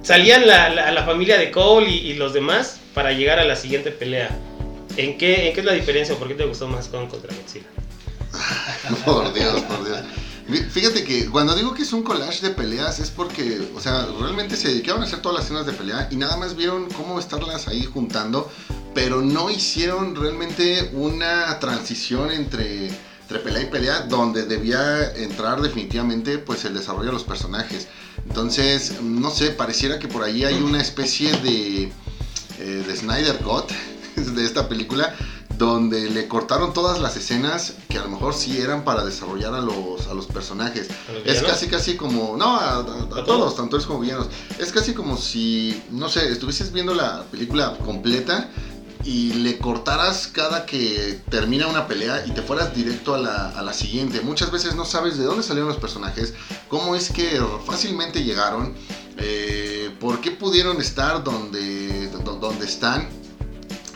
Salían 0.01 0.47
la, 0.47 0.69
la- 0.91 1.03
familia 1.03 1.37
de 1.37 1.51
Cole 1.51 1.89
y, 1.89 2.11
y 2.11 2.13
los 2.13 2.33
demás 2.33 2.79
para 2.93 3.11
llegar 3.11 3.39
a 3.39 3.45
la 3.45 3.55
siguiente 3.55 3.91
pelea. 3.91 4.29
¿En 4.97 5.17
qué, 5.17 5.47
¿En 5.47 5.53
qué 5.53 5.59
es 5.59 5.65
la 5.65 5.73
diferencia? 5.73 6.15
¿Por 6.15 6.27
qué 6.27 6.33
te 6.35 6.45
gustó 6.45 6.67
más 6.67 6.87
Kong 6.87 7.09
contra 7.09 7.33
Godzilla? 7.35 7.65
Por 9.05 9.33
Dios, 9.33 9.61
por 9.61 9.85
Dios. 9.85 9.99
Fíjate 10.71 11.03
que 11.03 11.27
cuando 11.29 11.55
digo 11.55 11.73
que 11.75 11.83
es 11.83 11.93
un 11.93 12.01
collage 12.03 12.41
de 12.41 12.49
peleas 12.53 12.99
es 12.99 13.11
porque, 13.11 13.59
o 13.75 13.79
sea, 13.79 14.07
realmente 14.19 14.55
se 14.55 14.69
dedicaron 14.69 15.01
a 15.03 15.05
hacer 15.05 15.21
todas 15.21 15.37
las 15.37 15.45
escenas 15.45 15.65
de 15.67 15.73
pelea 15.73 16.07
y 16.11 16.15
nada 16.15 16.37
más 16.37 16.55
vieron 16.55 16.89
cómo 16.89 17.19
estarlas 17.19 17.67
ahí 17.67 17.83
juntando, 17.85 18.51
pero 18.95 19.21
no 19.21 19.51
hicieron 19.51 20.15
realmente 20.15 20.89
una 20.93 21.59
transición 21.59 22.31
entre, 22.31 22.89
entre 23.29 23.39
pelea 23.43 23.61
y 23.61 23.65
pelea 23.67 23.99
donde 24.01 24.43
debía 24.43 25.05
entrar 25.13 25.61
definitivamente 25.61 26.39
pues 26.39 26.65
el 26.65 26.73
desarrollo 26.73 27.07
de 27.07 27.13
los 27.13 27.23
personajes. 27.23 27.87
Entonces, 28.27 28.99
no 29.03 29.29
sé, 29.29 29.51
pareciera 29.51 29.99
que 29.99 30.07
por 30.07 30.23
ahí 30.23 30.43
hay 30.45 30.55
una 30.55 30.81
especie 30.81 31.31
de, 31.37 31.83
eh, 32.57 32.83
de 32.87 32.95
Snyder 32.95 33.37
Cut 33.37 33.69
de 34.15 34.45
esta 34.45 34.67
película 34.67 35.13
donde 35.59 36.09
le 36.09 36.27
cortaron 36.27 36.73
todas 36.73 36.99
las 36.99 37.17
escenas 37.17 37.73
que 37.89 37.99
a 37.99 38.01
lo 38.01 38.09
mejor 38.09 38.33
sí 38.33 38.59
eran 38.59 38.83
para 38.83 39.03
desarrollar 39.03 39.53
a 39.53 39.59
los, 39.61 40.07
a 40.07 40.13
los 40.15 40.25
personajes. 40.25 40.87
¿A 41.07 41.11
los 41.11 41.25
Es 41.27 41.43
casi 41.43 41.67
casi 41.67 41.95
como, 41.97 42.35
no, 42.35 42.55
a, 42.55 42.75
a- 42.75 42.79
a 42.79 42.83
todos, 42.83 43.25
todos? 43.25 43.55
tanto 43.57 43.77
es 43.77 43.85
como 43.85 43.99
villanos. 43.99 44.27
Es 44.57 44.71
casi 44.71 44.93
como 44.93 45.17
si, 45.17 45.79
no 45.91 46.09
sé, 46.09 46.31
estuvieses 46.31 46.71
viendo 46.71 46.95
la 46.95 47.25
película 47.29 47.77
completa 47.85 48.49
y 49.03 49.33
le 49.33 49.57
cortaras 49.59 50.27
cada 50.27 50.65
que 50.65 51.19
termina 51.29 51.67
una 51.67 51.87
pelea 51.87 52.25
y 52.25 52.31
te 52.31 52.41
fueras 52.41 52.75
directo 52.75 53.15
a 53.15 53.17
la, 53.17 53.49
a 53.49 53.61
la 53.61 53.73
siguiente. 53.73 54.21
Muchas 54.21 54.51
veces 54.51 54.75
no 54.75 54.85
sabes 54.85 55.17
de 55.17 55.23
dónde 55.25 55.43
salieron 55.43 55.69
los 55.69 55.77
personajes, 55.79 56.33
cómo 56.67 56.95
es 56.95 57.09
que 57.11 57.41
fácilmente 57.65 58.23
llegaron, 58.23 58.75
eh, 59.17 59.89
por 59.99 60.21
qué 60.21 60.31
pudieron 60.31 60.79
estar 60.81 61.23
donde, 61.23 62.07
do- 62.09 62.35
donde 62.35 62.65
están. 62.65 63.09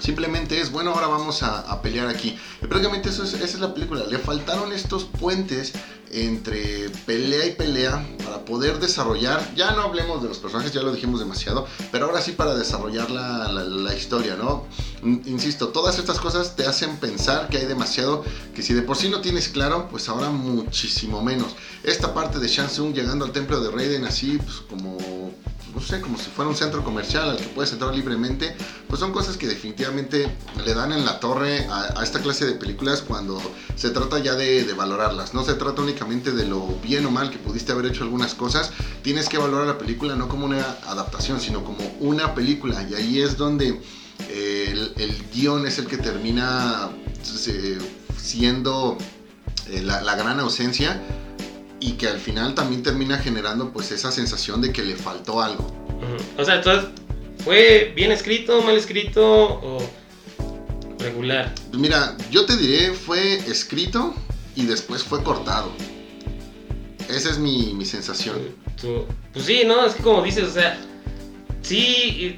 Simplemente 0.04 0.60
es, 0.60 0.70
bueno, 0.70 0.92
ahora 0.92 1.08
vamos 1.08 1.44
a, 1.44 1.82
pelear 1.82 2.10
aquí. 2.10 2.38
Y 2.62 2.68
prácticamente 2.68 3.08
eso 3.08 3.24
es, 3.24 3.36
esa 3.36 3.46
es 3.46 3.60
la 3.62 3.74
película. 3.74 4.06
Le 4.06 4.20
faltaron 4.20 4.74
estos 4.74 5.06
puentes 5.06 5.72
entre 6.12 6.90
pelea 7.06 7.46
y 7.46 7.52
pelea 7.52 8.06
para 8.24 8.44
poder 8.44 8.80
desarrollar, 8.80 9.56
ya 9.56 9.72
no 9.72 9.82
hablemos 9.82 10.22
de 10.22 10.28
los 10.28 10.38
personajes, 10.40 10.74
ya 10.74 10.82
lo 10.82 10.92
dijimos 10.92 11.20
demasiado, 11.20 11.66
pero 11.92 12.06
ahora 12.06 12.22
sí 12.22 12.34
para 12.34 12.54
desarrollar 12.54 13.10
la, 13.10 13.48
la- 13.48 13.94
historia, 13.96 14.36
¿no? 14.36 14.66
Insisto, 15.04 15.70
todas 15.70 15.98
estas 15.98 16.20
cosas 16.20 16.56
te 16.56 16.66
hacen 16.66 16.98
pensar 16.98 17.48
que 17.48 17.58
hay 17.58 17.66
demasiado, 17.66 18.24
que 18.54 18.62
si 18.62 18.74
de 18.74 18.82
por 18.82 18.98
sí 18.98 19.08
no 19.08 19.22
tienes 19.22 19.48
claro, 19.48 19.88
pues 19.90 20.10
ahora 20.10 20.30
muchísimo 20.30 21.22
menos. 21.22 21.56
Esta 21.84 22.14
parte 22.14 22.40
de 22.40 22.48
Shang 22.48 22.68
Tsung 22.68 22.94
llegando 22.94 23.24
al 23.24 23.32
templo 23.32 23.62
de 23.62 23.72
Raiden 23.72 24.06
así, 24.06 24.38
pues 24.38 24.58
como 24.70 24.98
no 25.74 25.82
sé, 25.82 26.02
como 26.02 26.18
si 26.18 26.30
fuera 26.30 26.50
un 26.50 26.56
centro 26.56 26.84
comercial 26.84 27.32
al 27.32 27.38
que 27.38 27.48
puedes 27.48 27.72
entrar 27.74 27.94
libremente, 27.96 28.56
pues 28.88 29.00
son 29.00 29.12
cosas 29.12 29.38
que 29.38 29.48
definitivamente 29.48 30.30
le 30.64 30.74
dan 30.74 30.92
en 30.92 31.06
la 31.06 31.20
torre 31.20 31.66
a, 31.70 32.04
esta 32.04 32.22
clase 32.22 32.46
de 32.46 32.54
películas 32.54 33.02
cuando 33.02 33.42
se 33.76 33.90
trata 33.90 34.20
ya 34.20 34.36
de, 34.36 34.66
de, 34.66 34.74
valorarlas. 34.74 35.34
No 35.34 35.44
se 35.44 35.56
trata 35.56 35.82
únicamente 35.82 36.32
de 36.32 36.46
lo 36.46 36.68
bien 36.84 37.06
o 37.06 37.12
mal 37.12 37.32
que 37.32 37.40
pudiste 37.40 37.72
haber 37.72 37.88
hecho 37.88 38.04
algunas 38.04 38.36
cosas, 38.36 38.72
tienes 39.02 39.30
que 39.30 39.38
valorar 39.38 39.66
la 39.68 39.78
película 39.78 40.16
no 40.16 40.28
como 40.28 40.46
una 40.46 40.62
adaptación, 40.86 41.40
sino 41.40 41.64
como 41.64 41.84
una 42.00 42.36
película. 42.36 42.86
Y 42.90 42.94
ahí 42.94 43.22
es 43.22 43.38
donde 43.38 43.82
eh, 44.30 44.70
el, 44.72 44.94
el 44.98 45.30
guion 45.34 45.66
es 45.66 45.80
el 45.80 45.88
que 45.88 45.98
termina 45.98 46.90
eh, 47.48 47.80
siendo 48.18 48.98
eh, 49.70 49.82
la, 49.82 50.02
la 50.02 50.16
gran 50.16 50.40
ausencia 50.40 51.02
y 51.84 51.94
que 51.94 52.08
al 52.08 52.18
final 52.18 52.56
también 52.56 52.82
termina 52.82 53.18
generando 53.18 53.72
pues 53.74 53.92
esa 53.92 54.10
sensación 54.10 54.62
de 54.62 54.72
que 54.72 54.84
le 54.84 54.96
faltó 54.96 55.42
algo. 55.42 55.70
O 56.38 56.46
sea, 56.46 56.56
entonces, 56.56 56.90
¿fue 57.44 57.92
bien 57.94 58.10
escrito, 58.14 58.62
mal 58.62 58.78
escrito 58.78 59.22
o 59.62 59.80
regular? 61.00 61.54
Mira, 61.74 62.16
yo 62.32 62.46
te 62.46 62.56
diré, 62.56 62.94
fue 62.94 63.36
escrito 63.36 64.14
y 64.56 64.66
después 64.66 65.04
fue 65.04 65.22
cortado. 65.24 65.72
Esa 67.10 67.32
es 67.32 67.38
mi, 67.38 67.74
mi 67.74 67.84
sensación. 67.84 68.38
pues 69.34 69.46
sí, 69.46 69.64
¿no? 69.66 69.86
Es 69.86 69.96
que 69.96 70.04
como 70.04 70.24
dices, 70.24 70.46
o 70.46 70.54
sea, 70.54 70.80
sí, 71.64 72.38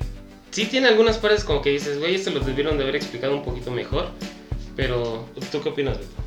sí 0.50 0.66
tiene 0.66 0.88
algunas 0.88 1.20
partes 1.20 1.44
como 1.44 1.62
que 1.62 1.70
dices, 1.70 2.00
güey, 2.00 2.16
esto 2.16 2.32
lo 2.32 2.40
debieron 2.40 2.78
de 2.80 2.84
haber 2.84 2.96
explicado 2.96 3.36
un 3.36 3.44
poquito 3.44 3.70
mejor. 3.70 4.10
Pero, 4.76 5.30
¿tú 5.52 5.62
qué 5.62 5.70
opinas 5.70 6.00
de 6.00 6.04
esto? 6.04 6.25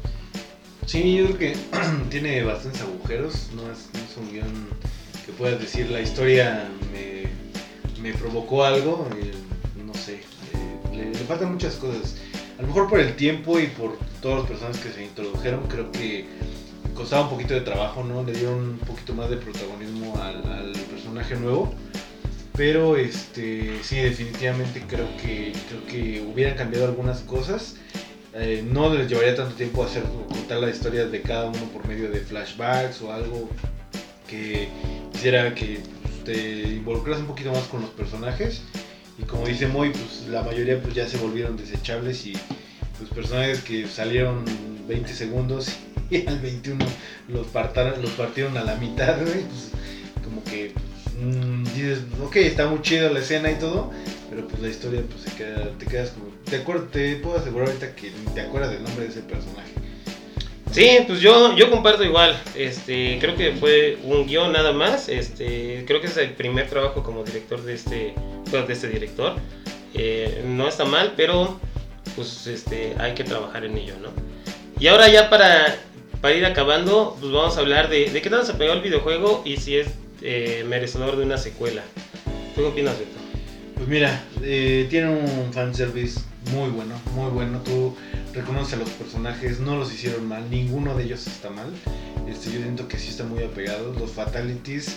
Sí, 0.88 1.16
yo 1.18 1.26
creo 1.26 1.38
que 1.38 1.56
tiene 2.10 2.42
bastantes 2.42 2.80
agujeros. 2.80 3.50
No 3.54 3.70
es, 3.70 3.90
un 4.16 4.32
guion 4.32 4.68
que 5.26 5.32
puedas 5.32 5.60
decir 5.60 5.90
la 5.90 6.00
historia 6.00 6.66
me, 8.00 8.12
provocó 8.14 8.64
algo. 8.64 9.06
Eh, 9.20 9.34
no 9.84 9.92
sé, 9.92 10.14
eh, 10.94 11.12
le, 11.12 11.18
faltan 11.26 11.52
muchas 11.52 11.74
cosas. 11.74 12.16
A 12.58 12.62
lo 12.62 12.68
mejor 12.68 12.88
por 12.88 13.00
el 13.00 13.14
tiempo 13.16 13.60
y 13.60 13.66
por 13.66 13.98
todas 14.22 14.38
las 14.38 14.48
personas 14.48 14.78
que 14.78 14.90
se 14.90 15.04
introdujeron, 15.04 15.66
creo 15.68 15.92
que 15.92 16.24
costaba 16.94 17.24
un 17.24 17.30
poquito 17.30 17.52
de 17.52 17.60
trabajo, 17.60 18.02
¿no? 18.02 18.22
Le 18.22 18.32
dieron 18.32 18.54
un 18.54 18.78
poquito 18.78 19.12
más 19.12 19.28
de 19.28 19.36
protagonismo 19.36 20.16
al, 20.22 20.72
personaje 20.90 21.36
nuevo. 21.36 21.74
Pero 22.56 22.96
este 22.96 23.82
sí, 23.82 23.96
definitivamente 23.96 24.82
creo 24.88 25.06
que 25.18 25.52
creo 25.68 25.86
que 25.86 26.22
hubieran 26.22 26.56
cambiado 26.56 26.86
algunas 26.86 27.20
cosas 27.20 27.74
eh, 28.40 28.64
no 28.64 28.94
les 28.94 29.08
llevaría 29.08 29.34
tanto 29.34 29.56
tiempo 29.56 29.82
hacer 29.82 30.04
contar 30.28 30.60
la 30.60 30.70
historia 30.70 31.06
de 31.06 31.20
cada 31.22 31.46
uno 31.46 31.58
por 31.72 31.86
medio 31.88 32.08
de 32.08 32.20
flashbacks 32.20 33.02
o 33.02 33.12
algo 33.12 33.48
que 34.28 34.68
hiciera 35.12 35.52
que 35.56 35.80
pues, 36.02 36.24
te 36.24 36.68
involucras 36.68 37.18
un 37.18 37.26
poquito 37.26 37.50
más 37.50 37.64
con 37.64 37.80
los 37.80 37.90
personajes. 37.90 38.62
Y 39.18 39.24
como 39.24 39.44
dice 39.44 39.66
Moy 39.66 39.90
pues 39.90 40.28
la 40.28 40.42
mayoría 40.42 40.80
pues 40.80 40.94
ya 40.94 41.08
se 41.08 41.16
volvieron 41.16 41.56
desechables 41.56 42.26
y 42.26 42.34
los 43.00 43.10
personajes 43.10 43.60
que 43.62 43.88
salieron 43.88 44.44
20 44.86 45.12
segundos 45.12 45.70
y 46.10 46.24
al 46.26 46.38
21 46.38 46.84
los, 47.28 47.46
partaron, 47.48 48.00
los 48.00 48.12
partieron 48.12 48.56
a 48.56 48.62
la 48.62 48.76
mitad 48.76 49.18
pues, 49.18 49.72
como 50.22 50.44
que 50.44 50.72
mm, 51.20 51.64
dices 51.74 51.98
ok 52.24 52.36
está 52.36 52.68
muy 52.68 52.82
chido 52.82 53.12
la 53.12 53.18
escena 53.18 53.50
y 53.50 53.56
todo 53.56 53.90
pero 54.30 54.46
pues 54.46 54.62
la 54.62 54.68
historia 54.68 55.02
pues 55.08 55.22
se 55.22 55.36
queda, 55.36 55.70
te 55.78 55.86
quedas 55.86 56.10
como 56.10 56.27
te, 56.50 56.56
acuerdo, 56.56 56.84
te 56.84 57.16
puedo 57.16 57.38
asegurar 57.38 57.68
ahorita 57.68 57.94
que 57.94 58.12
te 58.34 58.40
acuerdas 58.40 58.70
del 58.70 58.82
nombre 58.82 59.04
de 59.04 59.10
ese 59.10 59.20
personaje. 59.20 59.72
Sí, 60.70 60.98
pues 61.06 61.20
yo, 61.20 61.56
yo 61.56 61.70
comparto 61.70 62.04
igual. 62.04 62.38
Este, 62.54 63.18
creo 63.20 63.34
que 63.36 63.52
fue 63.52 63.98
un 64.04 64.26
guion 64.26 64.52
nada 64.52 64.72
más. 64.72 65.08
Este, 65.08 65.84
creo 65.86 66.00
que 66.00 66.08
es 66.08 66.16
el 66.16 66.30
primer 66.30 66.68
trabajo 66.68 67.02
como 67.02 67.24
director 67.24 67.62
de 67.62 67.74
este, 67.74 68.14
de 68.50 68.72
este 68.72 68.88
director. 68.88 69.36
Eh, 69.94 70.44
no 70.46 70.68
está 70.68 70.84
mal, 70.84 71.14
pero 71.16 71.58
pues 72.14 72.46
este, 72.46 72.94
hay 72.98 73.14
que 73.14 73.24
trabajar 73.24 73.64
en 73.64 73.76
ello, 73.78 73.94
¿no? 74.02 74.10
Y 74.78 74.86
ahora 74.88 75.08
ya 75.08 75.30
para, 75.30 75.76
para 76.20 76.34
ir 76.34 76.44
acabando, 76.44 77.16
pues 77.18 77.32
vamos 77.32 77.56
a 77.56 77.60
hablar 77.60 77.88
de, 77.88 78.10
de 78.10 78.22
qué 78.22 78.30
tal 78.30 78.44
se 78.44 78.54
pegó 78.54 78.72
el 78.74 78.80
videojuego 78.80 79.42
y 79.44 79.56
si 79.56 79.76
es 79.76 79.88
eh, 80.22 80.64
merecedor 80.66 81.16
de 81.16 81.24
una 81.24 81.38
secuela. 81.38 81.82
¿Tú 82.54 82.60
qué 82.62 82.66
opinas 82.66 82.98
de 82.98 83.04
esto? 83.04 83.18
Pues 83.74 83.88
mira, 83.88 84.24
eh, 84.42 84.86
tiene 84.90 85.10
un 85.10 85.52
fanservice 85.52 86.20
muy 86.52 86.70
bueno, 86.70 86.94
muy 87.14 87.30
bueno. 87.30 87.60
Tú 87.60 87.96
reconoces 88.34 88.74
a 88.74 88.76
los 88.76 88.90
personajes, 88.90 89.60
no 89.60 89.76
los 89.76 89.92
hicieron 89.92 90.26
mal, 90.26 90.48
ninguno 90.50 90.96
de 90.96 91.04
ellos 91.04 91.26
está 91.26 91.50
mal. 91.50 91.72
Este, 92.28 92.52
yo 92.52 92.60
siento 92.60 92.88
que 92.88 92.98
sí 92.98 93.08
están 93.08 93.28
muy 93.28 93.42
apegados. 93.42 93.98
Los 93.98 94.12
fatalities, 94.12 94.96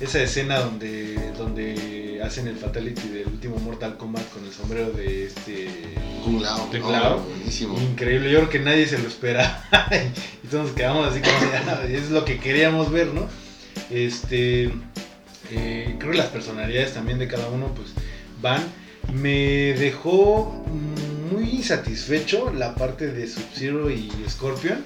esa 0.00 0.22
escena 0.22 0.58
donde, 0.60 1.32
donde 1.36 2.20
hacen 2.24 2.48
el 2.48 2.56
fatality 2.56 3.08
del 3.08 3.26
último 3.26 3.56
Mortal 3.58 3.96
Kombat 3.96 4.28
con 4.30 4.44
el 4.44 4.52
sombrero 4.52 4.90
de 4.90 5.26
este. 5.26 5.68
Kung 6.24 6.40
Lao. 6.40 6.68
Oh, 6.82 7.20
buenísimo. 7.20 7.78
Increíble, 7.80 8.30
yo 8.30 8.38
creo 8.38 8.50
que 8.50 8.60
nadie 8.60 8.86
se 8.86 8.98
lo 8.98 9.08
espera. 9.08 9.64
y 10.44 10.46
todos 10.48 10.72
quedamos 10.72 11.08
así 11.08 11.20
como, 11.20 11.82
es 11.82 12.10
lo 12.10 12.24
que 12.24 12.38
queríamos 12.38 12.90
ver, 12.90 13.08
¿no? 13.08 13.26
Este. 13.90 14.70
Eh, 15.50 15.96
creo 15.98 16.12
que 16.12 16.18
las 16.18 16.26
personalidades 16.26 16.92
también 16.92 17.18
de 17.18 17.26
cada 17.26 17.48
uno, 17.48 17.68
pues 17.74 17.88
van 18.42 18.62
me 19.12 19.74
dejó 19.74 20.64
muy 21.30 21.50
insatisfecho 21.50 22.52
la 22.52 22.74
parte 22.74 23.08
de 23.08 23.26
Sub-Zero 23.26 23.90
y 23.90 24.10
Scorpion. 24.28 24.84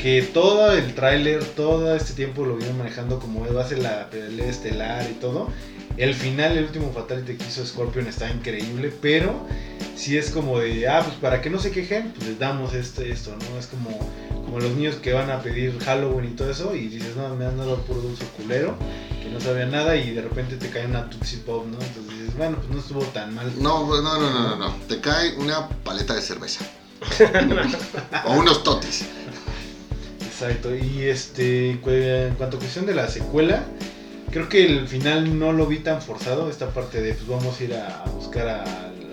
Que 0.00 0.22
todo 0.22 0.72
el 0.72 0.94
tráiler, 0.94 1.44
todo 1.44 1.94
este 1.94 2.14
tiempo 2.14 2.44
lo 2.44 2.56
vino 2.56 2.72
manejando 2.72 3.20
como 3.20 3.46
va 3.54 3.62
a 3.62 3.68
ser 3.68 3.78
la 3.78 4.10
pelea 4.10 4.48
estelar 4.48 5.08
y 5.08 5.14
todo. 5.14 5.48
El 5.96 6.14
final, 6.14 6.56
el 6.56 6.64
último 6.64 6.90
Fatality 6.92 7.34
que 7.34 7.44
hizo 7.46 7.64
Scorpion 7.64 8.06
está 8.06 8.30
increíble, 8.30 8.92
pero 9.00 9.46
si 9.94 10.16
es 10.16 10.30
como 10.30 10.58
de, 10.58 10.88
ah, 10.88 11.02
pues 11.04 11.16
para 11.16 11.40
que 11.40 11.50
no 11.50 11.58
se 11.58 11.70
quejen, 11.70 12.12
pues 12.12 12.30
les 12.30 12.38
damos 12.38 12.74
este, 12.74 13.12
esto, 13.12 13.36
¿no? 13.36 13.58
Es 13.58 13.66
como, 13.66 13.90
como 14.30 14.58
los 14.58 14.72
niños 14.72 14.96
que 14.96 15.12
van 15.12 15.30
a 15.30 15.42
pedir 15.42 15.78
Halloween 15.80 16.30
y 16.30 16.34
todo 16.34 16.50
eso 16.50 16.74
y 16.74 16.88
dices, 16.88 17.14
no, 17.14 17.34
me 17.36 17.44
han 17.44 17.58
dado 17.58 17.76
puro 17.82 18.00
dulce 18.00 18.24
culero 18.36 18.74
que 19.22 19.28
no 19.28 19.40
sabía 19.40 19.66
nada 19.66 19.96
y 19.96 20.10
de 20.10 20.22
repente 20.22 20.56
te 20.56 20.68
cae 20.70 20.86
una 20.86 21.08
Tootsie 21.10 21.40
Pop, 21.40 21.66
¿no? 21.66 21.78
Entonces 21.80 22.21
dices, 22.32 22.38
bueno, 22.38 22.56
pues 22.58 22.70
no 22.70 22.78
estuvo 22.80 23.02
tan 23.12 23.34
mal. 23.34 23.52
No, 23.58 23.86
no, 23.86 24.02
no, 24.02 24.18
no, 24.18 24.30
no, 24.30 24.56
no. 24.56 24.74
te 24.88 25.00
cae 25.00 25.34
una 25.36 25.68
paleta 25.68 26.14
de 26.14 26.22
cerveza. 26.22 26.64
o 28.26 28.32
unos 28.32 28.62
totis. 28.62 29.04
Exacto, 30.24 30.74
y 30.74 31.02
este, 31.02 31.70
en 31.70 32.34
cuanto 32.34 32.56
a 32.56 32.60
cuestión 32.60 32.86
de 32.86 32.94
la 32.94 33.08
secuela, 33.08 33.64
creo 34.30 34.48
que 34.48 34.64
el 34.64 34.88
final 34.88 35.38
no 35.38 35.52
lo 35.52 35.66
vi 35.66 35.78
tan 35.78 36.00
forzado, 36.02 36.48
esta 36.50 36.70
parte 36.70 37.00
de, 37.00 37.14
pues 37.14 37.28
vamos 37.28 37.60
a 37.60 37.64
ir 37.64 37.74
a, 37.74 38.04
buscar 38.14 38.48
a, 38.48 38.64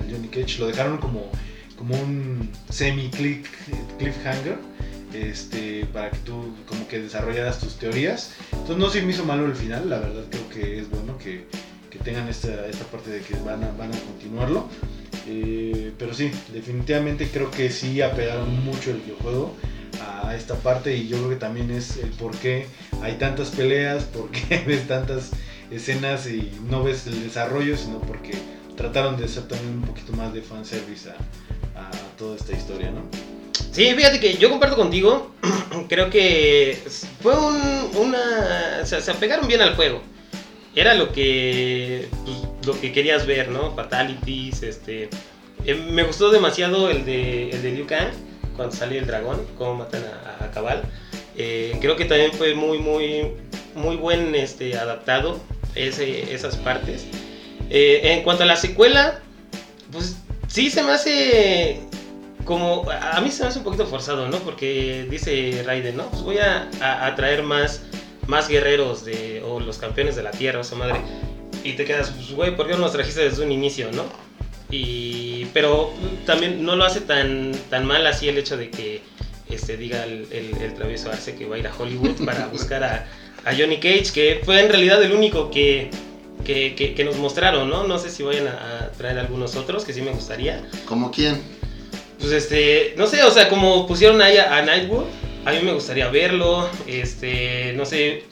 Johnny 0.10 0.28
Cage, 0.28 0.58
lo 0.60 0.68
dejaron 0.68 0.98
como, 0.98 1.30
como 1.78 1.96
un 1.96 2.50
semi-cliffhanger 2.70 4.58
este, 5.14 5.86
para 5.94 6.10
que 6.10 6.18
tú 6.20 6.56
como 6.68 6.88
que 6.88 7.00
desarrollaras 7.00 7.60
tus 7.60 7.76
teorías. 7.76 8.34
Entonces 8.52 8.78
no 8.78 8.90
se 8.90 9.04
me 9.04 9.12
hizo 9.12 9.24
malo 9.24 9.46
el 9.46 9.56
final, 9.56 9.88
la 9.88 10.00
verdad 10.00 10.24
creo 10.32 10.50
que 10.50 10.80
es 10.80 10.90
bueno 10.90 11.18
que, 11.20 11.46
que 11.90 12.00
tengan 12.00 12.28
esta, 12.28 12.68
esta, 12.68 12.86
parte 12.86 13.10
de 13.10 13.22
que 13.22 13.36
van 13.36 13.64
a, 13.64 13.72
van 13.72 13.94
a 13.94 14.00
continuarlo. 14.00 14.68
Eh, 15.28 15.92
pero 15.98 16.14
sí, 16.14 16.32
definitivamente 16.54 17.30
creo 17.32 17.52
que 17.52 17.70
sí 17.70 18.02
apegaron 18.02 18.64
mucho 18.64 18.92
el 18.92 18.98
videojuego 18.98 19.54
a 20.24 20.36
esta 20.36 20.56
parte 20.56 20.96
y 20.96 21.08
yo 21.08 21.18
creo 21.18 21.30
que 21.30 21.36
también 21.36 21.72
es 21.72 21.98
el 21.98 22.10
por 22.12 22.36
qué 22.38 22.68
hay 23.02 23.14
tantas 23.14 23.50
peleas, 23.50 24.04
por 24.06 24.30
qué 24.32 24.64
ves 24.68 24.88
tantas 24.88 25.32
escenas 25.72 26.28
y 26.28 26.52
no 26.70 26.84
ves 26.84 27.06
el 27.08 27.24
desarrollo, 27.24 27.78
sino 27.78 28.00
porque 28.00 28.32
trataron 28.76 29.18
de 29.18 29.26
hacer 29.26 29.44
también 29.48 29.74
un 29.74 29.82
poquito 29.84 30.14
más 30.14 30.34
de 30.34 30.42
fanservice 30.42 31.10
a, 31.10 31.14
a 31.80 31.92
toda 32.18 32.36
esta 32.38 32.54
historia, 32.54 32.92
¿no? 32.92 33.02
Sí, 33.72 33.94
fíjate 33.96 34.20
que 34.20 34.38
yo 34.38 34.50
comparto 34.50 34.76
contigo. 34.76 35.32
Creo 35.90 36.10
que 36.10 36.82
fue 37.22 37.38
un, 37.38 37.92
una. 37.96 38.80
O 38.82 38.86
sea, 38.86 39.00
se 39.00 39.12
apegaron 39.12 39.48
bien 39.48 39.62
al 39.62 39.76
juego. 39.76 40.02
Era 40.76 40.94
lo 40.94 41.12
que. 41.12 42.08
Pues, 42.26 42.38
lo 42.66 42.80
que 42.80 42.92
querías 42.92 43.26
ver, 43.26 43.50
¿no? 43.50 43.74
Fatalities, 43.76 44.64
este. 44.64 45.10
Eh, 45.66 45.76
me 45.76 46.04
gustó 46.04 46.30
demasiado 46.30 46.90
el 46.90 47.06
de, 47.06 47.50
el 47.50 47.62
de 47.62 47.72
Liu 47.72 47.86
Kang, 47.86 48.12
cuando 48.56 48.76
sale 48.76 48.98
el 48.98 49.06
dragón, 49.06 49.46
cómo 49.58 49.76
matan 49.76 50.04
a, 50.40 50.52
Cabal. 50.52 50.84
Eh, 51.36 51.78
creo 51.82 51.96
que 51.96 52.06
también 52.06 52.32
fue 52.34 52.54
muy, 52.56 52.80
muy, 52.80 53.32
muy 53.76 53.96
buen 53.96 54.36
este, 54.36 54.78
adaptado 54.78 55.40
ese, 55.76 56.34
esas 56.34 56.56
partes. 56.58 57.06
Eh, 57.70 58.02
en 58.04 58.24
cuanto 58.24 58.44
a 58.44 58.46
la 58.46 58.56
secuela, 58.56 59.22
pues 59.92 60.18
sí 60.48 60.70
se 60.70 60.82
me 60.84 60.92
hace 60.92 61.82
como 62.50 62.84
a 62.90 63.22
mí 63.22 63.30
se 63.30 63.44
me 63.44 63.50
hace 63.50 63.60
un 63.60 63.64
poquito 63.64 63.86
forzado, 63.86 64.28
¿no? 64.28 64.38
Porque 64.40 65.06
dice 65.08 65.62
Raiden, 65.64 65.98
¿no? 65.98 66.10
Pues 66.10 66.24
voy 66.24 66.40
a, 66.40 66.68
a, 66.82 67.14
traer 67.16 67.44
más, 67.44 67.84
más 68.30 68.48
guerreros 68.48 69.04
de, 69.04 69.42
o 69.44 69.60
los 69.60 69.80
campeones 69.80 70.16
de 70.16 70.22
la 70.22 70.32
tierra, 70.32 70.60
o 70.60 70.64
sea, 70.64 70.78
madre. 70.78 71.02
Y 71.64 71.74
te 71.74 71.84
quedas, 71.84 72.12
pues, 72.12 72.32
güey, 72.32 72.56
¿por 72.56 72.68
qué 72.68 72.74
no 72.74 72.80
los 72.80 72.94
trajiste 72.94 73.22
desde 73.22 73.44
un 73.44 73.52
inicio, 73.52 73.92
no? 73.92 74.04
Y, 74.70 75.46
pero 75.52 75.92
también 76.28 76.64
no 76.64 76.76
lo 76.76 76.86
hace 76.86 77.02
tan, 77.02 77.52
tan 77.72 77.86
mal 77.86 78.06
así 78.06 78.30
el 78.30 78.38
hecho 78.38 78.56
de 78.56 78.70
que 78.70 79.02
este, 79.50 79.78
diga 79.78 80.04
el, 80.04 80.28
el, 80.32 80.74
travieso 80.76 81.10
Arce 81.10 81.36
que 81.36 81.48
va 81.48 81.56
a 81.56 81.60
ir 81.60 81.68
a 81.68 81.76
Hollywood 81.76 82.24
para 82.26 82.46
buscar 82.48 82.84
a, 82.84 83.08
a, 83.46 83.56
Johnny 83.56 83.78
Cage, 83.78 84.12
que 84.14 84.42
fue 84.46 84.62
en 84.62 84.70
realidad 84.70 85.02
el 85.02 85.12
único 85.12 85.50
que, 85.50 85.90
que, 86.46 86.76
que, 86.76 86.94
que 86.94 87.04
nos 87.04 87.18
mostraron, 87.18 87.68
¿no? 87.68 87.88
No 87.88 87.98
sé 87.98 88.12
si 88.12 88.22
vayan 88.22 88.48
a, 88.48 88.84
a 88.84 88.92
traer 88.92 89.18
algunos 89.18 89.56
otros, 89.56 89.84
que 89.84 89.92
sí 89.92 90.04
me 90.04 90.12
gustaría. 90.12 90.64
¿Como 90.86 91.10
quién? 91.10 91.42
Pues 92.20 92.32
este, 92.32 92.94
no 92.96 93.08
sé, 93.08 93.24
o 93.24 93.32
sea, 93.32 93.50
como 93.50 93.88
pusieron 93.88 94.22
ahí 94.22 94.38
a, 94.38 94.56
a 94.56 94.62
Nightwood, 94.62 95.06
a 95.50 95.54
mí 95.54 95.66
me 95.66 95.74
gustaría 95.74 96.10
verlo, 96.10 96.68
este, 96.88 97.74
no 97.74 97.86
sé. 97.86 98.24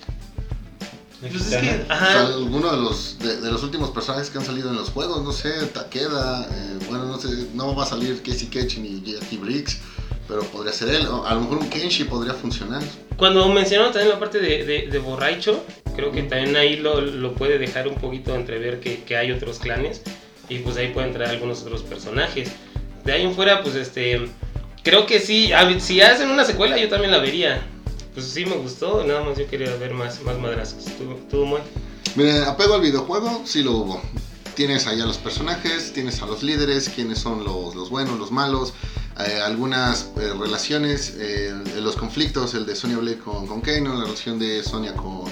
Pues 1.20 1.34
es 1.34 1.48
que, 1.50 1.56
Mexicana. 1.58 1.84
O 1.84 1.86
sea, 1.88 1.96
ajá, 1.96 2.28
alguno 2.28 2.72
de 2.72 2.78
los, 2.78 3.18
de, 3.20 3.42
de 3.42 3.52
los 3.52 3.64
últimos 3.64 3.90
personajes 3.90 4.30
que 4.30 4.38
han 4.38 4.46
salido 4.46 4.70
en 4.70 4.76
los 4.76 4.90
juegos, 4.90 5.24
no 5.24 5.32
sé, 5.32 5.50
Takeda, 5.74 6.48
eh, 6.52 6.80
bueno, 6.88 7.06
no 7.06 7.20
sé, 7.20 7.30
no 7.56 7.76
va 7.76 7.84
a 7.84 7.88
salir 7.88 8.22
Casey 8.22 8.48
Ketch 8.48 8.78
ni 8.78 9.02
Jackie 9.02 9.38
Briggs, 9.38 9.80
pero 10.28 10.44
podría 10.44 10.74
ser 10.74 10.90
él, 10.90 11.08
a 11.26 11.34
lo 11.34 11.42
mejor 11.42 11.58
un 11.58 11.70
Kenshi 11.70 12.04
podría 12.04 12.34
funcionar. 12.34 12.84
cuando 13.18 13.48
mencionaron 13.50 13.94
también 13.94 14.14
la 14.14 14.20
parte 14.20 14.40
de, 14.40 14.64
de, 14.64 14.88
de 14.88 15.00
borracho, 15.00 15.64
creo 15.96 16.12
que 16.12 16.22
también 16.24 16.56
ahí 16.56 16.76
lo, 16.76 17.02
lo 17.02 17.34
puede 17.34 17.58
dejar 17.58 17.88
un 17.88 17.96
poquito 17.96 18.36
entrever 18.36 18.80
que, 18.80 19.04
que 19.04 19.18
hay 19.18 19.32
otros 19.32 19.58
clanes 19.58 20.04
y 20.50 20.60
pues 20.60 20.78
ahí 20.78 20.90
pueden 20.90 21.14
traer 21.14 21.32
algunos 21.32 21.64
otros 21.64 21.82
personajes. 21.82 22.52
De 23.04 23.14
ahí 23.14 23.24
en 23.24 23.34
fuera, 23.34 23.64
pues 23.64 23.76
este, 23.76 24.30
creo 24.88 25.06
que 25.06 25.20
sí, 25.20 25.52
si 25.80 26.00
hacen 26.00 26.30
una 26.30 26.46
secuela 26.46 26.78
yo 26.78 26.88
también 26.88 27.12
la 27.12 27.18
vería. 27.18 27.62
Pues 28.14 28.28
sí 28.28 28.46
me 28.46 28.56
gustó, 28.56 29.04
nada 29.04 29.22
más 29.22 29.38
yo 29.38 29.46
quería 29.46 29.76
ver 29.76 29.94
más, 29.94 30.22
más 30.24 30.40
madrazos. 30.40 30.86
¿Tú, 31.30 31.46
Moy? 31.46 31.60
Miren, 32.16 32.44
apego 32.44 32.76
al 32.76 32.82
videojuego, 32.82 33.42
sí 33.46 33.64
lo 33.64 33.74
hubo. 33.74 34.02
Tienes 34.56 34.88
ahí 34.88 35.02
a 35.02 35.06
los 35.06 35.18
personajes, 35.18 35.92
tienes 35.92 36.22
a 36.22 36.26
los 36.26 36.42
líderes, 36.42 36.88
quiénes 36.88 37.20
son 37.20 37.44
los, 37.44 37.76
los 37.76 37.90
buenos, 37.90 38.18
los 38.18 38.32
malos, 38.32 38.74
eh, 39.20 39.42
algunas 39.44 40.10
eh, 40.22 40.32
relaciones, 40.40 41.16
eh, 41.20 41.54
los 41.82 41.98
conflictos, 41.98 42.54
el 42.54 42.66
de 42.66 42.74
Sonya 42.74 42.98
Blade 42.98 43.20
con, 43.20 43.46
con 43.46 43.60
Kano, 43.60 43.94
la 43.94 44.06
relación 44.06 44.40
de 44.40 44.64
Sonya 44.64 44.94
con, 44.94 45.26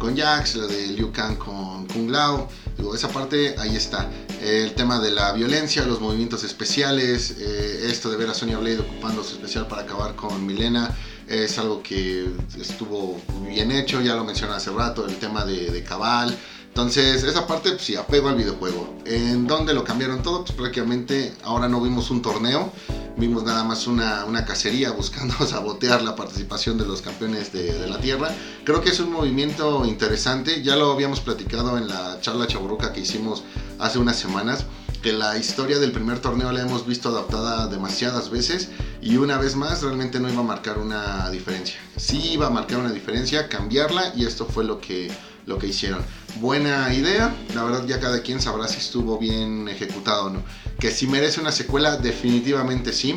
con 0.00 0.16
Jax, 0.16 0.56
la 0.56 0.66
de 0.66 0.88
Liu 0.88 1.12
Kang 1.12 1.36
con 1.36 1.86
Kung 1.86 2.10
Lao. 2.10 2.48
Digo, 2.76 2.92
esa 2.92 3.08
parte 3.08 3.54
ahí 3.58 3.76
está. 3.76 4.10
el 4.40 4.72
tema 4.72 4.98
de 4.98 5.12
la 5.12 5.32
violencia, 5.32 5.84
los 5.84 6.00
movimientos 6.00 6.42
especiales, 6.42 7.36
eh, 7.38 7.86
esto 7.90 8.10
de 8.10 8.16
ver 8.16 8.30
a 8.30 8.34
Sonya 8.34 8.58
Blade 8.58 8.80
ocupando 8.80 9.22
su 9.22 9.34
especial 9.34 9.68
para 9.68 9.82
acabar 9.82 10.16
con 10.16 10.44
Milena, 10.44 10.96
es 11.28 11.58
algo 11.58 11.82
que 11.82 12.26
estuvo 12.58 13.20
bien 13.46 13.70
hecho, 13.70 14.00
ya 14.00 14.16
lo 14.16 14.24
mencioné 14.24 14.54
hace 14.54 14.70
rato, 14.70 15.06
el 15.06 15.16
tema 15.16 15.44
de, 15.44 15.70
de 15.70 15.84
Cabal. 15.84 16.36
Entonces, 16.70 17.24
esa 17.24 17.48
parte, 17.48 17.70
pues 17.72 17.82
sí, 17.82 17.96
apego 17.96 18.28
al 18.28 18.36
videojuego. 18.36 18.96
¿En 19.04 19.48
dónde 19.48 19.74
lo 19.74 19.82
cambiaron 19.82 20.22
todo? 20.22 20.44
Pues 20.44 20.52
prácticamente 20.52 21.34
ahora 21.42 21.68
no 21.68 21.80
vimos 21.80 22.10
un 22.12 22.22
torneo, 22.22 22.72
vimos 23.16 23.42
nada 23.42 23.64
más 23.64 23.88
una, 23.88 24.24
una 24.24 24.44
cacería 24.44 24.90
buscando 24.96 25.34
sabotear 25.44 26.02
la 26.02 26.14
participación 26.14 26.78
de 26.78 26.86
los 26.86 27.02
campeones 27.02 27.52
de, 27.52 27.72
de 27.72 27.88
la 27.88 28.00
Tierra. 28.00 28.30
Creo 28.64 28.80
que 28.80 28.90
es 28.90 29.00
un 29.00 29.10
movimiento 29.10 29.84
interesante, 29.84 30.62
ya 30.62 30.76
lo 30.76 30.92
habíamos 30.92 31.20
platicado 31.20 31.76
en 31.76 31.88
la 31.88 32.20
charla 32.20 32.46
chaburruca 32.46 32.92
que 32.92 33.00
hicimos 33.00 33.42
hace 33.80 33.98
unas 33.98 34.16
semanas, 34.16 34.64
que 35.02 35.12
la 35.12 35.36
historia 35.38 35.78
del 35.78 35.92
primer 35.92 36.20
torneo 36.20 36.52
la 36.52 36.60
hemos 36.60 36.86
visto 36.86 37.08
adaptada 37.08 37.66
demasiadas 37.66 38.30
veces 38.30 38.68
y 39.00 39.16
una 39.16 39.38
vez 39.38 39.56
más 39.56 39.82
realmente 39.82 40.20
no 40.20 40.30
iba 40.30 40.40
a 40.40 40.44
marcar 40.44 40.78
una 40.78 41.30
diferencia. 41.30 41.80
Sí 41.96 42.32
iba 42.32 42.46
a 42.46 42.50
marcar 42.50 42.78
una 42.78 42.92
diferencia, 42.92 43.48
cambiarla 43.48 44.12
y 44.14 44.24
esto 44.24 44.46
fue 44.46 44.64
lo 44.64 44.80
que, 44.80 45.10
lo 45.46 45.58
que 45.58 45.68
hicieron. 45.68 46.04
Buena 46.36 46.92
idea, 46.94 47.34
la 47.54 47.64
verdad 47.64 47.86
ya 47.86 48.00
cada 48.00 48.22
quien 48.22 48.40
sabrá 48.40 48.68
si 48.68 48.78
estuvo 48.78 49.18
bien 49.18 49.68
ejecutado 49.68 50.26
o 50.26 50.30
no. 50.30 50.42
Que 50.78 50.90
si 50.90 51.06
merece 51.06 51.40
una 51.40 51.52
secuela, 51.52 51.96
definitivamente 51.96 52.92
sí. 52.92 53.16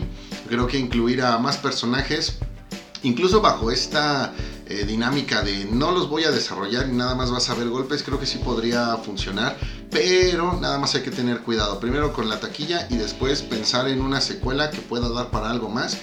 Creo 0.49 0.68
que 0.68 0.78
incluir 0.78 1.22
a 1.22 1.38
más 1.38 1.57
personajes, 1.57 2.39
incluso 3.03 3.39
bajo 3.39 3.72
esta 3.72 4.34
eh, 4.68 4.86
dinámica 4.86 5.41
de 5.41 5.66
no 5.66 5.91
los 5.91 6.09
voy 6.09 6.24
a 6.24 6.32
desarrollar 6.32 6.89
y 6.89 6.93
nada 6.93 7.16
más 7.16 7.32
vas 7.32 7.49
a 7.49 7.55
ver 7.55 7.70
golpes, 7.70 8.03
creo 8.03 8.20
que 8.20 8.26
sí 8.26 8.39
podría 8.39 8.97
funcionar. 8.97 9.57
Pero 9.89 10.59
nada 10.59 10.78
más 10.80 10.95
hay 10.95 11.01
que 11.01 11.11
tener 11.11 11.41
cuidado. 11.41 11.80
Primero 11.80 12.11
con 12.11 12.28
la 12.28 12.39
taquilla 12.39 12.88
y 12.89 12.97
después 12.97 13.41
pensar 13.41 13.88
en 13.88 14.01
una 14.01 14.20
secuela 14.20 14.72
que 14.72 14.82
pueda 14.82 15.07
dar 15.09 15.30
para 15.30 15.49
algo 15.49 15.70
más. 15.70 15.97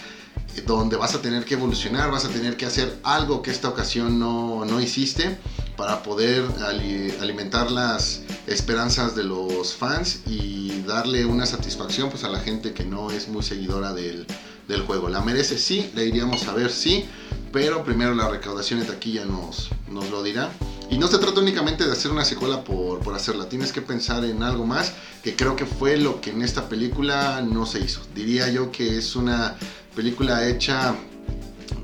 Donde 0.67 0.97
vas 0.97 1.15
a 1.15 1.23
tener 1.23 1.45
que 1.45 1.55
evolucionar, 1.55 2.11
vas 2.11 2.25
a 2.25 2.29
tener 2.29 2.57
que 2.57 2.67
hacer 2.67 2.99
algo 3.03 3.41
que 3.41 3.51
esta 3.51 3.69
ocasión 3.69 4.19
no, 4.19 4.65
no 4.65 4.81
hiciste 4.81 5.39
para 5.81 6.03
poder 6.03 6.45
ali- 6.67 7.11
alimentar 7.23 7.71
las 7.71 8.21
esperanzas 8.47 9.17
de 9.17 9.25
los 9.25 9.73
fans 9.73 10.21
y 10.27 10.83
darle 10.83 11.25
una 11.25 11.47
satisfacción 11.47 12.11
pues, 12.11 12.23
a 12.23 12.29
la 12.29 12.39
gente 12.39 12.75
que 12.75 12.85
no 12.85 13.11
es 13.11 13.29
muy 13.29 13.43
seguidora 13.43 13.95
del, 13.95 14.27
del 14.69 14.83
juego. 14.83 15.09
¿La 15.09 15.23
merece? 15.23 15.57
Sí, 15.57 15.91
la 15.95 16.03
iríamos 16.03 16.47
a 16.49 16.53
ver, 16.53 16.71
sí, 16.71 17.07
pero 17.51 17.83
primero 17.83 18.15
la 18.15 18.29
recaudación 18.29 18.81
de 18.81 18.85
taquilla 18.85 19.25
nos, 19.25 19.71
nos 19.89 20.11
lo 20.11 20.23
dirá. 20.23 20.51
Y 20.91 20.99
no 20.99 21.07
se 21.07 21.17
trata 21.17 21.41
únicamente 21.41 21.87
de 21.87 21.93
hacer 21.93 22.11
una 22.11 22.27
secuela 22.27 22.63
por, 22.63 22.99
por 22.99 23.15
hacerla, 23.15 23.49
tienes 23.49 23.73
que 23.73 23.81
pensar 23.81 24.23
en 24.27 24.43
algo 24.43 24.67
más, 24.67 24.93
que 25.23 25.35
creo 25.35 25.57
que 25.57 25.65
fue 25.65 25.97
lo 25.97 26.21
que 26.21 26.29
en 26.29 26.43
esta 26.43 26.69
película 26.69 27.41
no 27.41 27.65
se 27.65 27.81
hizo. 27.81 28.03
Diría 28.15 28.51
yo 28.51 28.71
que 28.71 28.99
es 28.99 29.17
una 29.17 29.57
película 29.97 30.47
hecha 30.47 30.95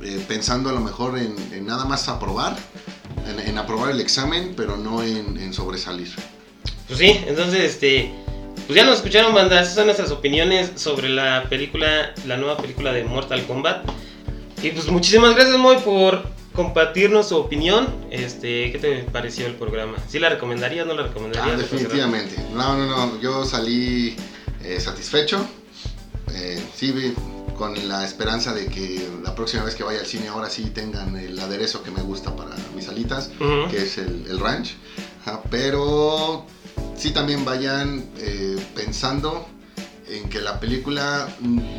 eh, 0.03 0.23
pensando 0.29 0.69
a 0.69 0.73
lo 0.75 0.81
mejor 0.81 1.17
en, 1.17 1.35
en 1.51 1.65
nada 1.65 1.87
más 1.87 2.09
aprobar, 2.09 2.59
en, 3.29 3.41
en 3.41 3.59
aprobar 3.59 3.91
el 3.91 4.01
examen, 4.01 4.55
pero 4.57 4.77
no 4.77 5.03
en, 5.03 5.37
en 5.37 5.53
sobresalir. 5.53 6.09
Pues 6.87 6.99
sí, 6.99 7.21
entonces, 7.27 7.61
este, 7.61 8.13
pues 8.67 8.77
ya 8.77 8.85
nos 8.85 8.97
escucharon, 8.97 9.35
banda. 9.35 9.61
Esas 9.61 9.75
son 9.75 9.87
nuestras 9.87 10.11
opiniones 10.11 10.73
sobre 10.77 11.09
la 11.09 11.45
película, 11.49 12.15
la 12.27 12.37
nueva 12.37 12.57
película 12.57 12.93
de 12.93 13.05
Mortal 13.05 13.45
Kombat. 13.47 13.89
Y 14.63 14.71
pues 14.71 14.89
muchísimas 14.89 15.35
gracias, 15.35 15.59
Moy, 15.59 15.77
por 15.79 16.29
compartirnos 16.55 17.29
su 17.29 17.37
opinión. 17.37 17.87
Este, 18.11 18.73
¿qué 18.73 18.79
te 18.79 19.03
pareció 19.11 19.47
el 19.47 19.55
programa? 19.55 19.99
¿Sí 20.09 20.19
la 20.19 20.31
recomendarías, 20.31 20.87
no 20.87 20.95
la 20.95 21.05
recomendarías? 21.05 21.55
Ah, 21.55 21.57
definitivamente. 21.57 22.37
No, 22.53 22.77
no, 22.77 22.87
no. 22.87 23.21
Yo 23.21 23.45
salí 23.45 24.17
eh, 24.63 24.81
satisfecho. 24.81 25.47
Eh, 26.33 26.61
sí, 26.75 26.93
vi 26.93 27.15
con 27.57 27.89
la 27.89 28.05
esperanza 28.05 28.53
de 28.53 28.67
que 28.67 29.09
la 29.25 29.35
próxima 29.35 29.65
vez 29.65 29.75
que 29.75 29.83
vaya 29.83 30.01
al 30.01 30.07
cine 30.07 30.29
ahora 30.29 30.51
sí 30.51 30.71
tengan 30.71 31.17
el 31.17 31.39
aderezo 31.39 31.83
que 31.83 31.91
me 31.91 32.03
gusta 32.03 32.35
para 32.37 32.55
mis 32.75 32.89
alitas, 32.89 33.31
que 33.71 33.83
es 33.83 33.99
el, 33.99 34.27
el 34.29 34.39
ranch. 34.39 34.77
Ajá, 35.25 35.43
pero 35.51 36.47
sí 36.97 37.11
también 37.11 37.45
vayan 37.45 38.05
eh, 38.19 38.57
pensando 38.75 39.47
en 40.09 40.29
que 40.29 40.41
la 40.41 40.61
película 40.61 41.29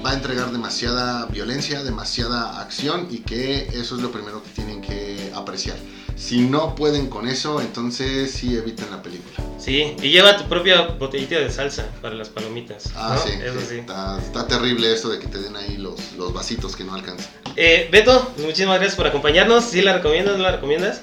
va 0.06 0.12
a 0.12 0.14
entregar 0.14 0.52
demasiada 0.52 1.26
violencia, 1.28 1.84
demasiada 1.84 2.60
acción 2.60 3.08
y 3.10 3.20
que 3.20 3.70
eso 3.74 3.96
es 3.96 4.02
lo 4.02 4.12
primero 4.12 4.44
que 4.44 4.50
tienen 4.50 4.82
que 4.82 5.32
apreciar. 5.34 5.78
Si 6.18 6.42
no 6.42 6.74
pueden 6.74 7.08
con 7.08 7.28
eso, 7.28 7.62
entonces 7.62 8.32
sí 8.32 8.58
eviten 8.58 8.90
la 8.90 9.04
película. 9.04 9.36
Sí, 9.60 9.96
y 10.02 10.10
lleva 10.10 10.36
tu 10.36 10.46
propia 10.50 10.88
botellita 10.88 11.36
de 11.40 11.52
salsa 11.52 11.88
para 12.02 12.16
las 12.16 12.30
palomitas. 12.30 12.92
Ah, 12.96 13.16
¿no? 13.16 13.22
sí, 13.22 13.38
Eso 13.40 13.62
sí. 13.62 13.78
Está, 13.78 14.20
está 14.20 14.48
terrible 14.48 14.92
esto 14.92 15.10
de 15.10 15.20
que 15.20 15.28
te 15.28 15.38
den 15.38 15.56
ahí 15.56 15.78
los, 15.78 16.14
los 16.18 16.34
vasitos 16.34 16.76
que 16.76 16.84
no 16.84 16.96
alcanzan. 16.96 17.32
Eh, 17.56 17.88
Beto, 17.92 18.34
muchísimas 18.38 18.78
gracias 18.78 18.96
por 18.96 19.06
acompañarnos. 19.08 19.64
¿Sí 19.66 19.82
la 19.82 19.94
recomiendas, 19.94 20.38
no 20.38 20.44
la 20.44 20.54
recomiendas? 20.54 21.02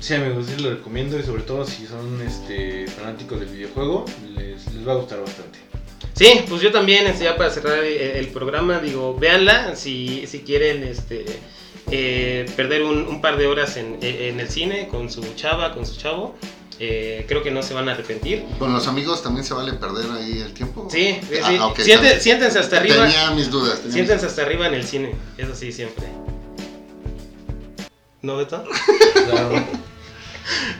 Sí, 0.00 0.14
amigos, 0.14 0.46
sí 0.46 0.60
lo 0.60 0.70
recomiendo 0.70 1.18
y 1.18 1.22
sobre 1.22 1.42
todo 1.42 1.64
si 1.64 1.86
son 1.86 2.20
este, 2.20 2.86
fanáticos 2.88 3.40
del 3.40 3.48
videojuego, 3.48 4.04
les, 4.34 4.66
les 4.74 4.86
va 4.86 4.92
a 4.92 4.96
gustar 4.96 5.20
bastante. 5.20 5.58
Sí, 6.14 6.40
pues 6.48 6.62
yo 6.62 6.72
también, 6.72 7.06
este, 7.06 7.24
ya 7.24 7.36
para 7.36 7.50
cerrar 7.50 7.78
el, 7.84 7.86
el 8.00 8.28
programa, 8.28 8.78
digo, 8.78 9.14
véanla 9.18 9.76
si, 9.76 10.26
si 10.26 10.40
quieren 10.40 10.82
este, 10.84 11.24
eh, 11.90 12.46
perder 12.56 12.82
un, 12.84 13.06
un 13.06 13.20
par 13.20 13.36
de 13.36 13.46
horas 13.46 13.76
en, 13.76 13.98
en 14.02 14.40
el 14.40 14.48
cine 14.48 14.88
con 14.88 15.10
su 15.10 15.22
chava, 15.34 15.72
con 15.74 15.84
su 15.86 15.96
chavo. 15.96 16.34
eh, 16.78 17.24
creo 17.28 17.42
que 17.42 17.50
no 17.50 17.62
se 17.62 17.72
van 17.74 17.88
a 17.88 17.92
arrepentir. 17.92 18.44
Con 18.58 18.72
los 18.72 18.86
amigos 18.86 19.22
también 19.22 19.44
se 19.44 19.54
vale 19.54 19.72
perder 19.74 20.10
ahí 20.10 20.40
el 20.40 20.52
tiempo. 20.52 20.88
Sí, 20.90 21.18
sí, 21.28 21.36
Ah, 21.42 21.72
Siente- 21.78 22.20
siéntense 22.20 22.58
hasta 22.58 22.78
arriba. 22.78 22.96
Tenía 23.06 23.30
mis 23.32 23.50
dudas. 23.50 23.78
tenía 23.80 23.92
Siéntense 23.94 24.26
hasta 24.26 24.42
arriba 24.42 24.66
en 24.66 24.74
el 24.74 24.84
cine, 24.84 25.14
eso 25.38 25.54
sí, 25.54 25.72
siempre. 25.72 26.04
¿No, 28.22 28.36
Beto? 28.36 28.64
Claro. 29.30 29.64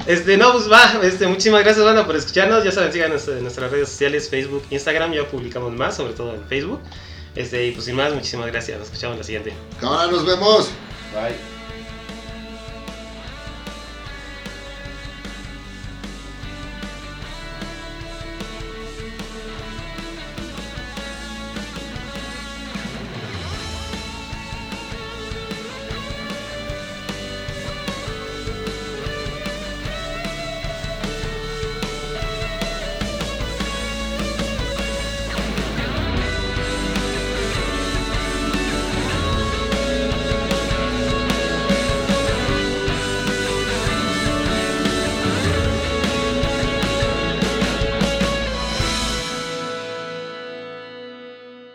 Este, 0.06 0.36
no, 0.36 0.52
pues 0.52 0.70
va, 0.70 1.00
este, 1.02 1.26
muchísimas 1.26 1.62
gracias, 1.64 1.84
banda, 1.84 2.06
por 2.06 2.16
escucharnos. 2.16 2.64
Ya 2.64 2.72
saben, 2.72 2.92
síganos 2.92 3.26
en 3.28 3.42
nuestras 3.42 3.70
redes 3.70 3.88
sociales, 3.88 4.28
Facebook, 4.28 4.62
Instagram, 4.70 5.12
ya 5.12 5.24
publicamos 5.24 5.72
más, 5.72 5.96
sobre 5.96 6.14
todo 6.14 6.34
en 6.34 6.44
Facebook. 6.46 6.80
Este, 7.34 7.66
y 7.66 7.72
pues 7.72 7.84
sin 7.84 7.96
más, 7.96 8.14
muchísimas 8.14 8.46
gracias. 8.46 8.78
Nos 8.78 8.88
escuchamos 8.88 9.14
en 9.14 9.18
la 9.18 9.24
siguiente. 9.24 9.52
Cámara, 9.80 10.10
nos 10.10 10.24
vemos. 10.24 10.70
Bye. 11.12 11.55